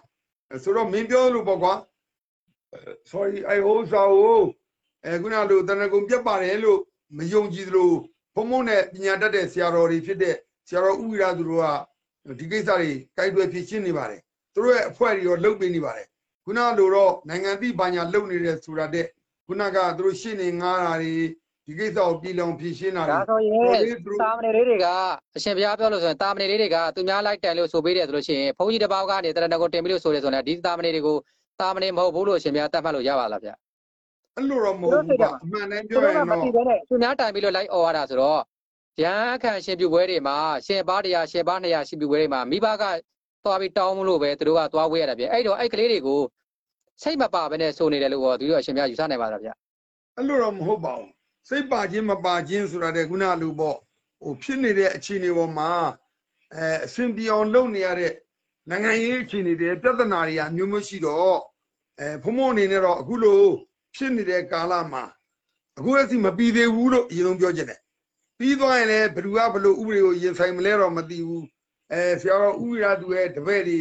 [0.50, 1.74] အဲဆိုတော့မင်းပြောလို့ပေါ့ကွာ
[3.10, 4.40] sorry အဲ့ဟိုစာကို
[5.04, 6.80] အဲခုနလိုတဏ္ဍကုံပြတ်ပါတယ်လို့
[7.16, 7.92] မယုံကြည်သလို
[8.34, 10.36] ဘုံဘုံနဲ့ပညာတတ်တဲ့ဆရာတော်တွေဖြစ်တဲ့
[10.68, 11.66] ဆရာတော်ဥရသူတို့က
[12.38, 14.20] ဒီကိစ္စတွေတိုက်တွယ်ဖြစ်ရှင်းနေပါတယ်
[14.54, 16.06] သူတို့ရဲ့အဖွဲ့တွေရောလှုပ်ပေးနေပါတယ်
[16.44, 19.06] ခုနလိုတော့နိုင်ငံတိဘာညာလှုပ်နေတဲ့ဆိုတာတဲ့
[19.46, 21.14] ခုနကသူတို့ရှင်းနေငားတာတွေ
[21.66, 24.86] ဒီကိစ္စကိုပြည်လောင်ဖြည့်ရှင်းတာဒါတွေဆိုရင်တော်လေးသူတို့တာမဏေလေးတွေက
[25.36, 31.16] အရှင်ဘုရားပြောလို့ဆိုရင်တာမဏေလေးတွေကသူများလိုက်တိုင်လို့ဆိုပေးတယ်ဆိုလို့ရှိရင်ဘုန်းကြီးတစ်ပါးကနေတရဏဂုံတင်ပြီးလို့ဆိုတယ်ဆိုရင်ဒီတာမဏေတွေကို
[31.60, 33.50] တာမဏေမဟုတ်ဘူးလို့အရှင်ဘုရားတတ်မှတ်လို့ရပါလားဗျ
[34.36, 38.40] အဲ့လိုတော့မဟုတ်ဘူးပါအမှန်တမ်းသူပြောတို့ရကင်မတော့သိဘဲနဲ့သူများတိုင်ပြီးလို့လိုက်អော်ရတာဆိုတော့
[39.02, 40.36] ရဟန်းခံရှင်ပြုပွဲတွေမှာ
[40.66, 42.84] ရှင်ပါတရားရှင်ပါ200ရှင်ပြုပွဲတွေမှာမိဘက
[43.44, 46.20] သွားပြီးတောင်းမလို့ပဲသူတို့ကသွားဝေးရတာပြအဲ့တော့အဲ့ကလေးတွေကို
[47.02, 49.50] စိတ်မပါဘဲနဲ့ဆိုနေတယ်လို့သူတို့အရှင်ဘုရားယူဆနိုင်ပါလားဗျ
[50.16, 51.10] အဲ့လိုတော့မဟုတ်ပါဘူး
[51.48, 53.76] စိတ်ပါခြင်းမပါခြင်းဆိုတာတဲ့ခုနလိုပေါ့
[54.22, 55.70] ဟိုဖြစ်နေတဲ့အခြေအနေပေါ်မှာ
[56.54, 58.12] အဲအစဉ်ပြေအောင်လုပ်နေရတဲ့
[58.70, 61.38] နိုင်ငံရေးအခြေအနေတွေပြဿနာတွေကအမျိုးမျိုးရှိတော့
[62.00, 63.42] အဲဖုံဖုံအနေနဲ့တော့အခုလို
[63.96, 65.04] ဖြစ်နေတဲ့ကာလမှာ
[65.78, 67.80] အခုအစီမပြီးသေးဘူးလို့အရင်ဆုံးပြောချင်တယ်
[68.38, 71.46] ပြီးသွားရင်လည်းဘယ်သူကဘယ်လိုဥပဒေကိုရင်ဆိုင်မလဲတော့မသိဘူး
[71.92, 73.80] အဲဆရာတော်ဥဝိရသူရဲ့တပည့်တွေ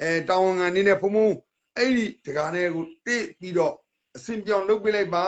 [0.00, 1.28] အဲတာဝန်ခံနေနဲ့ဖုံဖုံ
[1.76, 3.74] အဲ့ဒီတကားနဲ့ကိုတိပြီးတော့
[4.16, 5.26] အစဉ်ပြောင်းလုပ်ပေးလိုက်ပါ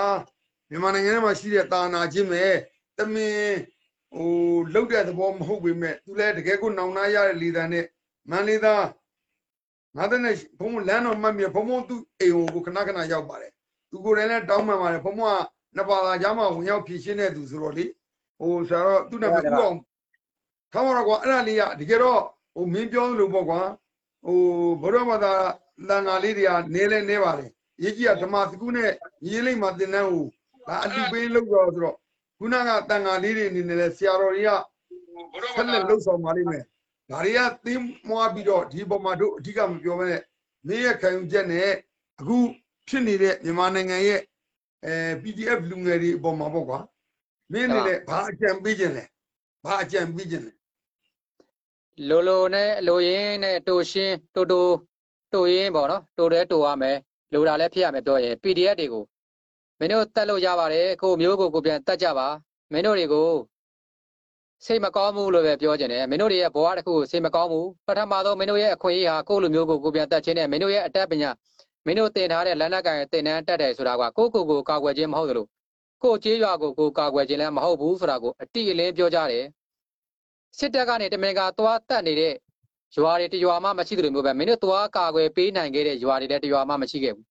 [0.71, 2.45] မြန်မာနိုင်ငံထဲမှာရှိတဲ့တာနာချင်းပဲ
[2.99, 3.41] တမင်
[4.15, 4.31] ဟို
[4.75, 7.85] လုတ်တဲ့သဘောမဟုတ်ပေမဲ့သူလည်းတကယ်ကိုနောင်နာရတဲ့လေတံနဲ့
[8.31, 8.85] မန်လေးသား
[9.97, 13.53] ငါတဲ့နဲ့ဘုံဘုံလမ်းတော်မှတ်မြဘုံဘုံသူ့အိမ်ကိုခဏခဏရောက်ပါတယ်
[13.91, 15.39] သူကိုယ်တိုင်လည်းတောင်းပန်ပါတယ်ဘုံဘုံက
[15.77, 17.85] နှစ်ပါးသာကြားမှာဝင်ရောက်ဖြည့်ရှင်းတဲ့သူဆိုတော့လေ
[18.39, 19.77] ဟိုဆရာတော့သူ့နာမည်ဥအောင်
[20.73, 22.23] ထားပါတော့ကွာအဲ့ဒါလေးကတကယ်တော့
[22.55, 23.61] ဟိုမင်းပြောလို့ပေါ့ကွာ
[24.27, 24.39] ဟို
[24.81, 25.33] ဘုရားဘာသာ
[25.89, 27.51] လန်ငါလေးတွေကနေလဲနေပါတယ်
[27.83, 28.91] ရေးကြီးကဓမ္မစကူးနဲ့
[29.29, 30.27] ရေးလိမ့်မှာတင်တန်းဟို
[30.69, 31.97] ဒါအလူပေးလို့ရောဆိုတော့
[32.39, 34.51] ခုနကတန်ဃာလေးတွေအနေနဲ့လဲဆရာတော်တွေက
[35.55, 36.65] ဆက်လက်လှုပ်ဆောင်ပါလိမ့်မယ်။
[37.11, 40.23] ဒါတွေကသင်းမွားပြီးတော့ဒီပုံမှာတို့အဓိကမပြောဘဲနဲ့
[40.67, 41.71] မင်းရဲ့ခံယူချက်နဲ့
[42.21, 42.39] အခု
[42.89, 44.21] ဖြစ်နေတဲ့မြန်မာနိုင်ငံရဲ့
[44.85, 46.79] အဲ PDF လူငယ်တွေအပေါ်မှာပေါ့ကွာ။
[47.53, 49.05] မင်းအနေနဲ့ဘာအကြံပေးခြင်းလဲ။
[49.65, 50.53] ဘာအကြံပေးခြင်းလဲ
[52.09, 54.61] လိုလိုနဲ့လိုရင်းနဲ့တူရှင်းတူတူ
[55.33, 56.97] တူရင်းပေါ့နော်တူတယ်တူရမယ်
[57.33, 59.05] လိုတာလည်းဖြစ်ရမယ်ပြောရင် PDF တွေကို
[59.79, 62.27] မင်းတို့တက်လို့ရပါတယ်ကိုမျိုးကိုကိုပြန်တက်ကြပါ
[62.73, 63.31] မင်းတို့တွေကို
[64.65, 71.31] စိတ်မကောင်းဘူးလို့ပဲပြောကြတယ်မင်းတို့တွေရဲ့ဘဝတစ်ခုကိုစိတ်မကောင်းဘူးပထမဆုံးမင်းတို့ရဲ့အခွင့်အရေးဟာကိုယ့်လူမျိုးကိုကိုပြန်တက်ခြင်းနဲ့မင်းတို့ရဲ့အတတ်ပညာ
[71.87, 75.47] မင်းတို့တင်ထားတဲ့လက်နက်ကင်တင်တန်းတက်တယ်ဆိုတာကကိုယ့်ကိုယ်ကိုကာကွယ်ခြင်းမဟုတ်သလို
[76.03, 79.45] ကိုယ့်ကြေးရွာကိုကိုယ်ကာကွယ်ခြင်းလည်းမဟုတ်ဘူးဆိုတာကိုအတိအလင်းပြောကြတယ်
[80.59, 82.35] စစ်တပ်ကနေတမင်ကသွားတက်နေတဲ့
[82.97, 87.27] ရွာတွေတရွာမှမရှိသလိုမျိုးပဲမင်းတို့သွားကာကွယ်ပေးနိုင်ခဲ့တဲ့ရွာတွေလည်းတရွာမှမရှိခဲ့ဘူး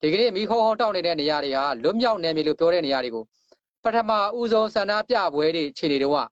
[0.00, 3.24] ဒီကနေ့မိခုံးဟုံးတောက်နေတဲ့နေရာတွေဟာလွတ်မြောက်နေပြီလို့ပြောတဲ့နေရာတွေကို
[3.84, 6.28] ပထမဦးဆုံးဆန္ဒပြပွဲတွေခြေတွေတော့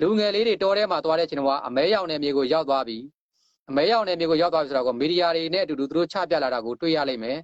[0.00, 2.98] လူငယ်လေးတွေတောထဲမှာသွားတဲ့ချိန်တော့အမဲရောင်နယ်မြေကိုရောက်သွားပြီ
[3.70, 7.38] အမဲရောင်နယ်မြေကိုရောက်သွားပြီဆိုတော့မီဒီယာတွေနဲ့အတူတူသူတို့ချပြလာတာကိုတွေ့ရလိမ့်မယ်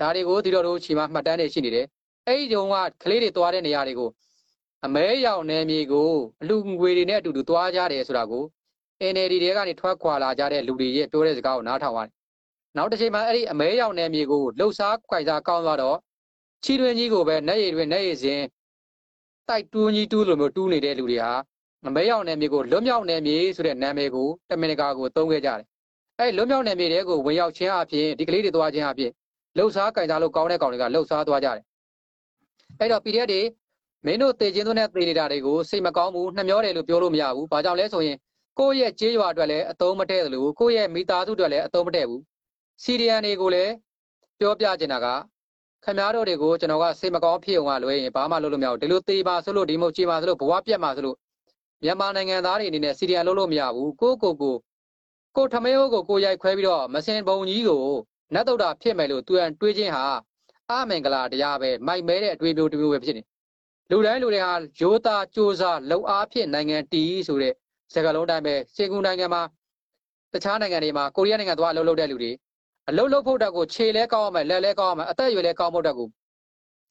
[0.00, 1.86] ဒါတွေကိုဒီတော်တို့ချိန်မှာမှတ်တမ်းတွေရှိနေတယ်
[2.28, 4.10] အဲ့ဒီတုန်းကကလေးတွေသွားတဲ့နေရာတွေကို
[4.86, 6.10] အမဲရောင်နယ်မြေကို
[6.42, 8.44] အလူငွေတွေနဲ့အတူတူသွားကြတယ်ဆိုတာကို
[9.12, 12.10] NLD တွေကနေထွက်ခွာလာကြတဲ့လူတွေရဲ့ပြောတဲ့စကားကိုနားထောင်ရတယ်။
[12.76, 15.96] နောက်တစ်ချိန်မှာအဲ့ဒီအမဲရောင်နယ်မြေကိုလှုပ်ရှားကြိုက်စားကောင်းသွားတော့
[16.64, 18.42] ချီတွင်ကြီးကိုပဲနဲ့ရည်တွင်နဲ့ရည်စဉ်
[19.48, 21.32] တိုက်တူးကြီးတူးလိုမျိုးတူးနေတဲ့လူတွေဟာ
[21.86, 25.66] အမဲရောင်နယ်မြေကိုလွတ်မြောက်နယ်မြေဆိုတဲ့နာမည်ကိုတမင်တကာကိုသုံးခဲ့ကြတယ်။
[26.18, 29.10] အဲ့လွတ်မြောက်နယ်မြေတွေကိုဝင်ရောက်ခြင်းအပြင်ဒီကလေးတွေသွားခြင်းအပြင်
[29.56, 31.64] လှုပ်ရှားကြိုက်စားလို့ကောင်းတဲ့ကောင်တွေကလှုပ်ရှားသွားကြတယ်။
[32.82, 33.42] အဲ့တော့ PDF တွေ
[34.06, 38.16] မင်းတို့တေခြင်းတို့နဲ့တေနေတာတွေကိုစိတ်မကောင်းဘူးနှမျောတယ်လို့ပြောလို့မရဘူး။ဘာကြောင့်လဲဆိုရင်
[38.58, 42.20] ကိုယ့်ရဲ့ကြေးရွာအတွက်လည်းအတုံးမတည့်တယ်လို့ကိုယ့်ရဲ့မိသားစုအတွက်လည်းအတုံးမတည့်ဘူး။
[42.82, 43.72] စီရီယန်တွေကိုလည်း
[44.40, 45.06] ပြောပြချင်တာက
[45.84, 51.16] ခင်ဗျားတို့တွေကိုကျွန်တော်ကစိတ်မကောင်းဖြစ်အောင်ကလွယ်ရင်ဘာမှလုပ်လို့မရဘူး။ဒီလိုတေပါဆိုလို့ဒီမို့ကြေပါဆိုလို့ဘဝပြတ်မှာဆိုလို့
[51.82, 54.54] မြန်မာနိုင်ငံသားတွေအနေနဲ့စီရီယန်လုပ်လို့မရဘူး။ကိုယ့်ကိုယ်ကို
[55.36, 57.84] ကိုထမင်းဟိုးကိုကိုရိုက်ခွဲပြီးတော့မစင်ဘုံကြီးကို
[58.34, 60.04] နတ်တုတ်တာဖြစ်မယ်လို့သူရန်တွေးခြင်းဟာ
[60.82, 63.22] အမင်္ဂလာတရားပဲမိုက်မဲတဲ့အတွေ့အမျိုးတစ်မျိုးပဲဖြစ်နေ။
[63.90, 67.54] လူတိုင်းလူတွေဟာရိုးသားစ조사လှုပ်အားဖြင့်နိုင်ငံတည်ဆိုတဲ့
[67.94, 69.42] စကားလုံးတိုင်းပဲစင်ကူနိုင်ငံမှာ
[70.32, 72.32] တခြားနိုင်ငံတွေမှာကိုရီးယားနိုင်ငံသွားအလုပ်လုပ်တဲ့လူတွေ
[72.88, 76.08] အလုပ်လုပ်ဖို့တက်ကိုခြေလဲကောင်းအောင်မယ်လက်လဲကောင်းအောင်မယ်အသက်အရွယ်လဲကောင်းဖို့တက်ကို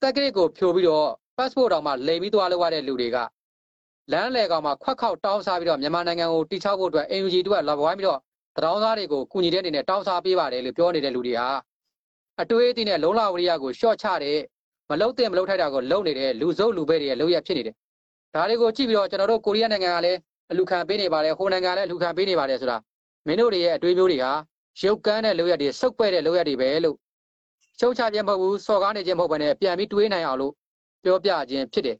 [0.02, 1.08] တက်ကရစ်ကိုဖြိုပြီးတော့
[1.38, 3.18] ပ passport တောင်မှလိမ်ပြီးသွားလို့ရတဲ့လူတွေက
[4.12, 8.20] လမ်းလေကောင်မှာခွက်ခေါက်တောင်းစားပြီးတော့မြန်မာနိုင်ငံကိုတိချောက်ဖို့အတွက် NUG တို့ကလာပွားပြီးတော့
[8.58, 11.48] တရောင်းသားတွေကိုကူညီတဲ့အနေနဲ့တောင်းစားပေးပါတယ်လို့ပြောနေတဲ့လူတွေဟာ
[12.42, 14.40] အတွေးအသိနဲ့လုံလဝရိယကိုရှော့ချတဲ့
[14.90, 17.76] မလုံတဲ့မလုံထိုက်တာကိုလုံနေတဲ့လူစုပ်လူပဲတွေရဲ့လုံရဖြစ်နေတယ်
[18.34, 20.20] ဒါတွေကိုကြည့်ပြီးတော့ကျွန်တော်တို့ကိုရီးယားနိုင်ငံကလည်း
[20.52, 22.78] အလူခံပေးနေပါတယ်ဟိုနိုင်ငံကလည်းအလူခံပေးနေပါတယ်ဆိုတာ
[23.28, 24.32] မင်းတို့တွေရဲ့အတွေးမျိုးတွေဟာ
[24.82, 26.96] ရုပ်ကန်းတဲ့လုံရတွေစုပ်ပဲ့တဲ့လုံရတွေပဲလို့
[27.80, 30.54] ရှုံချခြင်းမဟုတ်ဘူးစော်ကားနေခြင်းမဟုတ်ဘဲနဲ့ပြန်ပြီးတွေးနိုင်အောင်လို့
[31.04, 31.98] ပြောပြခြင်းဖြစ်တယ်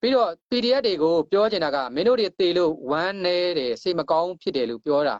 [0.00, 5.16] ပြီးတော့ PDF တွေကိုပြောချင်တာကမင်းတို့တွေတေလို့ဝမ်းနေတယ်စိတ်မကောင်းဖြစ်တယ်လို့ပြောတာ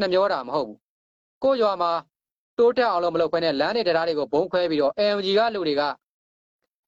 [0.00, 0.78] နှမျောတာမဟုတ်ဘူး
[1.42, 1.92] ကိုရွာမှာ
[2.58, 5.82] တိုးတက်အောင်လို့မလုပ်ခွဲနဲ့လမ်းတွေတရားတွေကိုဘုံခွဲပြီးတော့ AMG ကလူတွေက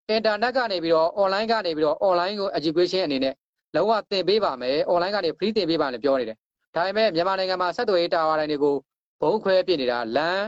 [0.09, 3.35] အင်တာနက်ကနေပြီးတော့ online ကနေပြီးတော့ online ကို education အနေနဲ့
[3.75, 6.37] လုံးဝသင်ပေးပါမယ် online ကနေ free သင်ပေးပါလို့ပြောနေတယ်
[6.75, 8.77] ဒါပေမဲ့မြန်မာနိုင်ငံမှာဆက်သွယ်ရေးတာဝါတိုင်းတွေကို
[9.23, 10.45] ဘုံခွဲပြစ်နေတာလမ်း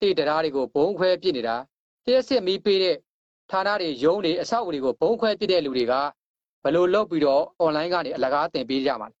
[0.00, 1.56] တိတရားတွေကိုဘုံခွဲပြစ်နေတာ
[2.04, 2.96] တရက်စစ်မီးပေးတဲ့
[3.50, 5.94] ဌာနတွေယုံတွေအဆောက်အဦတွေကိုဘုံခွဲပြစ်တဲ့လူတွေက
[6.62, 9.16] ဘယ်လိုလုပ်ပြီးတော့ online ကနေအလကားသင်ပေးကြမှာလဲ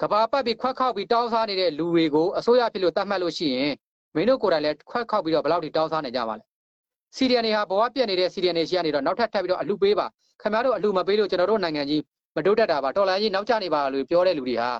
[0.00, 3.72] ကဘာပတ်ပြီးခွက်ခောက်ပြီးတောင်းစားနေတဲ့လူတွေကိုအစိုးရဖြစ်လို့တတ်မှတ်လို့ရှိရင်
[4.14, 6.44] မင်းတို့ကိုယ်တိုင်လည်းခွက်ခောက်ပြီးတော့ဘယ်လောက်ထိတောင်းစားနေကြမှာလဲ
[7.16, 10.06] စီရီယန်တွေဟာဘဝပြက်နေတဲ့စီရီယန်တွေရှိရနေတော့နောက်ထပ်ထပ်ပြီးတော့အလူပေးပါ
[10.42, 12.02] ခင်ဗျားတို့အလူမပေးလို့ကျွန်တော်တို့နိုင်ငံကြီး
[12.36, 14.70] မတိုးတက်တာပါတော်လိုင်းကြီးနောက်ကျနေပါလို့ပြောတဲ့လူတွေဟာ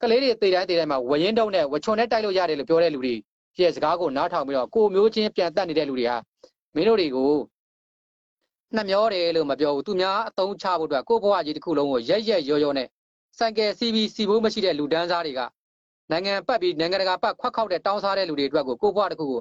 [0.00, 3.14] ကလေးတွေတေတိုင်းတေတိုင်းမှာဝရင်တုံးနဲ့ဝချွန်နဲ့တိုက်လို့ရတယ်လို့ပြောတဲ့လူတွေ
[3.60, 6.16] ရဲ့စကားကိုနားထောင်ပြီးတော့ကိုမျိုးချင်းပြန်တက်နေတဲ့လူတွေဟာ
[6.74, 7.32] မင်းတို့တွေကို
[8.76, 12.88] နှမျောတယ်လို့မပြောဘူးသူများအတုံးချဖို့အတွက်ကိုယ့်ဘဝကြီးတစ်ခုလုံးကိုရက်ရက်ရောရောနဲ့
[13.38, 15.40] စိုက်ကယ်စီးပြီးစီဖို့မရှိတဲ့လူဒန်းစားတွေက
[16.10, 19.40] နိုင်ငံပတ်ပြီးနိုင်ငံတကာပတ်ခွက်ခောက်တဲ့တောင်းစားတဲ့လူတွေအတွက်ကိုကိုယ့်ဘဝတစ်ခုကို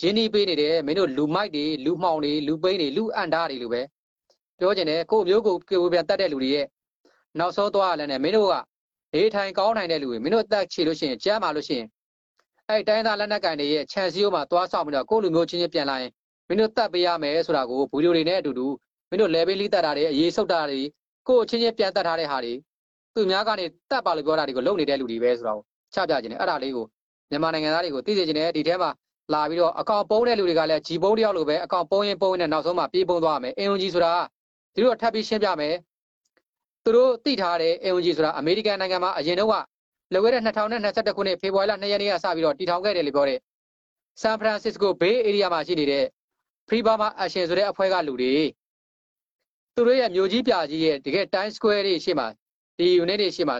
[0.00, 3.82] ရင်းနှီးပေးနေတယ်မင်းတို့လူမိုက်တွေလူမှောင်တွေလူပိန်းတွေလူအန်တာတွေလိုပဲ
[4.58, 6.66] ပြောချင်တယ်ကိုယ့်မျိုးကိုကိုယ်ပြန်တတ်တဲ့လူတွေရဲ့
[7.38, 8.54] နောက်ဆုံးသွားရလဲနဲ့မင်းတို့က
[9.14, 11.88] နေထိုင်ကောင်းနိုင်တဲ့လူတွေမင်းတို့တက်ချေလို့ရှိရင်ကြမ်းပါလို့ရှိရင်
[12.68, 16.10] အဲ့တိုင်းသားလက်နက်ကင်တွေရဲ့ခြံစည်းရိုးမှာသွားဆောင်ပြီးတော့ကိုယ့်လူမျိုးချင်းချင်းပြန်လာရင်
[16.48, 18.66] မင်းတို့တတ်ပေးရမယ်ဆိုတာကိုဗီဒီယိုတွေနဲ့အတူတူ
[19.10, 20.80] မင်းတို့ level လေးတက်တာတွေအရေးဆုပ်တာတွေ
[21.28, 22.54] ကိုယ့်ချင်းချင်းပြန်တက်ထားတဲ့ဟာတွေ
[23.14, 25.62] သူများကနေတတ်ပါလို့ပြောတာတွေကိုလုပ်နေတဲ့လူတွေပဲဆိုတော့
[25.94, 26.86] ချပြခြင်းနဲ့အဲ့ဒါလေးကို
[27.30, 28.90] မြန်မာနိုင်ငံသားတွေကိုသိစေခြင်းနဲ့ဒီထဲမှာ
[29.32, 34.12] လာပြီးတော့အကောင့်ပုံးတဲ့လူတွေကလည်းဂျီပုံးတယောက်လိုပဲအကောင့်ပုံးရင်ပုံးရင်နောက်ဆုံးမှပြေးပုံးသွားမယ်အင်ဂျီဆိုတာ
[34.74, 35.74] ဒီလိုထပ်ပြီးရှင်းပြမယ်
[36.84, 39.54] သူတို့သိထားတဲ့ AOG ဆိုတာအမေရိကန်နိုင်ငံမှာအရင်တော့က
[40.12, 43.38] လွယ်ခဲ့တဲ့2021ခုနှစ်ဖေဖော်ဝါရီလ2ရက်နေ့ကစပြီးတော့တည်ထောင်ခဲ့တယ်လို့ပြောတဲ့
[44.22, 46.04] San Francisco Bay Area မှာရှိနေတဲ့
[46.68, 48.34] Free Burma Action ဆိုတဲ့အဖွဲ့ကလူတွေ
[49.74, 52.26] သူတို့ရဲ့မြို့ကြီးပြကြီးရဲ့တကယ် Times Square တွေရှေ့မှာ
[52.78, 53.56] ဒီ unit တွေရှေ့မှာ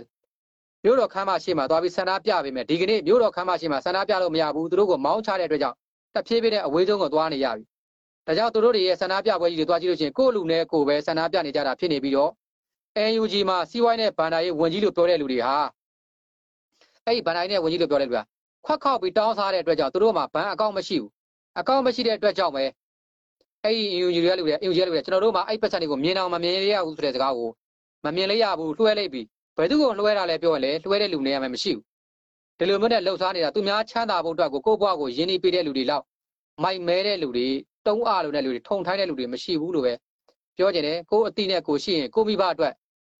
[0.84, 5.76] မြို့တော်ခမ်းမရှေ့မှာသွားပြီးဆန္ဒပြပေးမယ်ဒီကနေ့မြို့တော်ခမ်းမရှေ့မှာဆန္ဒပြလို့မရဘူးသူတို့ကိုမောင်းချတဲ့အတွက်ကြောင့်
[6.14, 7.64] တဖြည်းဖြည်းနဲ့အဝေးဆုံးကိုသွားနေရပြီ
[8.26, 12.30] ဒါကြောင့်သူတို့တွေရဲ့ဆန္ဒပြပွဲကြီးတွေသွားကြည့်လို့ရှိရင်ကိုယ့်လူနဲ့ကိုယ်ပဲဆန္ဒပြနေကြတာဖြစ်နေပြီးတော့
[13.12, 15.54] NUG မှာစီးပွားရေးနဲ့ဗန်ဒါရေးဝန်ကြီးလို့ပြောတဲ့လူတွေဟာ
[17.06, 18.20] အဲ့ဒီဗန်ဒါရေးနဲ့ဝန်ကြီးလို့ပြောတဲ့လူက
[18.66, 21.10] ခွက်ခောက်ပြီးတောင်းစားတဲ့အတွက်ကြောင့်သူတို့မှာဘဏ်အကောင့်မရှိဘူး
[21.58, 22.64] အကောင့်မရှိတဲ့အတွက်ကြောင့်ပဲ
[23.64, 27.50] အဲ့ဒီ NUG ရဲ့လူတွေ NUG ရဲ့လူတွေကျွန်တော်တို့မှာအဲ့ပတ်စံတွေကိုမြင်အောင်မမြင်ရဘူးဆိုတဲ့စကားကို
[28.04, 29.26] မမြင်လေးရဘူးလွှဲလိုက်ပြီး
[29.56, 31.84] ဘယ်သူကိုလွှဲတာလဲပြောရင်လေလွှဲတဲ့လူနေရာမှာမရှိဘူး
[32.58, 36.04] ဒီလိုမျိုးနဲ့လှုပ်ရှားနေတာသူများချမ်းသာဖို့အတွက်ကိုကိုယ့်ဘဝကိုယဉ်နေပေးတဲ့လူတွေလောက်
[36.62, 37.46] မိုက်မဲတဲ့လူတွေ
[37.86, 39.92] တုံးအားလိုတဲ့လူတွေထုံထိုင်းတဲ့လူတွေမရှိဘူးလို့ပဲ
[40.56, 42.72] ပြောကြတယ်ကိုယ်အတိနဲ့ကိုရှိရင်ကိုမိဘအတွက်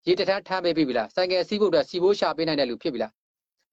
[0.07, 3.13] ရေတထမ်းထမ်းပေးပြီလားဆိုင်ကယ်စီးဖို့အတွက်စီဖို့ရှာပေးနိုင်တဲ့လူဖြစ်ပြီလား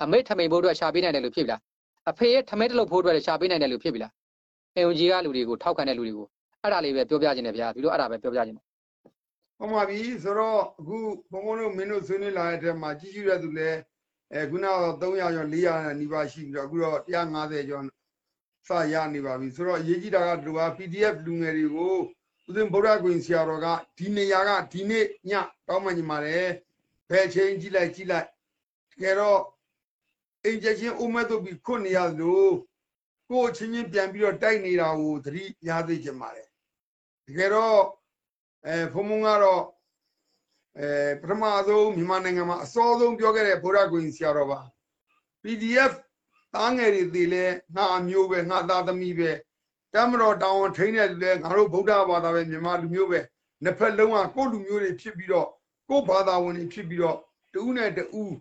[0.03, 1.61] အမေထမိန်ဖို့အတွက်ရှာပေးနိုင်တဲ့လူဖြစ်ပြီလား
[2.09, 4.11] အဖေရဲ့ထမိန်တလုပ်ဖို့အတွက်ရှာပေးနိုင်တဲ့လူဖြစ်ပြီလား
[4.77, 6.27] အင်ဂျီကလူတွေကိုထောက်ခံတဲ့လူတွေကို
[6.61, 8.65] အဲ့ဒါလေးပဲပြောပြခြင်းတယ်ဗျာဒီလိုအဲ့ဒါပဲပြောပြခြင်းတယ်
[9.61, 10.97] ဟုတ်ပါပြီဆိုတော့အခု
[11.31, 13.69] ဘုံဘုံတို့မင်းတို့ဆွေးနွေးလာတဲ့ထဲမှာကြီးကြီးရသူလဲ
[14.33, 17.85] အဲခုနကတော့300ကျော်400နီးပါးရှိပြီးတော့အခုတော့150ကျော်
[18.67, 25.31] စရနေပါပြီဆိုတော့အရေးကြီးတာကဒီလိုက PDF လူငယ်တွေကိုဦးဇင်းဗုဒ္ဓဂွင်ဆရာတော်ကဒီနေရာကဒီနေ့ည
[25.67, 26.47] တောင်းမှညီပါတယ်
[27.09, 28.27] ဘယ်ချိန်ကြည့်လိုက်ကြည့်လိုက်
[28.91, 29.41] တကယ်တော့
[30.43, 32.51] အိမ်ချက်ချင်းအိုးမဲ့တို့ပြီးခွတ်နေရလို့
[33.29, 36.47] ကိုယ်ချင်းချင်းပြန်ပြီးတော့တိုက်နေတာကိုသတိရသိချင်ပါတယ်
[37.27, 37.79] တကယ်တော့
[38.67, 39.63] အဲဖုံဖုံကတော့
[40.79, 40.89] အဲ
[41.21, 44.59] ပထမဆုံးမြန်မာနိုင်ငံမှာအစောဆုံးပြောခဲ့တဲ့ဗုဒ္ဓဂွင်ဆရာတော်ပါ
[45.43, 45.93] PDF
[46.53, 47.45] သားငယ်တွေတည်လဲ
[47.75, 49.31] ငါအမျိုးပဲငါသားသမီးပဲ
[49.93, 53.19] တမတော်တောင်းထိန်းတဲ့လူလဲငါတို့ဗုဒ္ဓဘာသာပဲမြန်မာလူမျိုးပဲ
[53.63, 55.47] နှစ်ဖက်လုံးကကိုယ့်လူမျိုးတွေဖြစ်ပြီးတော့
[55.89, 57.17] ကိုယ့်ဘာသာဝင်တွေဖြစ်ပြီးတော့
[57.53, 58.35] တူးနဲ့တူး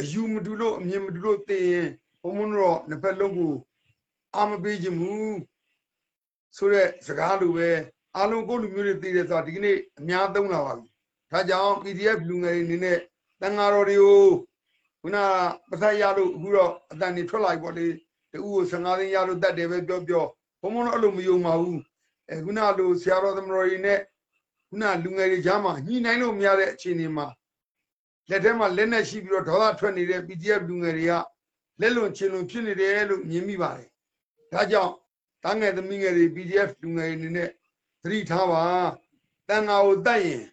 [0.00, 1.88] အယူမတူလို့အမြင်မတူလို့သိရင်
[2.22, 3.54] ဘုံမတို့နှစ်ဖက်လုံးကို
[4.36, 5.14] အာမပေးခြင်းမူ
[6.56, 7.70] ဆိုတဲ့စကားလိုပဲ
[8.16, 10.88] အားလုံးကိုယ့်လူမျိုးတွေသိတယ်ဆိုတာဒီကနေ့အများသုံးလာပါပြီ
[11.32, 12.98] ဒါကြောင့် PDF လူငယ်တွေအနေနဲ့
[13.40, 14.24] တန်ဃာတော်တွေကို
[15.00, 15.16] ခုန
[15.70, 17.86] ပထရလို့အခုတော့အတန်နေထွက်လာပြီပေါ့လေ
[18.32, 20.24] တူကို15သိန်းရလို့တတ်တယ်ပဲပြောပြော
[20.60, 21.80] ဘုံဘုံတော့အဲ့လိုမယုံပါဘူး
[22.30, 23.98] အဲခုနလိုဆရာတော်သမတော်တွေနဲ့
[24.68, 27.26] ခုနလူငယ်တွေကြားမှာညှိနှိုင်းလို့မရတဲ့အခြေအနေမှာ
[28.30, 31.12] လက်ထဲမှာလက်နဲ့ရှိပြီးတော့ဒေါသထွက်နေတဲ့ PDF လူငယ်တွေက
[31.80, 33.88] လက်လွန်ချင်လွန်ဖြစ်နေတယ်လို့မြင်မိပါတယ်
[34.52, 34.94] ဒါကြောင့်
[35.44, 37.50] တားငယ်သမီးငယ်တွေ PDF လူငယ်တွေအနေနဲ့
[38.04, 38.64] သတိထားပါ
[39.48, 40.44] တန်ဃာကိုတတ်ရင်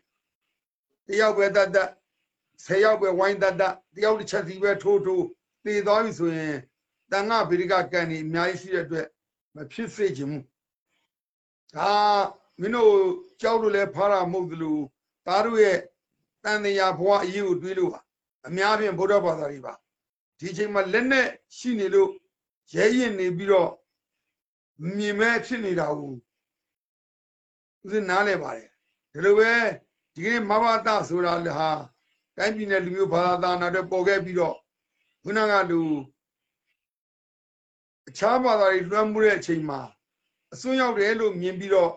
[1.07, 1.89] တယောက်ပဲတတ်တတ်
[2.65, 5.25] ဆယ်ယောက်ပဲဝိုင်းတတ်တတ်တယောက်တစ်ချက်စီပဲထိုးထိုး
[5.63, 6.55] သေသွားပြီဆိုရင်
[7.11, 9.07] တန်ဃာဗေဒကကံนี่အများကြီးရှိတဲ့အတွက်
[9.55, 10.45] မဖြစ်စေချင်ဘူး
[11.75, 11.91] ဒါ
[12.59, 12.93] မင်းတို့
[13.41, 14.77] ကြောက်လို့လဲဖားတာမဟုတ်သလို
[15.25, 15.79] သားတို့ရဲ့
[16.43, 17.99] တန်တရားဘဝအရေးကိုတွေးလို့ပါ
[18.47, 19.73] အများဖြင့်ဗုဒ္ဓဘာသာတွေပါ
[20.39, 21.27] ဒီအချိန်မှာလက်နဲ့
[21.57, 22.09] ရှိနေလို့
[22.73, 23.71] ရဲရင်နေပြီးတော့
[24.95, 26.13] မြင်မဲ့ဖြစ်နေတာကို
[27.83, 28.69] ဦးဇင်းနားလဲပါတယ်
[29.13, 29.51] ဒီလိုပဲ
[30.13, 31.71] ဒီကနေ့မဘာတာဆိုတာလေဟာ
[32.37, 34.55] တိုင်းပြည်နယ်လူမျိုးဘာသာသာနာတွေပေါ်ခဲ့ပြီးတော့
[35.23, 35.81] ခုနကလူ
[38.09, 39.81] အခြားဘာသာတွေလွှမ်းမှုတဲ့အချိန်မှာ
[40.53, 41.91] အစွန်းရောက်တယ်လို့မြင်ပြီးတော့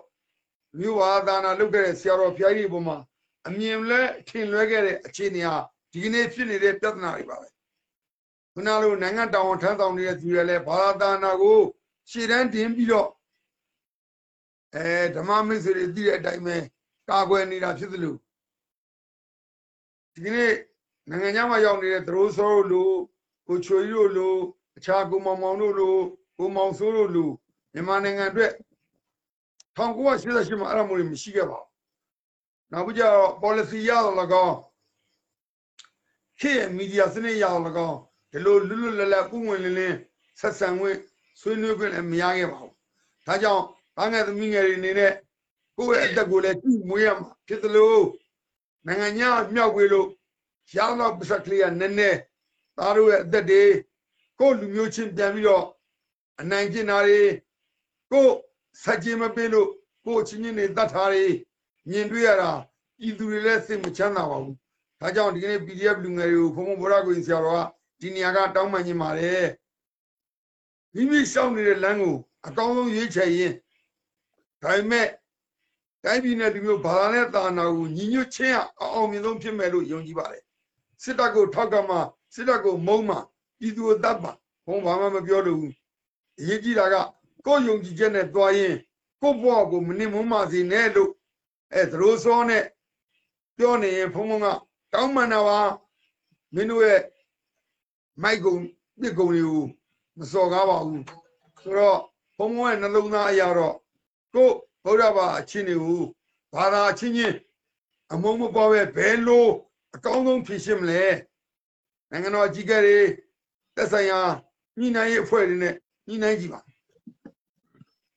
[0.79, 2.99] မြို့ဘာသာနာလုပ်ခဲ့တဲ့ဆရာတော်ဖျားကြီးပုံမှာ
[3.47, 5.57] အမြင်လဲထင်လွဲခဲ့တဲ့အခြေအနေဟာ
[5.93, 7.49] ဒီကနေ့ဖြစ်နေတဲ့ပြဿနာတွေပါပဲ
[8.53, 11.61] ခုနလိုနိုင်ငံတောင်ထမ်းဆောင်နေတဲ့သူတွေလည်းဘာသာနာကို
[12.11, 13.09] ရှေ့တန်းတင်ပြီးတော့
[14.75, 16.57] အဲဓမ္မမိတ်ဆွေတွေသိတဲ့အတိုင်းပဲ
[17.09, 18.15] ကာကွယ်နေတာဖြစ်သလို
[20.15, 20.53] ဒီကနေ့
[21.11, 22.91] နိုင်ငံခြားမှာရောက်နေတဲ့သရိုးစောတို့လို
[23.49, 24.35] ကိုချွေကြီးတို့လို
[24.77, 25.97] အခြားကိုမောင်မောင်တို့လို
[26.39, 27.31] ကိုမောင်ဆိုးတို့လို
[27.73, 28.53] မြန်မာနိုင်ငံအတွက်
[29.77, 31.69] 1988မှာအဲ့ဒါမျိုးတွေမရှိခဲ့ပါဘူး။
[32.73, 34.17] နောက်ပြီးတော့ policy ရတော့၎
[34.47, 34.57] င်း
[36.41, 37.99] ခေတ်မီဒီယာစနစ်ရတော့၎င်း
[38.33, 39.97] ဒီလိုလွတ်လွတ်လပ်လပ်ပုံဝင်လင်းလင်း
[40.41, 40.99] ဆက်ဆံခွင့်
[41.41, 42.73] ဆွေးနွေးခွင့်လည်းမရခဲ့ပါဘူး။
[43.27, 43.65] ဒါကြောင့်
[43.97, 45.13] ဘာငယ်သမီးငယ်တွေအနေနဲ့
[45.77, 47.97] ကိုယ့်ရဲ့အသက်ကိုလည်းကြည့်မွေးရမှာဖြစ်သလို
[48.87, 50.09] နိုင်ငံညာမြောက်ဝေးလို့
[50.75, 52.19] ရအောင်တော့ပစကလေးကနည်းနည်း
[52.77, 53.63] သားတို့ရဲ့အသက်တွေ
[54.39, 55.65] ကိုယ့်လူမျိုးချင်းပြန်ပြီးတော့
[56.41, 57.21] အနိုင်ကျင့်တာတွေ
[58.11, 58.35] ကိုယ့်
[58.83, 59.69] ဆက်ခြင်းမပေးလို့
[60.05, 61.25] ကိုယ့်အချင်းချင်းတွေတတ်ထားတွေ
[61.91, 62.51] မြင်တွေ့ရတာ
[62.99, 64.57] ပြည်သူတွေလည်းစိတ်မချမ်းသာပါဘူး
[65.01, 67.61] ဒါကြောင့်ဒီကနေ့ PDF လူငယ်တွေကိုဘုံဘုံဗုဒ္ဓကိုဆရာတော်က
[68.01, 69.47] ဒီနေရာကတောင်းပန်ခြင်းပါတယ်
[70.95, 72.17] မိမိရှောက်နေတဲ့လမ်းကို
[72.47, 73.55] အကောင်းဆုံးရွေးချယ်ရင်း
[74.65, 75.09] ဒါပေမဲ့
[76.05, 80.43] တိုင်းပြည်နဲ့ဒီမျိုးဘာသာနဲ့တာနာကိုညီညွတ်ခြင်းအအောင်မြင်ဆုံးဖြစ်မယ်လို့ယုံကြည်ပါတယ်
[81.03, 81.97] စစ်တပ်ကိုထောက်ကမှ
[82.35, 83.17] စစ်တပ်ကိုမုံမှ
[83.59, 84.33] ပြည်သူကိုတတ်ပါ
[84.67, 85.75] ဘုံဘာမှမပြောလို့ဘူး
[86.39, 86.95] အရေးကြီးတာက
[87.47, 88.75] ကိုယ်ယုံကြည်ချက်နဲ့တွားရင်
[89.23, 91.11] ကိုယ့်ဘဝကိုမနစ်မွန်းပါစေနဲ့လို့
[91.73, 92.65] အဲသရိုးစောနဲ့
[93.57, 94.47] ပြောနေရင်ဘုံဘုံက
[94.93, 95.61] တောင်းပန်တာပါ
[96.55, 97.01] မင်းတို့ရဲ့
[98.23, 98.55] မိုက်ကုံ
[99.01, 99.65] ပြစ်ကုံတွေကို
[100.19, 101.05] မစော်ကားပါဘူး
[101.63, 102.01] ဆိုတော့
[102.37, 103.75] ဘုံဘုံရဲ့နှလုံးသားအရာတော့
[104.35, 104.55] ကိုယ်
[104.85, 106.03] ဗုဒ္ဓဘာအချင်းတွေကို
[106.55, 107.37] ဘာသာအချင်းချင်း
[108.13, 109.47] အမုံမပေါ်ပဲဘယ်လို
[109.95, 111.05] အကောင်းဆုံးဖြည့်ရှင်းမလဲ
[112.11, 112.99] နိုင်ငံတော်အကြီးအကဲတွေ
[113.77, 114.21] သက်ဆိုင်ရာ
[114.79, 115.75] ညှိနှိုင်းရေးအဖွဲ့တွေနဲ့
[116.09, 116.61] ညှိနှိုင်းကြည့်ပါ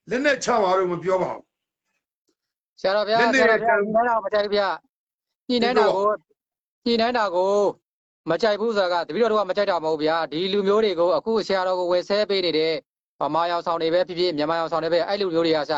[0.10, 1.44] လက်နဲ့ချပါတော့မပြောပါဘူး
[2.82, 4.70] ဆရာတော်ဗျာလက်ဆတွေရာတော်ဗျာညှိနှိုင်းတာမကြိုက်ဘူးဗျာ
[5.50, 6.10] ညှိနှိုင်းတာကို
[6.86, 7.54] ညှိနှိုင်းတာကို
[8.30, 12.74] မကြိုက်ဘူးဆိုတာကတပည့်တော်တို့ကမကြိုက်တာမဟုတ်ဗျာဒီလူမျိုးတွေကိုအခုဆရာတော်ကိုဝယ်ဆဲပေးနေတဲ့
[13.22, 15.74] ဗမာရောင်ဆောင်တွေပဲဖြစ်ဖြစ်မြန်မာရောင်ဆောင်တွေပဲအဲ့လူမျိုးတွေကစ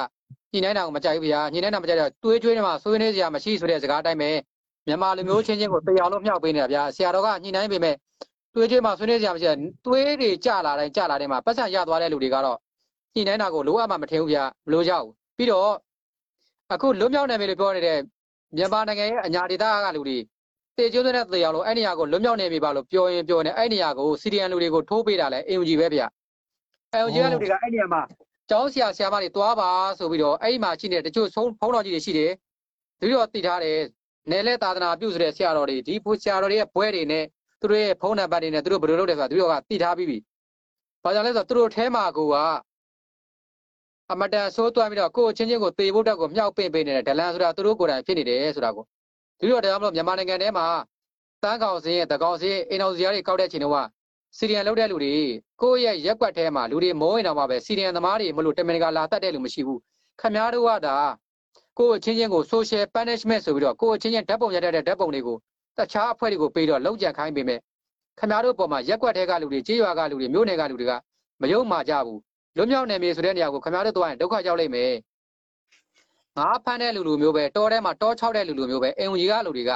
[0.53, 4.29] ညှိနှိုင်းတာကိုမကြိုက်ဘူးဗျာညှိနှိုင်းတာမကြိုက်တော့တွေးကြွေးနေမှာဆွေးနွေးစရာမရှိဆိုတဲ့စကားအတိုင်းပဲ
[4.87, 7.95] မြန်မာလူမျိုးချင်းချင်းကိုတရားလို့မြှောက်ပေးနေတာဗျာဆရာတော်ကညှိနှိုင်းပေမဲ့
[8.53, 12.57] တွေးကြွေးမှာဆွေးနွေးစရာမရှိဘူးတွေးတွေကြလာတိုင်းကြလာတိုင်းမှာပတ်စံရသွားတဲ့လူတွေကတော့
[13.15, 15.71] ညှိနှိုင်းတာကိုလိုအပ်မှမထင်ဘူးဗျာမလိုကြဘူးပြီးတော့
[16.73, 17.97] အခုလွတ်မြောက်နေပြီလို့ပြောနေတဲ့
[18.55, 20.17] မြန်မာနိုင်ငံရဲ့အညာဒေသကလူတွေ
[20.77, 26.07] တေကျိုးတဲ့တေအောင်လို့အဲ့နေရာကိုလွတ်မြောက်နေပြီပါလို့ပြောရင်ပြောနေအဲ့နေရာကိုစီရီယန်လူတွေကိုထိုးပေးတာလဲ AUG ပဲဗျာ
[26.95, 28.01] AUG ကလူတွေကအဲ့နေရာမှာ
[28.49, 29.69] ကျောင်းဆရာဆရာမတွေသွားပါ
[29.99, 32.31] ဆိုပြီးတော့အဲ့ဒီမှာရှိနေတဲ့တချို့ဆုံးဖုံးတော်ကြီးတွေရှိတယ်
[32.99, 33.79] တတိယတည်ထားတယ်
[34.29, 37.25] နယ်လဲသာသနာပြုဆိုတဲ့ဆရာတော်တွေဒီဆရာတော်တွေရဲ့ဘွဲတွေနဲ့
[37.61, 40.17] သူတို့ရဲ့ဖုံးနံပါတ်တွေနဲ့သူတို့ဘယ်လိုလုပ်တယ်ဆိုတာသူတို့ကတည်ထားပြီးပြီ
[41.03, 42.35] ဘာကြောင့်လဲဆိုတော့သူတို့ထဲမှာကိုက
[44.11, 48.83] အမတန်ဆိုးသွမ်းပြီးတော့ကိုယ့်ချင်းချင်းကိုတေဖို့တက်ကိုမြောက်ပင့်ပေးနေတဲ့ဒလန်ဆိုတာသူတို့ကိုယ်တိုင်ဖြစ်နေတယ်ဆိုတာကို
[49.39, 50.65] ဒီလိုတရားမလို့မြန်မာနိုင်ငံထဲမှာ
[51.43, 53.77] တန်းကောင်စင်းရဲ့တကောင်စင်းအိမ်အောင်စရာတွေကောက်တဲ့အချိန်တုန်းက
[54.37, 55.15] စီရီယန်လောက်တဲ့လူတွေ
[55.61, 59.79] ကိုယ့်ရဲ့ရက်ကွက်ထဲမှာလူတွေမိုးရင်တော့မှပဲစီရီယန်သမားတွေမလို့တမင်ကလာတတ်တဲ့လူမရှိဘူး
[60.21, 60.95] ခမားတို့ကဒါ
[61.77, 65.37] ကိုယ့်အချင်းချင်းကို social punishment ဆိုပြီးတော့ကိုယ့်အချင်းချင်းဓာတ်ပုံရတဲ့ဓာတ်ပုံတွေကို
[65.77, 67.59] တခြားအဖွဲ့တွေကိုပေးတော့လောက်ကြံခိုင်းပေးမယ်
[68.19, 70.93] ခမားတို့ပေါ်မှာရက်ကွက်ထဲကလူတွေကြေးရွာကလူတွေမြို့နယ်ကလူတွေက
[71.41, 72.19] မယုံမှကြဘူး
[72.57, 74.93] လွတ်မြောက်နေပြီဆိုတဲ့နေရာကိုခင်ဗျားတို့သွားရင်ဒုက္ခကြောက်လိမ့်မယ်
[76.37, 79.71] ငါဖမ်းတဲ့လူလူမျိုးပဲတောထဲမှာတောချောက်တဲ့လူလူမျိုးပဲအင်ကြီးကလူတွေက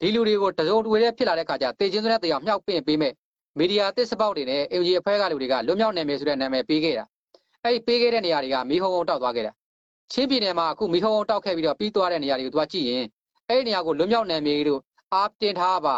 [0.00, 3.12] ဒီလူတွေကိုတစုံတဝေတဲ့ဖြစ်လာတဲ့ခါကျတေချင်းစတဲ့တရားမြောက်ပင့်ပေးမဲ့
[3.60, 7.04] မီဒီယာတစ်စပေါက်တွေနဲ့အင်ကြီးအဖဲကလူတွေကလွတ်မြောက်နေပြီဆိုတဲ့နာမည်ပေးခဲ့တာ
[7.64, 9.52] အဲ့ဒီပေးခဲ့တဲ့နေရာတွေကမီးဟုံဟုံတောက်သွားခဲ့တာ
[10.12, 13.04] ချင်းပြည်နယ်မှာအခုမီးဟုံဟုံတောက်ခဲ့ပြီးတော့ပြီးသွားတဲ့နေရာတွေကိုသွားကြည့်ရင်
[13.48, 14.80] အဲ့ဒီနေရာကိုလွတ်မြောက်နေပြီလို့
[15.14, 15.96] အားတင်ထားပါ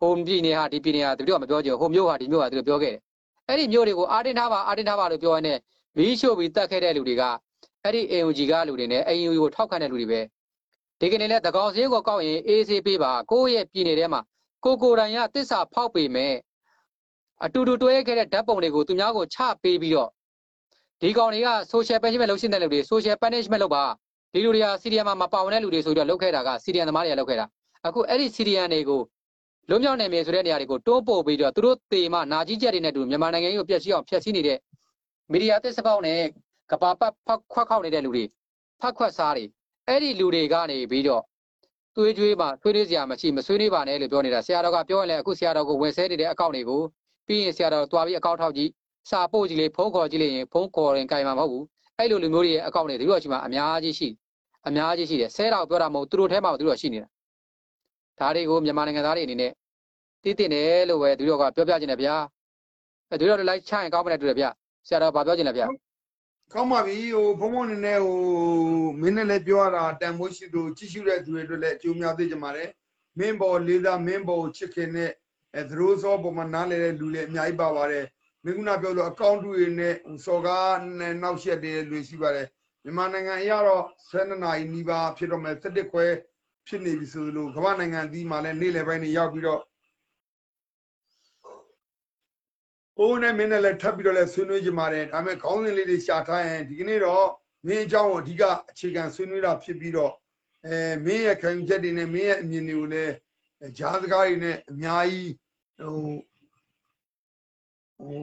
[0.00, 3.00] ဟိုပြည်နယ်ဟာဒီပြည်နယ်ဟာတပြည့်တော့မပြောကြဘူးဟိုမြို့ဟာဒီမြို့ဟာသူတို့ပြောခဲ့တယ်
[3.48, 5.58] အဲ့ဒီမျိုးတွေကိုအာတင်ထားပါအာတင်ထားပါလို့ပြောရင်းနဲ့
[5.96, 7.22] မီးရှို့ပြီးတတ်ခဲ့တဲ့လူတွေက
[7.84, 10.20] အဲ့ဒီ AUG ကလူတွေနဲ့ AU ကိုထောက်ခံတဲ့လူတွေပဲ
[11.00, 14.20] ဒီကနေ့လဲတကောင်စင်းကိုကောက်ရင် AC ပေးပါကိုယ့်ရဲ့ပြည်နယ်ထဲမှာ
[14.64, 16.34] ကိုကိုတိုင်ကတစ္ဆာဖောက်ပေမဲ့
[17.44, 20.10] အတူတူတွဲခဲ့တဲ့ဓာတ်ပုံတွေကိုသူများကိုချပေးပြီးတော့
[21.00, 23.84] ဒီကောင်တွေက social punishment လုပ်ရှင်းတဲ့လူတွေ social punishment လုပ်ပါ
[24.32, 27.46] ဒီလူတွေကစီရီယံမှာမပါဝင်တဲ့လူတွေဆိုပြီးတော့လုတ်ခဲ့တာကစီရီယံသမားတွေကလုတ်ခဲ့တာ
[27.86, 29.00] အခုအဲ့ဒီစီရီယံတွေကို
[29.68, 34.58] လွတ်မြောက်နိုင်မယ်ဆိုတဲ့နေရာတွေကိုတိုးပို့ပြီးတော့သူတို့တေမှနာကြီးချက်တွေနဲ့တူမြန်မာနိုင်ငံကြီးကိုပြည့်စည်အောင်ဖျက်ဆီးနေတဲ့
[35.32, 36.20] မီဒီယာသစ္စာပေါက်နဲ့
[36.70, 38.24] ကဘာပတ်ဖတ်ခွက်ခောက်နေတဲ့လူတွေ
[38.80, 39.44] ဖတ်ခွက်စားတွေ
[39.88, 41.22] အဲ့ဒီလူတွေကနေပြီးတော့
[41.96, 46.82] သွေးကြွေးမှဆွေးနွေးစရာမရှိမဆွေးနွေးပါနဲ့လို့ပြောနေတာဆရာတော်ကပြောရင်လည်းအခုဆရာတော်ကိုဝင်ဆဲနေတဲ့အကောင့်တွေကို
[47.30, 48.70] ပြီးရင်ဆရာတော်သွားပြီးအကောင့်ထောက်ကြည့်
[49.10, 51.64] စာပို့ကြည့်လေဖုန်းခေါ်ကြည့်လိုက်ရင်ဖုန်းခေါ်ရင်ကြိုင်မှာမဟုတ်ဘူး
[51.98, 54.08] အဲ့လိုလူမျိုးတွေရဲ့အကောင့်တွေသူတို့အချိန်မှာအများကြီးရှိ
[54.68, 57.08] အများကြီးရှိတယ်ဆဲတော်ပြောတာမဟုတ်သူတို့ထဲမှာသူတို့ရှိနေတာ
[58.18, 59.52] ဒါတွေကိုမြန်မာနိုင်ငံသားတွေအနေနဲ့
[60.22, 62.16] သိတင်တယ်လို့ပဲသူတို့ကပြောပြခြင်းတယ်ဗျာ
[63.10, 64.50] အဲသူတို့လည်းလိုက်ချရင်ကောင်းမတယ်တူတယ်ဗျာ
[64.86, 65.66] ဆရာတော်ဗာပြောခြင်းတယ်ဗျာ
[66.52, 68.18] ကောင်းပါပြီဟိုဘုံဘုံနေနဲ့ဟို
[69.00, 72.68] မင်းနဲ့လည်းပြောရတာတန်ဖိုးရှိသူကြည့်ရှုတဲ့သူတွေအတွက်လည်းအကျိုးများသိကြပါတယ်
[73.18, 75.10] မင်းဘော်လေးစားမင်းဘော်ချစ်ခင်နဲ့
[75.56, 78.06] အဲသရိုးစောပုံမှန်နားလဲတဲ့လူလည်းအများကြီးပါပါတယ်
[78.44, 79.94] မင်းကနာပြောလို့အကောင့်တွေနဲ့
[80.24, 82.46] စော်ကားနဲ့နောက်ဆက်တဲ့လူရှိပါတယ်
[82.84, 86.06] မြန်မာနိုင်ငံအရတော့12နာရီနီးပါးဖြစ်တော့မယ်17ခွဲ
[86.66, 89.60] ဖြစ်နေပြီဆိုလို့ကမ္ဘာနိုင်ငံဒီမှာလည်းနေ့လယ်ပိုင်းနေရောက်ပြီးတော့
[92.96, 97.26] ဘိုးနဲ့မင်းနဲ့လည်းထပ်ပြီးတော့လည်းဆွေးနွေးကြပါတယ်ဒါပေမဲ့ခေါင်းစဉ်လေးတွေရှာထားရင်ဒီကနေ့တော့
[97.66, 100.12] မင်းအကြောင်းကိုအဓိကအခြေခံဆွေးနွေးတာဖြစ်ပြီးတော့
[100.66, 103.12] အဲမင်းရဲ့ခံယူချက်တွေနဲ့မင်းရဲ့အမြင်တွေကိုလည်း
[103.78, 105.32] ဂျားစကားတွေနဲ့အများကြီး
[105.78, 105.96] ဟို
[107.98, 108.14] ဟို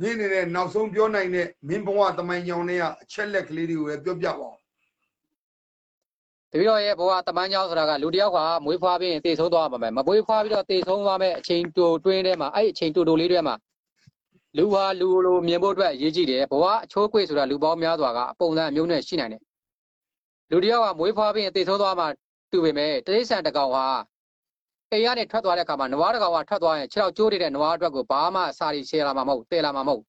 [0.00, 4.56] မင်းနေတဲ့နောက်ဆုံးပြောနိုင်တဲ့မင်းဘဝတမိုင်းကြောင်တွေကအချက်လက်ကလေးတွေကိုလည်းပြောပြပါဦး
[6.50, 13.54] တပည့်တော်ရဲ့ဘဝတမန်ကြောင်းဆိုတာကလူတစ်ယောက်ကမွေးဖွားပြီးရင်တည်ဆုံးသွားမှာပဲမမွေးဖွားပြီးတော့တည်ဆုံးသွားမဲ့အချိန်တိုတွင်းထဲမှာအဲ့အချိန်တိုတိုလေးတွေမှာ
[14.56, 19.42] လူဟာလူလိုမြင်ဖို့အတွက်ရေးကြည့်တယ်ဘဝအချိုးကွေ့ဆိုတာလူပေါင်းများစွာကအပုံစံအမျိုးနဲ့ရှိနိုင်တယ်
[20.50, 22.06] လူတစ်ယောက်ကမွေးဖွားပြီးရင်တည်ဆုံးသွားမှာ
[22.52, 23.86] တူပေမဲ့တိရစ္ဆာန်တစ်ကောင်ဟာ
[24.92, 30.02] အိမ်ကနေထွက်သွားတဲ့အခါမှာနွားတစ်ကောင်ကထွက်သွားရင်ခြေထောက်ကျိုးနေတဲ့နွားအတွက်ကိုဘာမှအစာရီရှယ်လာမှာမဟုတ်တည်လာမှာမဟုတ်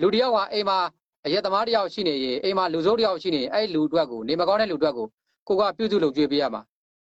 [0.00, 0.78] လူတစ်ယောက်ကအိမ်မှာ
[1.26, 5.06] အရက်သမားတစ်ယောက်ရှိနေရင်အိမ်မှာလူစိုးတစ်ယောက်ရှိနေရင်အဲ့လူအတွက်ကိုနေမကောင်းတဲ့လူအတွက်ကို
[5.48, 6.62] ကိုကပြုစုလုပ်ကြွေးပေးရမှာ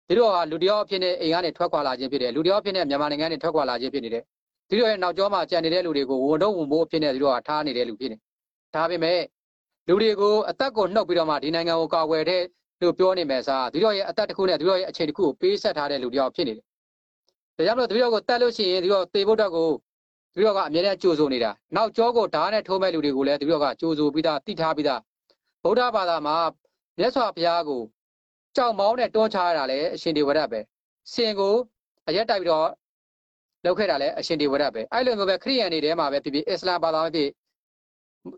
[0.09, 4.23] ဒီတော့ဟာလူတယောက်အဖြစ်နဲ့အိမ်ကနေထွက်ခွာလာခြင်းဖြစ်တယ်လူတယောက်အဖြစ်နဲ့မြန်မာနိုင်ငံကနေထွက်ခွာလာခြင်းဖြစ်နေတယ်
[4.69, 8.16] ဒီတော့ရဲ့နောက်ကျောမှာကြံနေတဲ့လူတွေကိုဝန်တော့ဝန်ဖို့အဖြစ်နဲ့ဒီတော့ဟာထားနေတဲ့လူဖြစ်နေ
[8.75, 9.21] ဒါပေမဲ့
[9.89, 12.43] လူတွေကိုအသက်ကိုနှုတ်ပြီးတော့မှဒီနိုင်ငံကိုကာကွယ်တဲ့
[12.81, 16.64] လို့ပြောနေမယ်စားဒီတော့ရဲ့အသက်တစ်ခုနဲ့ဒီတော့ရဲ့အချိန်တစ်ခုကိုပေးဆက်ထားတဲ့လူတယောက်ဖြစ်နေတယ်
[17.57, 19.68] ဒါကြောင့်မလို့ဒီတော့ကိုတတ်လို့ရှိရင်ဒီတော့တေဖို့အတွက်ကို
[20.35, 25.01] ဒီတော့ကအမြဲတမ်းကြိုးစိုးနေတာနောက်ကျောကိုဓာတ်နဲ့ထိုးမဲ့လူတွေကိုလည်းဒီတော့ကကြိုးစိုးပြီးသားတိထားပြီးသား
[25.64, 26.37] ဗုဒ္ဓဘာသာမှာ
[26.99, 27.83] မြတ်စွာဘုရားကို
[28.57, 30.61] ကြောက်မောင်းနဲ့တွန်းချရတာလည်းအရှင်ဒီဝရတ်ပဲ
[31.12, 31.55] စင်ကို
[32.09, 32.68] အရက်တိုက်ပြီးတော့
[33.64, 37.31] လောက်ခဲ့တာလည်းအရှင်ဒီဝရတ်ပဲအဲ့လိုမျိုးပဲခရိယန်တွေထဲမှာပဲဖြစ်ဖြစ်အစ္စလာမ်ဘာသာပဲဖြစ်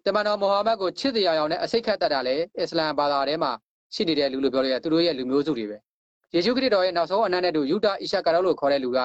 [0.07, 3.53] တမန်တော်မိုဟာမက်ကိုချစ်တရားအောင်နဲ့အစိတ်ခတ်တတ်တာလည်းအစ္စလာမ်ဘာသာထဲမှာ
[3.95, 5.77] ရှိနေတဲ့လူလို့ပြောလို့ရသူတို့ရဲ့လူမျိုးစုတွေပဲ
[6.35, 8.99] ယေရှုခရစ်တော်ရဲ့နောက်ဆုံးအနန္တတူယူဒဣရှကာရောလို့ခေါ်တဲ့လူက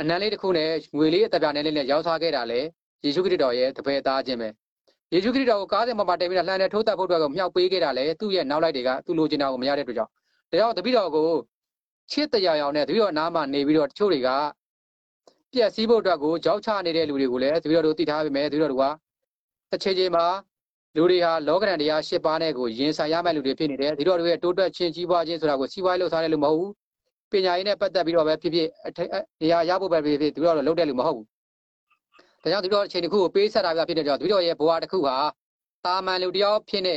[0.00, 2.60] အနန္တလေးတစ်ခုနဲ့ငွေလေးအတပြားနဲ့လေးနဲ့ရောက်စားခဲ့တာလေ
[3.04, 4.48] ယေရှုခရစ်တော်ရဲ့တပည့်သားချင်းပဲ
[5.12, 10.12] ယေရှုခရစ်တော်ကိုကားစင်ပေါ်မှာတင်ပြီးတော့လှမ်းနဲ့ထိုးတက်ဖို့အတွက်ကိုမြောက်ပေးခဲ့တာလေသူ့ရဲ့နောက်လိုက်တွေကသူ့လိုချင်တာကိုမရတဲ့အတွက်ကြောင့်
[10.50, 11.28] ဒါကြောင့်တပည့်တော်ကို
[12.12, 14.28] ချစ်တရားရောင်နဲ့တပည့်တော်နားမှာနေပြီးတော့တချို့တွေက
[15.52, 18.84] ပြက်စီးဖို့အတွက်ကိုကြောက်ချနေတဲ့လူတွေကိုလည်းတပည့်တော်တို့သိထားပေမဲ့တပည့်တော်တို့က
[19.70, 20.26] တစ်ချိန်ချိန်မှာ
[20.96, 26.72] လူတွေဟာလောကရန်တရား၈ပါးနဲ့ကိုရင်ဆိုင်ရမယ့်လူတွေဖြစ်နေတယ်တပည့်တော်တို့ရဲ့တိုးတက်ချင်းကြီးပွားခြင်းဆိုတာကိုစီးပွားရေးလှုပ်ရှားတဲ့လူမဟုတ်ဘူး
[27.30, 28.68] ပညာရေးနဲ့ပတ်သက်ပြီးတော့ပဲဖြစ်ဖြစ်
[29.42, 31.26] နေရာရဖို့ပဲဖြစ်ဖြစ်တပည့်တော်တို့လုပ်တဲ့လူမဟုတ်ဘူး
[32.42, 35.16] ဒါကြောင့်တပည့်တော်အချိန်တစ်ခုကိုပေးဆက်တာပြဖြစ်တဲ့ကြောင့်တပည့်တော်ရဲ့ဘဝတစ်ခုဟာ
[35.84, 36.94] တာမန်လူတယောက်ဖြစ်နေ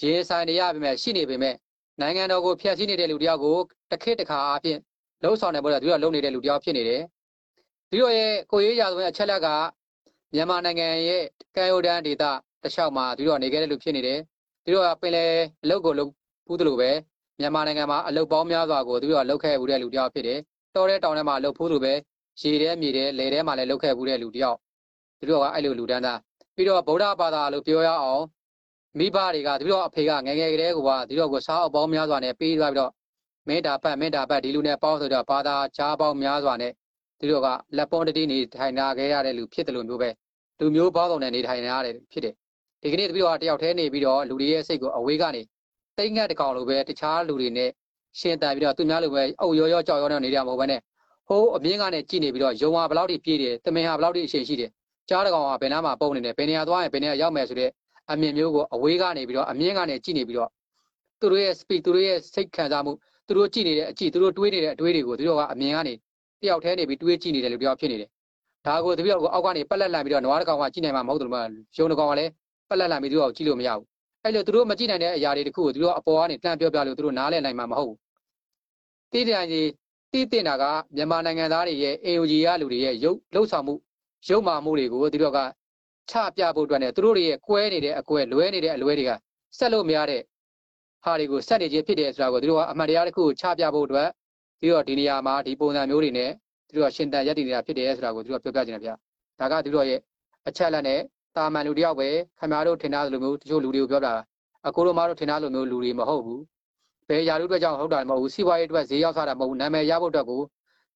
[0.00, 1.54] ရင်ဆိုင်နေရပေမဲ့ရှိနေပေမဲ့
[2.00, 3.56] နိုင်ငံတော်ကိုဖျက်ဆီးနေတဲ့လူတယောက်ကို
[3.90, 4.78] တစ်ခေတ်တစ်ခါအဖြစ်
[5.22, 7.02] လှုပ်ဆောင်နေပေါ်တော့သူကလုံနေတဲ့လူတယောက်ဖြစ်နေတယ်။
[7.90, 9.48] ဒီတော့ရဲ့ကိုရေးရာဆိုရင်အချက်လက်က
[10.34, 11.24] မြန်မာနိုင်ငံရဲ့
[11.56, 12.24] ကံရိုးတန်းဒေသ
[12.62, 14.18] တစ်လျှောက်မှာသူတို့ကနေခဲ့တဲ့လူဖြစ်နေတယ်။
[14.64, 15.24] သူတို့ကပင်လေ
[15.64, 16.10] အလုပ်ကိုလုပ်
[16.46, 16.90] ဘူးသလိုပဲ
[17.40, 20.38] မြန်မာနိုင်ငံမှာအလုပ်ပေါင်းများစွာကိုသူတို့ကလုပ်ခဲ့ဘူးတဲ့လူတယောက်ဖြစ်တယ်။
[20.74, 21.92] တော်တဲ့တောင်ထဲမှာအလုပ်ဖို့လိုပဲ
[22.40, 24.56] ရေထဲမြေထဲလယ်ထဲမှာလည်းလုပ်ခဲ့ဘူးတဲ့လူတယောက်
[25.18, 26.18] သူတို့ကအဲ့လိုလူတန်းသား
[26.54, 28.24] ပြီးတော့ဗုဒ္ဓဘာသာလို့ပြောရအောင်
[28.98, 32.92] မိဘတွေကဒီတော့အဖေကငယ်ငယ်ကလေးကဒီတော့ကိုစားအပေါင်းများစွာနဲ့ပေးသွားပြီးတော့
[33.48, 36.72] မင်းတာပတ်မင်းတာပတ်ဒီလူနဲ့ပေါင်းဆိုတော့ဘာသာချားပေါင်းများစွာနဲ့
[37.20, 40.10] ဒီတော့ကလက်ပွန်တတိနေထိုင်နာခဲ့ရတဲ့လူဖြစ်တယ်လို့မျိုးပဲ
[40.60, 42.34] လူမျိုးပေါင်းစုံနဲ့နေထိုင်နေရတယ်ဖြစ်တယ်
[42.86, 45.42] ဒီကနေ့တပည့်တော်တယောက်တည်းနေပြီးတော့လူတွေရဲ့စိတ်ကိုအဝေးကနေ
[45.98, 47.70] တိတ်ငတ်တကောင်လိုပဲတခြားလူတွေနဲ့
[48.18, 50.80] ရှင်းတန်ပြီးတော့သူများလိုပဲအုပ်ရောရောကြောက်ရောနဲ့နေကြမှာမဟုတ်ဘဲနဲ့
[51.28, 54.70] ဟိုးအမြင့်ကနေကြည့်နေပြီးတော့ယုံဟာဘယ်လောက်ထိပြေးတယ်တမင်ဟာဘယ်လောက်ထိအရှိန်ရှိတယ်
[55.08, 57.70] ကြားတကောင်ဟာဘယ်နားမှာပုံနေတယ်ဘယ်နေရာသွားရင်ဘယ်နေရာရောက်မယ်ဆိုတဲ့
[58.12, 60.50] အမြင်မျိုးကိုအဝေးကနေပြီးတော့အမြင့်ကနေကြည့်နေပြီးတော့
[61.20, 62.92] သူတို့ရဲ့ speed သူတို့ရဲ့စိတ်ခံစားမှု
[63.26, 65.94] သူတို့ကြည့်နေတဲ့အကြည့်သူတို့တွေးနေတဲ့အတွေးတွေကိုသူတို့ကအမြင်ကနေ
[66.42, 68.08] တယောက်တည်းနေပြီးတွေးကြည့်နေတယ်လို့တယောက်ဖြစ်နေတယ်
[68.66, 71.36] ဒါကိုတပည့်တော်ကိုအောက်ကနေပက်လက်လန်ပြီးတော့နွားတစ်ကောင်ကကြည့်နိုင်မှာမဟုတ်တယ်လို့
[71.76, 72.30] ရုံတစ်ကောင်ကလည်း
[72.68, 73.84] ပက်လက်လန်ပြီးသူတို့ကကြည့်လို့မရဘူး
[74.22, 77.98] အဲ့လိုသူတို့မကြည့်နိုင်တဲ့အရာတွေတခုကိုသူတို့အပေါ်ကနေတန်းပြောပြလို့သူတို့နားလည်နိုင်မှာမဟုတ်ဘူး
[79.12, 79.68] တိတန်ကြီး
[80.12, 80.64] တိတင်တာက
[80.96, 83.74] မြန်မာနိုင်ငံသားတွေရဲ့ AOG ရလူတွေရဲ့ရုပ်လှုပ်ဆောင်မှု
[84.28, 85.38] ရုပ်မာမှုတွေကိုသူတို့က
[86.10, 89.10] ချပြဖို့အတွက်နဲ့သူတို့တွေရဲ့ကွဲနေတဲ့အကွဲလွဲနေတဲ့အလွဲတွေက
[89.58, 90.22] ဆက်လို့မရတဲ့
[91.04, 94.08] ဟာတွေကိုစက်နေခြင်းဖြစ်တယ်ဆိုတာကိုသူတို့ကအမှန်တရားတစ်ခုကိုချပြဖို့အတွက်
[94.60, 96.30] ပြီးတော့ဒီနေရာမှာဒီပုံစံမျိုးတွေနဲ့
[96.68, 98.90] သူတို့ကရှင်တန်ရက်တည်နေတာဖြစ်တယ်ဆိုတာကိုသူတို့ကပြောပြခြင်းတယ်ဗျ
[99.40, 100.00] ဒါကသူတို့ရဲ့
[100.48, 101.00] အချက်လက်နဲ့
[101.36, 102.08] တာမန်လူတယောက်ပဲ
[102.38, 104.14] ခင်ဗျားတို့ထင်တာလိုမျိုးတချို့လူတွေကိုပြောတာ
[104.66, 106.42] အကိုတို့မတို့ထင်တာလိုမျိုးလူတွေမဟုတ်ဘူး
[107.08, 110.42] ဘယ်ຢာလူအတွက်ကြောင့်ဟုတ်တာမဟုတ်ဘူးစီးပွားရေးအတွက်ဈေးရောက်ထားတာမဟုတ်ဘူးနာမည်ရဖို့အတွက်ကို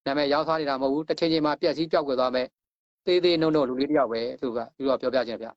[0.06, 2.46] နာမည်ရောက်ထားနေတာမဟုတ်ဘူးတစ်ချိန်ချိန်မှာပြက်စီးပြောက်ကွယ်သွားမယ်
[3.06, 5.48] သေးသေးနှုံနှုံလူလေးတယောက်ပဲသူကသူတို့ကပြောပြခြင်းဗျ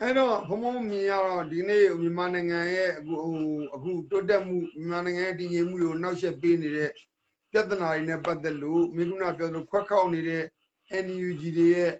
[0.00, 3.36] အဲ့တော့ဘုံဘုံမြင်ရတော့ဒီနေ့မြန်မာနိုင်ငံရဲ့အခုဟို
[3.74, 6.90] အခုတိုးတက်မှုမြန်မာနိုင်ငံရဲ့တည်ငြိမ်မှုကိုနောက်ဆက်ပေးနေတဲ့
[7.52, 10.44] ပြဿနာတွေနဲ့ပတ်သက်လို့မိကုနာပြောလို့ခွက်ခေါက်နေတဲ့
[11.04, 11.92] NUG တွေရဲ့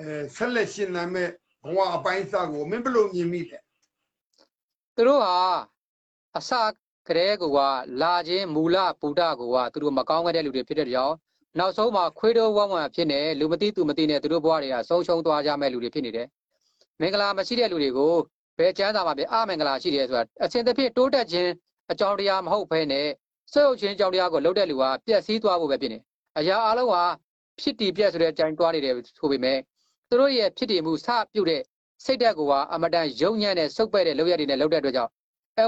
[0.00, 1.28] အဲဆက်လက်ရှင်သန်မဲ့
[1.64, 3.58] ဘဝအပိုင်းအစကိုမင်းဘယ်လိုမြင်မိလဲ
[4.96, 5.36] သူတို့ဟာ
[6.38, 6.50] အစ
[7.08, 7.44] ကတည်းက
[8.02, 11.14] လာခြင်းမူလဗုဒ္ဓကိုကသူတို့မကောင်းခဲ့တဲ့လူတွေဖြစ်တဲ့ကြောင့်
[11.58, 16.26] နောက်ဆုံးမှာခွေးတိုးဝဝံဖြစ်နေလူမသိသူမသိနဲ့သူတို့ဘဝတွေကဆုံးရှုံးသွားကြမဲ့လူတွေဖြစ်နေတယ်
[17.00, 18.14] မင်္ဂလာမရှိတဲ့လူတွေကို
[18.58, 21.50] ဘယ်ချမ်းသာမှာပြအမင်္ဂလာရှိတယ်ဆိုတာအစဉ်တစ်ဖြစ်တိုးတက်ခြင်း
[21.92, 23.08] အကြောင်းတရားမဟုတ်ဘဲနဲ့
[23.52, 25.98] ဆွေးဟုတ်ခြင်းအကြောင်းတရားကိုလှုပ်တဲ့လူကပျက်စီးသွားဖို့ပဲဖြစ်နေ
[26.38, 27.02] အရာအလုံးဟာ
[27.60, 29.58] ဖြစ်တည်ပြက်ဆိုတဲ့အတိုင်းတွားနေတယ်ဆိုပေမဲ့
[30.10, 31.62] သူတို့ရဲ့ဖြစ်တည်မှုစပြုတ်တဲ့
[32.04, 32.40] စိတ်ဓာတ်က
[32.74, 35.10] အမတန်ယုံညံ့တဲ့စုပ်ပဲ့တဲ့လောက်ရတွေနဲ့လောက်တဲ့အတွက်ကြောင့်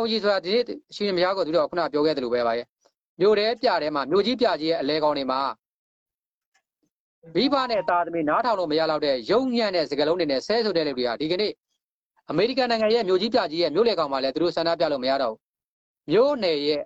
[0.00, 0.64] LG ဆိုတာဒီနေ့
[0.94, 2.66] ရှင်မယားကိုသူတို့ကခုနပြောခဲ့တယ်လို့ပဲပါရဲ့
[3.20, 5.40] မြို့တဲပြတဲမှာမြို့ကြီးပြကြီးရဲ့အလဲကောင်းတွေမှာ
[7.34, 11.52] မိဘနဲ့သားသမီးနားထောင်လို့မရတော့တဲ့ယုံညံ့တဲ့စကလုံးတွေနဲ့ဆဲဆိုတဲ့လူတွေကဒီကနေ့
[12.30, 15.40] အမေရိကန်နိုင်ငံရဲ့မြို့ကြီးပြကြီးရဲ့မြို့လေကောင်မှာလည်းသူတို့ဆန္ဒပြလို့မရတော့ဘူး
[16.10, 16.82] မြို့နယ်ရဲ့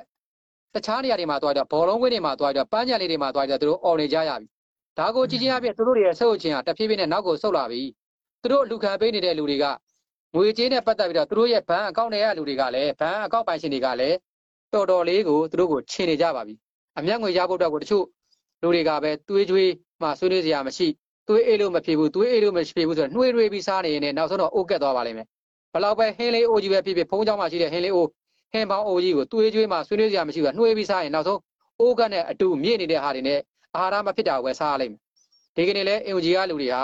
[0.75, 4.47] တခြားနေရာတွေမှာသွားတော့ဘောလုံးကွင်းတွေမှာသွားတော့ပန်းချန်လေးတွေမှာသွားတော့သူတို့អော်နေကြရပြီ
[4.98, 7.82] ဒါကိုကြည်ချင်းအပြည့်သူတို့တွေရဲ့ဆုပ်ချင်းဟာတဖြည်းဖြည်းနဲ့နောက်ကိုဆုတ်လာပြီ
[8.42, 9.66] သူတို့လူခံပေးနေတဲ့လူတွေက
[10.36, 14.16] ငွေကြေးနဲ့ပတ်သက်ပြီးတော့သူတို့ရဲ့ဘဏ်အကောင့်တွေကလူတွေကလည်းဘဏ်အကောင့်ပိုင်ရှင်တွေကလည်း
[14.74, 16.54] တော်တော်လေးကိုသူတို့ကိုချင်နေကြပါပြီ
[16.98, 18.06] အမျက်ငွေရဖို့အတွက်ကိုတချို့
[18.62, 19.72] လူတွေကပဲတွေးကြွေး
[20.02, 20.88] မှဆွေးနွေးစရာမရှိ
[21.28, 25.28] တွေးအေးလို့မဖြစ်ဘူးတွေးအေးလို့မဖြစ်ဘူးဆိုတော့နှွေးတွေးပြီးစားနေရင်လည်းနောက်ဆုံးတော့အိုးကက်သွားပါလိမ့်မယ်
[25.74, 28.10] ဘလောက်ပဲဟင်းလေးအိုးကြီးပဲဖြစ်ဖြစ်ဖုံးเจ้าမှာရှိတဲ့ဟင်းလေးအိုး
[28.54, 31.40] ဟင်းပေါင်းအိုးကြီးကိုတွေးကြွေးမှဆွေးနွေးစရာမရှိဘူးနှွေးပြီးစားရင်နောက်ဆုံး
[31.80, 33.40] အိုးကက်နဲ့အတူမြင့်နေတဲ့ဟာတွေနဲ့
[33.77, 35.01] အာဟာရမဖြစ်တာဝယ်စားရလိမ့်မယ်
[35.57, 36.83] ဒီကနေ့လဲအင်ဂျီကလူတွေဟာ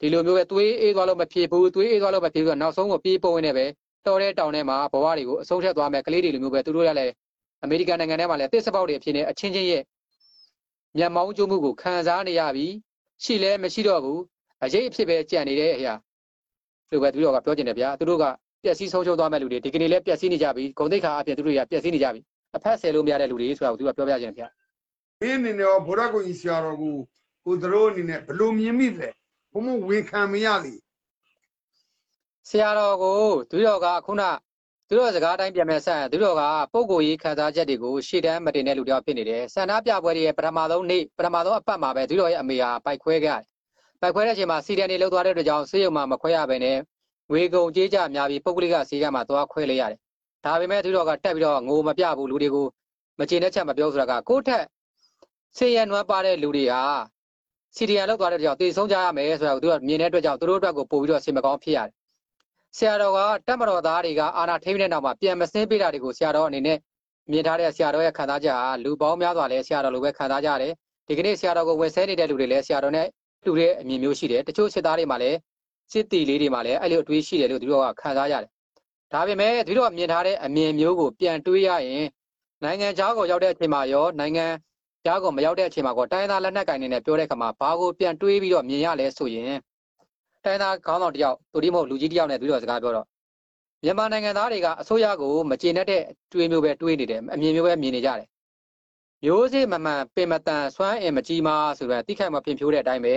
[0.00, 3.64] ဒီလိုမျိုးပဲတွေးအေးသွားလို့မဖြစ်ဘူးတွေးအေးသွားလို့မဖြစ်ဘူးဆိုတော့နောက်ဆုံးကိုပြေးပုံဝင်နေပဲ
[4.06, 7.12] တော်တဲ့တောင်ထဲမှာဘဝတွေကိုအဆုံးထက်သွားမယ်ကလေးတွေလိုမျိုးပဲသူတို့ကလည်း
[7.64, 9.82] အမေရိကန်နိုင်ငံထဲမှာလည်းတစ်စပေါက်တွေဖြစ်နေအချင်းချင်းရဲ့
[10.98, 12.66] မျက်မှောင်းကျမှုကိုခံစားနေရပြီ
[13.24, 14.20] ရှိလဲမရှိတော့ဘူး
[14.64, 15.94] အရေးအဖြစ်ပဲကြံနေတဲ့အရာ
[16.90, 18.24] လို့ပဲသူတို့ကပြောကျင်တယ်ဗျာသူတို့က
[18.62, 22.20] ပျက်စီးဆုံးရှုံးသွားမဲ့လူတွေဒီကနေ့လည်းပျက်စီးနေကြပြီဂုံတိတ်ခါအပြင်သူတို့တွေကပျက်စီးနေကြပြီ
[22.56, 24.48] အဖက်ဆယ်လို့မရတဲ့လူတွေဆိုတာကိုသူကပြောပြကျင်တယ်ဗျာ
[25.24, 26.96] မင်းအနေနဲ့ရောဘုရားကိုကြီးဆရာတော်ကို
[27.44, 29.08] ကိုသူတို့အနေနဲ့ဘယ်လိုမြင်မိလဲ
[29.52, 30.74] ဘုံဘုံဝန်ခံမရလေ
[32.48, 33.20] ဆရာတော်ကို
[33.50, 34.22] သူတော်ကခုန
[34.88, 43.46] သူတို့စကားတိုင်းပြန်မဲ့ဆက်သူတော်ကပုံကိုရေးခံစားချက်တွေကိုရှေ့တန်းမတင်တဲ့လူတယောက်ဖြစ်နေတယ်ဆန္ဒပြပွဲတွေရဲ့ပထမဆုံးနေ့ပထမဆုံးအပတ်မှာပဲသူတော်ရဲ့အမေဟာပိုက်ခွဲခဲ့ရတယ်
[44.00, 46.78] ပိုက်ခွဲတဲ့အချိန်မှာစီဒန်နေလောက်သွားတဲ့အတွက်ကြောင့်ဆေးရုံမှာမခွဲရဘဲနဲ့
[47.30, 49.98] ငွေကုန်ကြေးကြများပြီးပုဂ္ဂလိကဆေးကမှာသွားခွဲလိုက်ရတယ်
[50.44, 52.66] ဒါပေမဲ့သူတော်ကတက်ပြီးတော့ငိုမပြဘူးလူတွေကို
[53.18, 54.64] မကျေနပ်ချက်မပြောဆိုတာကကိုယ့်ထက်
[55.56, 56.82] ဆေးရနွမ်းပါတဲ့လူတွေဟာ
[57.76, 61.94] စီဒီယန်လောက်သွားတဲ့အတွက်ကြောင့်တေဆုံးကြရမယ်ဆိုတာကိုသူကမြင်တဲ့အတွက်ကြောင့်သူတို့အတွက်ကိုပို့ပြီးတော့ဆင်မကောင်းဖြစ်ရတယ်
[62.76, 66.78] ဆရာတော်ကတက်မတော်သားတွေကအာနာထိမ့်တဲ့နောက်မှာပြန်မစင်းပေးတာတွေကိုဆရာတော်အနေနဲ့
[67.30, 70.72] မြင်ထားတဲ့ဆရာတော်ရဲ့ခံစားချက်ဟာလူပေါင်းများစွာလည်းဆရာတော်လိုပဲခံစားကြရတယ်
[71.08, 73.06] ဒီကနေ့ဆရာတော်ကိုဝင်ဆဲနေတဲ့လူတွေလည်းဆရာတော်နဲ့
[73.44, 75.38] လူတွေအမြင်မျိုးရှိတယ်တချို့စစ်သားတွေမှာလည်း
[75.92, 78.50] စစ်တီလေးတွေမှာလည်းအဲ့လိုအတွေးရှိတယ်လို့သူတို့ကခံစားရတယ်
[79.12, 82.06] ဒါပေမဲ့သူတို့ကမြင်ထားတဲ့အမြင်မျိုးကိုပြန်တွေးရရင်
[82.62, 84.46] နိုင်ငံခြားကိုရောက်တဲ့အချိန်မှာရောနိုင်ငံ
[85.04, 89.58] ခြားကိုမရောက်တဲ့အချိန်မှာကောတိုင်းသားလက်နက်ကင်နေနဲ့ပြောတဲ့ခါမှာဘာကိုပြန်တွေးပြီးတော့မြင်ရလဲဆိုရင်
[90.44, 93.06] တိုင်းသားခေါင်းဆောင်တယောက်သူဒီမဟုတ်လူကြီးတယောက်နဲ့ပြီးတော့စကားပြောတော့
[93.84, 96.02] မြန်မာနိုင်ငံသားတွေကအစိုးရကိုမကျေနပ်တဲ့
[96.32, 98.28] တွေးမျိုးပဲတွေးနေတယ်အမြင်မျိုးပဲမြင်နေကြတယ်
[99.24, 103.14] မျိုးစေ့မမှန်ပင်မတန်စွမ်းအင်မကြီးမားဆိုတဲ့တိခိုက်မပြင်ဖြိုးတဲ့အတိုင်းပဲ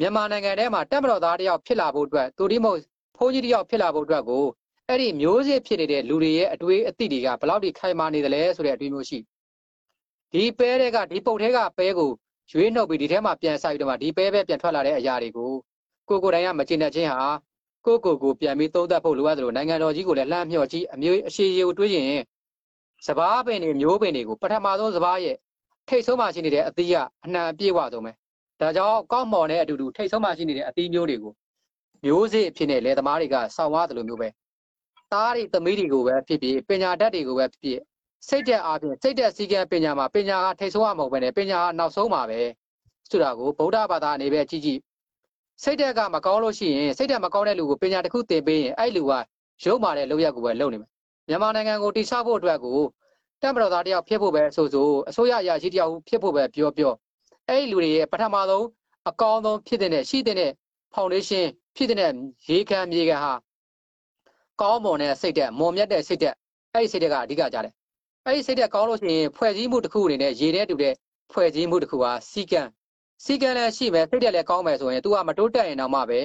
[0.00, 2.80] မြန်မာနိုင်ငံထဲမှာတက်မတော်သားတယောက်ဖြစ်လာဖို့အတွက်သူဒီမဟုတ်
[3.16, 4.44] ဖုန်းကြီးတယောက်ဖြစ်လာဖို့အတွက်ကို
[4.88, 9.18] အဲ့ဒီမျိုးစေ့ဖြစ်နေတဲ့လူတွေရဲ့အတွေးအသိတွေကဘယ်လောက်ထိခိုင်မာနေသလဲဆိုတဲ့အတွေးမျိုးရှိ
[10.32, 12.10] ဒီပဲတွေကဒီပုတ်ထဲကပဲကို
[12.50, 15.50] ရွေးနှုတ်ပြီးဒီထဲမှာပြန်ဆိုင်ပြီးတော့မှဒီပဲပဲပြန်ထွက်လာတဲ့အရာတွေကို
[16.08, 17.20] ကိုကိုယ်တိုင်ကမကျင်တဲ့ချင်းဟာ
[17.86, 22.22] ကိုကိုကိုပြန်ပြီးသုံးသပ်ဖို့လိုအပ်တယ်လို့နိုင်ငံတော်ကြီးကိုလည်းလှမ်းမြော့ကြည့်အမျိုးအရှိရေကိုတွေးရင်
[23.06, 25.36] စပားပင်တွေမျိုးပင်တွေကိုပထမဆုံးစပားရဲ့
[25.88, 26.94] ထိတ်ဆုံးမှရှိနေတဲ့အသီးက
[27.24, 28.12] အနှံအပြည့်ဝဆုံးပဲ
[28.60, 31.32] ဒါကြောင့်ကောက်မော်နဲ့အတူတူထိတ်ဆုံးမှရှိနေတဲ့အသီးမျိုးတွေကို
[32.04, 34.28] မျိုးစေ့အဖြစ်နဲ့လယ်သမားတွေကစောင့်ရတယ်လို့မျိုးပဲ
[35.12, 37.80] သားတွေသမီးတွေကိုပဲဖြစ်ဖြစ်ပညာတတ်တွေကိုပဲဖြစ်ဖြစ်
[38.26, 42.40] စိတ်တက်အားဖြင့်စိတ်တက်စည်းကမ်းပညာမှာပညာကထိတ်ဆုံးရမဟုတ်ပဲနဲ့ပညာကနောက်ဆုံးပါပဲ
[43.10, 44.80] ဆိုတာကိုဗုဒ္ဓဘာသာအနေနဲ့ကြည့်ကြည့်
[45.62, 49.12] စိတ်ဓာတ်ကမကောင်းလို့ရှိရင်စိတ်ဓာတ်မကောင်းတဲ့လူကိုပညာတစ်ခုသင်ပေးရင်အဲ့လူက
[49.64, 50.90] ရုပ်မာတဲ့လောက်ရက်ကိုပဲလုပ်နေမယ်
[51.28, 52.78] မြန်မာနိုင်ငံကိုတိဆောက်ဖို့အတွက်ကို
[53.42, 56.92] တက်မတော်သားတယောက်ဖြစ်ဖို့ပဲဆိုဆိုအစိုးရအရာရှိတယောက်ဖြစ်ဖို့ပဲပြောပြော
[57.48, 58.66] အဲ့ဒီလူတွေရဲ့ပထမဆုံး
[59.08, 60.50] အကောင်းဆုံးဖြစ်တဲ့ရှိတဲ့
[60.94, 62.12] ဖောင်ဒေးရှင်းဖြစ်တဲ့
[62.48, 63.32] ရေခံမြေခံဟာ
[64.60, 66.34] ကောင်းမွန်တဲ့စိတ်တက်မွန်မြတ်တဲ့စိတ်တက်
[66.72, 67.72] အဲ့ဒီစိတ်တက်ကအဓိကကြတယ်
[68.26, 70.94] အဲ့ဒီစိတ်တက်ကောင်းလို့ရှိရင်ဖွဲ့စည်းမှုတစ်ခုအနေနဲ့ရေတဲ့တူတဲ့
[71.32, 72.62] ဖွဲ့စည်းမှုတစ်ခုဟာစီကံ
[73.24, 76.20] စီကံလည်းရှိမယ်စိတ်တက်လည်းကောင်းမယ်ဆိုရင် तू ကမတိုးတက်ရင်တော့မှပဲ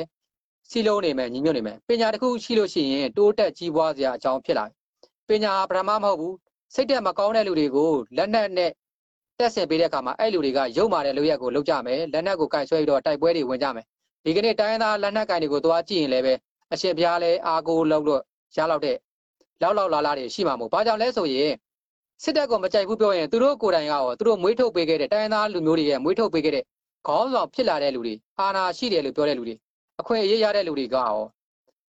[0.70, 4.74] စီလုံးနေမယ်ညီညွတ်နေမယ်ပညာတစ်ခုရှိလို့ရှိရင်တိုးတက်ကြီးပွားစရာအကြောင်းဖြစ်လာတယ်
[5.28, 6.36] ပညာပထမမဟုတ်ဘူး
[6.74, 8.72] စိတ်တက်မကောင်းတဲ့လူတွေကိုလက်နက်နဲ့
[9.40, 13.86] တက်ဆင်ပေးတဲ့အခါမှာအဲ့လူတွေကရုပ်မာတဲ့လူရက်ကိုလောက်ကြမယ်လက်နက်ကိုကင်ဆွဲပြီးတော့တိုက်ပွဲတွေဝင်ကြမယ်
[14.26, 16.34] ဒီကနေ့တိုင်းသားလက်နက်ကင်တွေကိုသွားကြည့်ရင်လည်းပဲ
[16.74, 18.22] အရှင်ဘုရားလည်းအာကိုလောက်လို့
[18.56, 18.98] ရလောက်တဲ့
[19.62, 21.52] လောက်လောက်လာလာတွေရှိမှာမို့ဘာကြောင့်လဲဆိုရင်
[22.22, 26.64] စစ်တပ်ကမကြိုက်ဘူးပြောရင်သူတို့ကိုယ်တိုင်ကရောသူတို့မွေးထုတ်ပေးခဲ့တဲ့တိုင်းသားလူမျိုးတွေရဲ့မွေးထုတ်ပေးခဲ့တဲ့
[27.08, 29.56] ခေါင်းဆောင်ဖြစ်လာတဲ့လူတွေအာဏာရှိတယ်လို့ပြောတဲ့လူတွေ
[30.00, 31.20] အခွင့်အရေးရတဲ့လူတွေကရော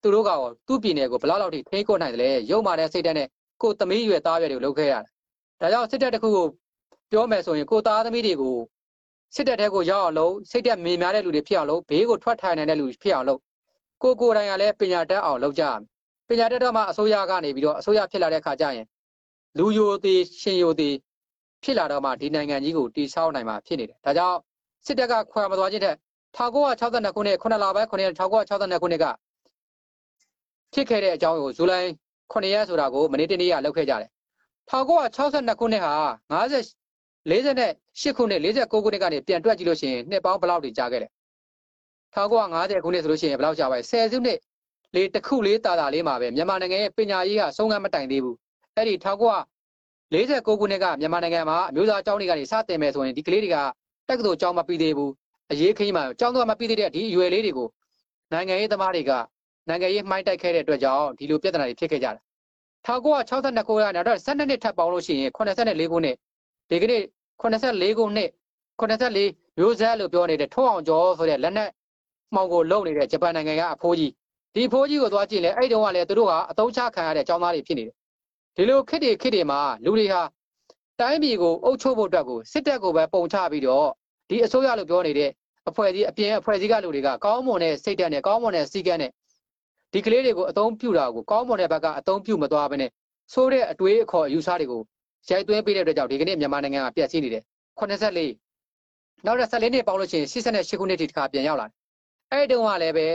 [0.03, 3.29] သူတို့ကရောသူ့ပြည်နယ်ကိုဘယ်လောက်လောက်ထိထိန်းကွပ်နိုင်တယ်လဲရုပ်မာတဲ့စိတ်ဓာတ်နဲ့
[3.63, 5.05] ကိုယ်သမီးရွယ်သားရွယ်တွေကိုလုပ်ခဲ့ရတယ်
[5.61, 6.47] ဒါကြောင့်စစ်တပ်တစ်ခုကို
[7.13, 8.57] ပြောမယ်ဆိုရင်ကိုယ်သားသမီးတွေကို
[9.35, 13.41] စစ်တပ်ထဲကိုရောက်အောင်လုပ်စိတ်တက်မြင်များတဲ့လူတွေဖြစ်အောင်လုပ်ဘေးကိုထွက်ထိုင်နိုင်တဲ့လူတွေဖြစ်အောင်လုပ်
[14.03, 15.81] ကိုကိုယ်တိုင်ကလည်းပညာတတ်အောင်လုပ်ကြရမယ်
[16.29, 18.87] ပညာတတ်တော့မှအစိုးရကနေပြီးတော့အစိုးရဖြစ်လာတဲ့ခါကျရင်
[19.59, 20.95] လူယိုသေးရှင်ယိုသေး
[21.63, 24.39] ဖြစ်လာတော့မှဒီနိုင်ငံကြီးကိုတိဆောက်နိုင်မှာဖြစ်နေတယ်ဒါကြောင့်
[24.87, 25.95] စစ်တပ်ကခွဲမသွားခြင်းတဲ့
[26.37, 29.07] 1962ခုနှစ်9လပိုင်း9ရက်1962ခုနှစ်က
[30.73, 31.89] ဖြစ်ခဲ့တဲ့အကြောင်းကိုဇူလိုင်
[32.33, 34.11] 9ရက်ဆိုတာကိုမနေ့တနေ့ကလုပ်ခဲ့ကြတယ်
[34.71, 35.93] 1962ခုနှစ်ဟာ
[36.33, 36.67] 50
[37.31, 41.09] 48ခုနှစ်49ခုနှစ်ကနေပြန်တွက်ကြည့်လို့ရှိရင်နှစ်ပေါင်းဘယ်လောက်တွေကြာခဲ့လဲ
[42.15, 44.39] 1950ခုနှစ်ဆိုလို့ရှိရင်ဘယ်လောက်ကြာပါလဲ10စုနှစ်
[44.95, 48.37] လေးတစ်ခုလေးတာတာလေးမှာပဲမြန်မာနိုင်ငံရဲ့ပညာရေးဟာဆုံးခန်းမတိုင်သေးဘူး
[48.77, 53.57] အဲ့ဒီ1949ခုနှစ်ကမြန်မာနိုင်ငံမှာအမျိုးသားအကြောင်းတွေကနေစတင်မယ်ဆိုရင်ဒီကလေးတွေက
[54.09, 55.13] တက္ကသိုလ်ကျောင်းမပြီးသေးဘူး
[55.53, 57.69] အရေးခင်းမှာကျောင်းတော့မပြီးသေးတဲ့ဒီအရွယ်လေးတွေကို
[58.33, 59.13] နိုင်ငံရေးသမားတွေက
[59.69, 62.13] နိုင်ငံရေးမှိုင်းတိုက်ခဲ့တဲ့အတွက်ကြောင့်ဒီလိုပြဿနာတွေဖြစ်ခဲ့ကြတာ
[62.87, 65.39] 1962ခုကနောက်တော့12နှစ်ထပ်ပေါင်းလို့ရှိရင်84
[65.93, 66.17] ခုနှစ်
[66.71, 67.03] ဒီကနေ့
[67.43, 68.31] 84ခုနှစ်
[68.81, 71.71] 84မျိုးဆက်လို့ပြောနေတဲ့ထုံးအောင်ကျော်ဆိုတဲ့လက်နက်
[72.35, 74.13] မှောင်ကိုလုံနေတဲ့ဂျပန်နိုင်ငံကအဖိုးကြီး
[74.55, 77.97] ဒီဖိုးကြီးကိုသွားကြည့်လဲအဲ့တုန်းကလည်းသူတို့ကအတုံးချခံရတဲ့ចောင်းသားတွေဖြစ်နေတယ်
[78.57, 80.23] ဒီလိုခစ်တွေခစ်တွေမှာလူတွေဟာ
[81.01, 83.89] တိုင်းပြည်ကိုအုပ်ချုပ်ဖို့အတွက်ကိုစစ်တပ်ကိုပဲပုံချပြီးတော့
[84.29, 85.31] ဒီအစိုးရလို့ပြောနေတဲ့
[85.69, 89.11] အဖွဲ့အစည်းအပြင်အဖွဲ့အစည်းကလူတွေကကောင်းမွန်တဲ့စိတ်ဓာတ်နဲ့ကောင်းမွန်တဲ့စီကံနဲ့
[89.93, 92.91] ဒီကလေးတွေကိုအသုံးပြုတာကိုကောင်းမွန်တဲ့ဘက်ကအသုံးပြုမသွားဘဲနဲ့
[93.33, 94.83] ဆိုးတဲ့အတွေးအခေါ်အယူဆတွေကို
[95.29, 97.43] ရိုက်သွင်းပေးတဲ့အတွက်ကြောင့်ဒီကနေ့မြန်မာနိုင်ငံကပြည့်စည်နေတယ်
[97.79, 101.75] 84နောက်တဲ့14နှစ်ပေါင်းလို့ရှိရင်88ခုနှစ်ထိတစ်ခါပြန်ရောက်လာတယ်
[102.33, 103.07] အဲ့ဒီတုန်းကလည်းပဲ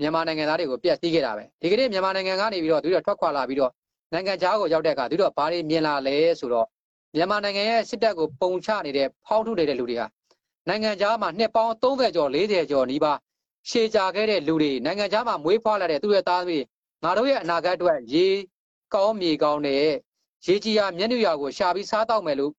[0.00, 3.72] မြန်မာနိုင်ငံသားတွေကိုပြည့်စည်ခဲ့တာပဲဒီကနေ့မြန်မာနိုင်ငံကနေပြီးတော့သူတို့ထွက်ခွာလာပြီးတော့
[4.12, 6.66] နိုင်ငံခြားကိုရောက်တဲ့အခါသူတို့ဘာတွေမြင်လာလဲဆိုတော့
[7.14, 10.06] မြန်မာနိုင်ငံရဲ့စစ်တပ်ကိုပုံချနေတဲ့ဖောက်ထုတ်နေတဲ့လူတွေဟာ
[10.68, 13.18] နိုင်ငံခြားမှာနှစ်ပေါင်း30ကျော်40ကျော်နီးပါး
[13.70, 16.64] ရှေ့ကြခဲ့တဲ့လူတွေနိုင်ငံခြားမှာမွေးဖွားလာတဲ့သူရဲ့သားသမီး
[17.02, 18.26] ငါတို့ရဲ့အနာဂတ်အတွက်ရေ
[18.94, 19.86] ကောင်းမြေကောင်းတဲ့
[20.46, 22.52] ရေကြီးရမျက်နှာရကိုရှာပြီးစားတော့မယ်လို့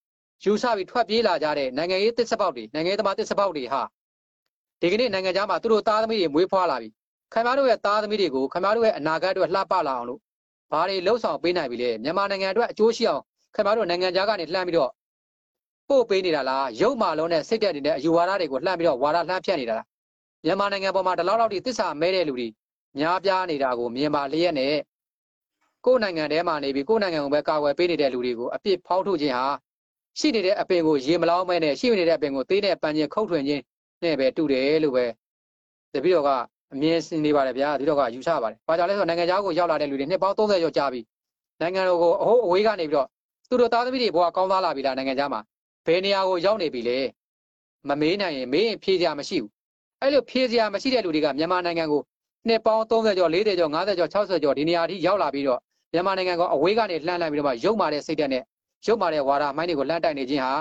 [0.44, 3.82] ယူဆပြီးထွက်ပြေးလာကြတဲ့နိုင်ငံရေးတစ်စပေါက်တွေနိုင်ငံရေးသမားတစ်စပေါက်တွေဟာ
[4.80, 6.88] ဒီကနေ့နိုင်ငံခြားမှာသူတို့သားသမီးတွေမွေးဖွားလာပြီ
[7.32, 10.20] ခင်ဗျားတို့ရဲ့သားသမီးတွေကိုခင်ဗျားတို့ရဲ့အနာဂတ်အတွက်လှပလာအောင်လို့
[10.70, 13.22] ဘာတွေလှုပ်ဆောင်ပေးနိုင်ပြီလဲမြန်မာနိုင်ငံအတွက်အကျိုးရှိအောင်
[13.54, 14.90] ခင်ဗျားတို့နိုင်ငံခြားကနေလှမ်းပြီးတော့
[15.88, 19.86] ပို့ပေးနေတာလားရုပ်မာလုံးနဲ့စိတ်တက်နေတဲ့အယူဝါဒတွေကိုလှမ်းပြီးတော့ဝါဒလှမ်းဖြတ်နေတာလား
[20.44, 22.48] မြန်မာနိုင်ငံပေါ်မှာဒီလောက်လောက်ထိတစ္ဆာမဲတဲ့လူတွေ
[22.98, 24.74] များပြားနေတာကိုမြင်ပါလျက်နဲ့
[25.84, 29.46] ကိုယ်နိုင်ငံထဲမှာနေပြီးကိုယ်နိုင်ငံကိုပဲကာကွယ်ပေးနေတဲ့လူတွေကိုအပြစ်ဖောက်ထုတ်ခြင်းဟာ
[30.18, 33.62] ရှိနေတဲ့အပင်ကိုရေမလောင်းမဲနဲ့ရှိနေတဲ့အပင်ကိုသေးတဲ့ပန်းချင်းခုတ်ထွင်ခြင်း
[34.04, 35.06] နဲ့ပဲတူတယ်လို့ပဲ
[35.92, 36.30] တပည့်တော်က
[36.72, 41.00] အမြင်နေပါတယ်ဗျာဒီတော့ကယူဆပါတယ်။ဘာကြောင့်လဲဆိုတော့နိုင်ငံခြားကိုရောက်လာတဲ့လူတွေနှစ်ပေါင်း30ကျော်ကြာပြီ။
[41.60, 43.06] နိုင်ငံတော်ကိုအဟုတ်အဝေးကနေပြီးတော့
[43.48, 45.40] သူတို့သားသမီးတွေဘဝကောင်းသားလာပြီလားနိုင်ငံခြားမှာ
[45.86, 46.98] ဘယ်နေရာကိုရောက်နေပြီလဲ
[47.88, 49.50] မမေးနိုင်ရင်မေးရင်ဖြေစရာမရှိဘူး။
[50.02, 52.02] အဲ့လိုဖြေစရာမရှိတဲ့လူတွေကမြန်မာနိုင်ငံကို
[52.48, 55.60] နှစ်ပေါင်း30ကျော်40ကျော်50ကျော်60ကျော်ဒီနေရာထိရောက်လာပြီးတော့
[55.92, 58.42] မြန်မာနိုင်ငံကအဝေးကနေလှမ်းလိုက်ပြီးတော့မှရုပ်မာတဲ့စိတ်ဓာတ်နဲ့
[58.86, 60.52] ရုပ်မာတဲ့ဝါဒမိုင်းတွေကိုလှမ်းတိုက်နေခြင်းဟာ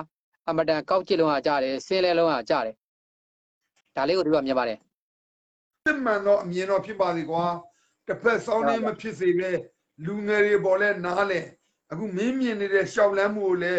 [0.50, 2.76] အမတန်ကောက်ကျစ်လုံးဟာကြားတယ်ဆင်းလဲလုံးဟာကြားတယ်
[3.96, 4.78] ဒါလေးကိုတို့ကမြင်ပါတယ်
[5.88, 7.46] စစ်မှန်တော့အမြင်တော့ဖြစ်ပါစေကွာ
[8.08, 9.50] တစ်ဖက်စောင်းနေမဖြစ်စေပဲ
[10.06, 11.42] လူငယ်တွေပေါ်လဲနားလဲ
[11.92, 13.74] အခုမင်းမြင်နေတဲ့ရှောက်လန်းမှုကိုလဲ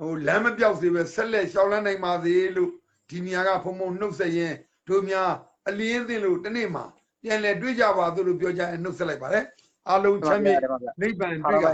[0.00, 2.70] ဟိုလမ်းမပြောက်စေပဲဆက်လက်ရှောက်လန်းနိုင်ပါစေလို့
[3.10, 4.54] ဒီနေရာကဖုံဖုံနှုတ်ဆက်ရင်
[4.88, 5.30] တို့များ
[5.68, 6.84] အလင်းသင်လို့တနေ့မှာ
[7.22, 9.44] ပြန်လဲတွေ့ကြပါသို့လို့ပြောကြရင်နှုတ်ဆက်လိုက်ပါတယ်
[9.88, 10.58] အားလုံးချမ်းမြေ့
[11.00, 11.66] နိဗ္ဗာန်တွေ့က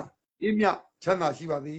[0.43, 0.67] အင်းမြ
[1.03, 1.75] ချမ်းသာရှိပါစေ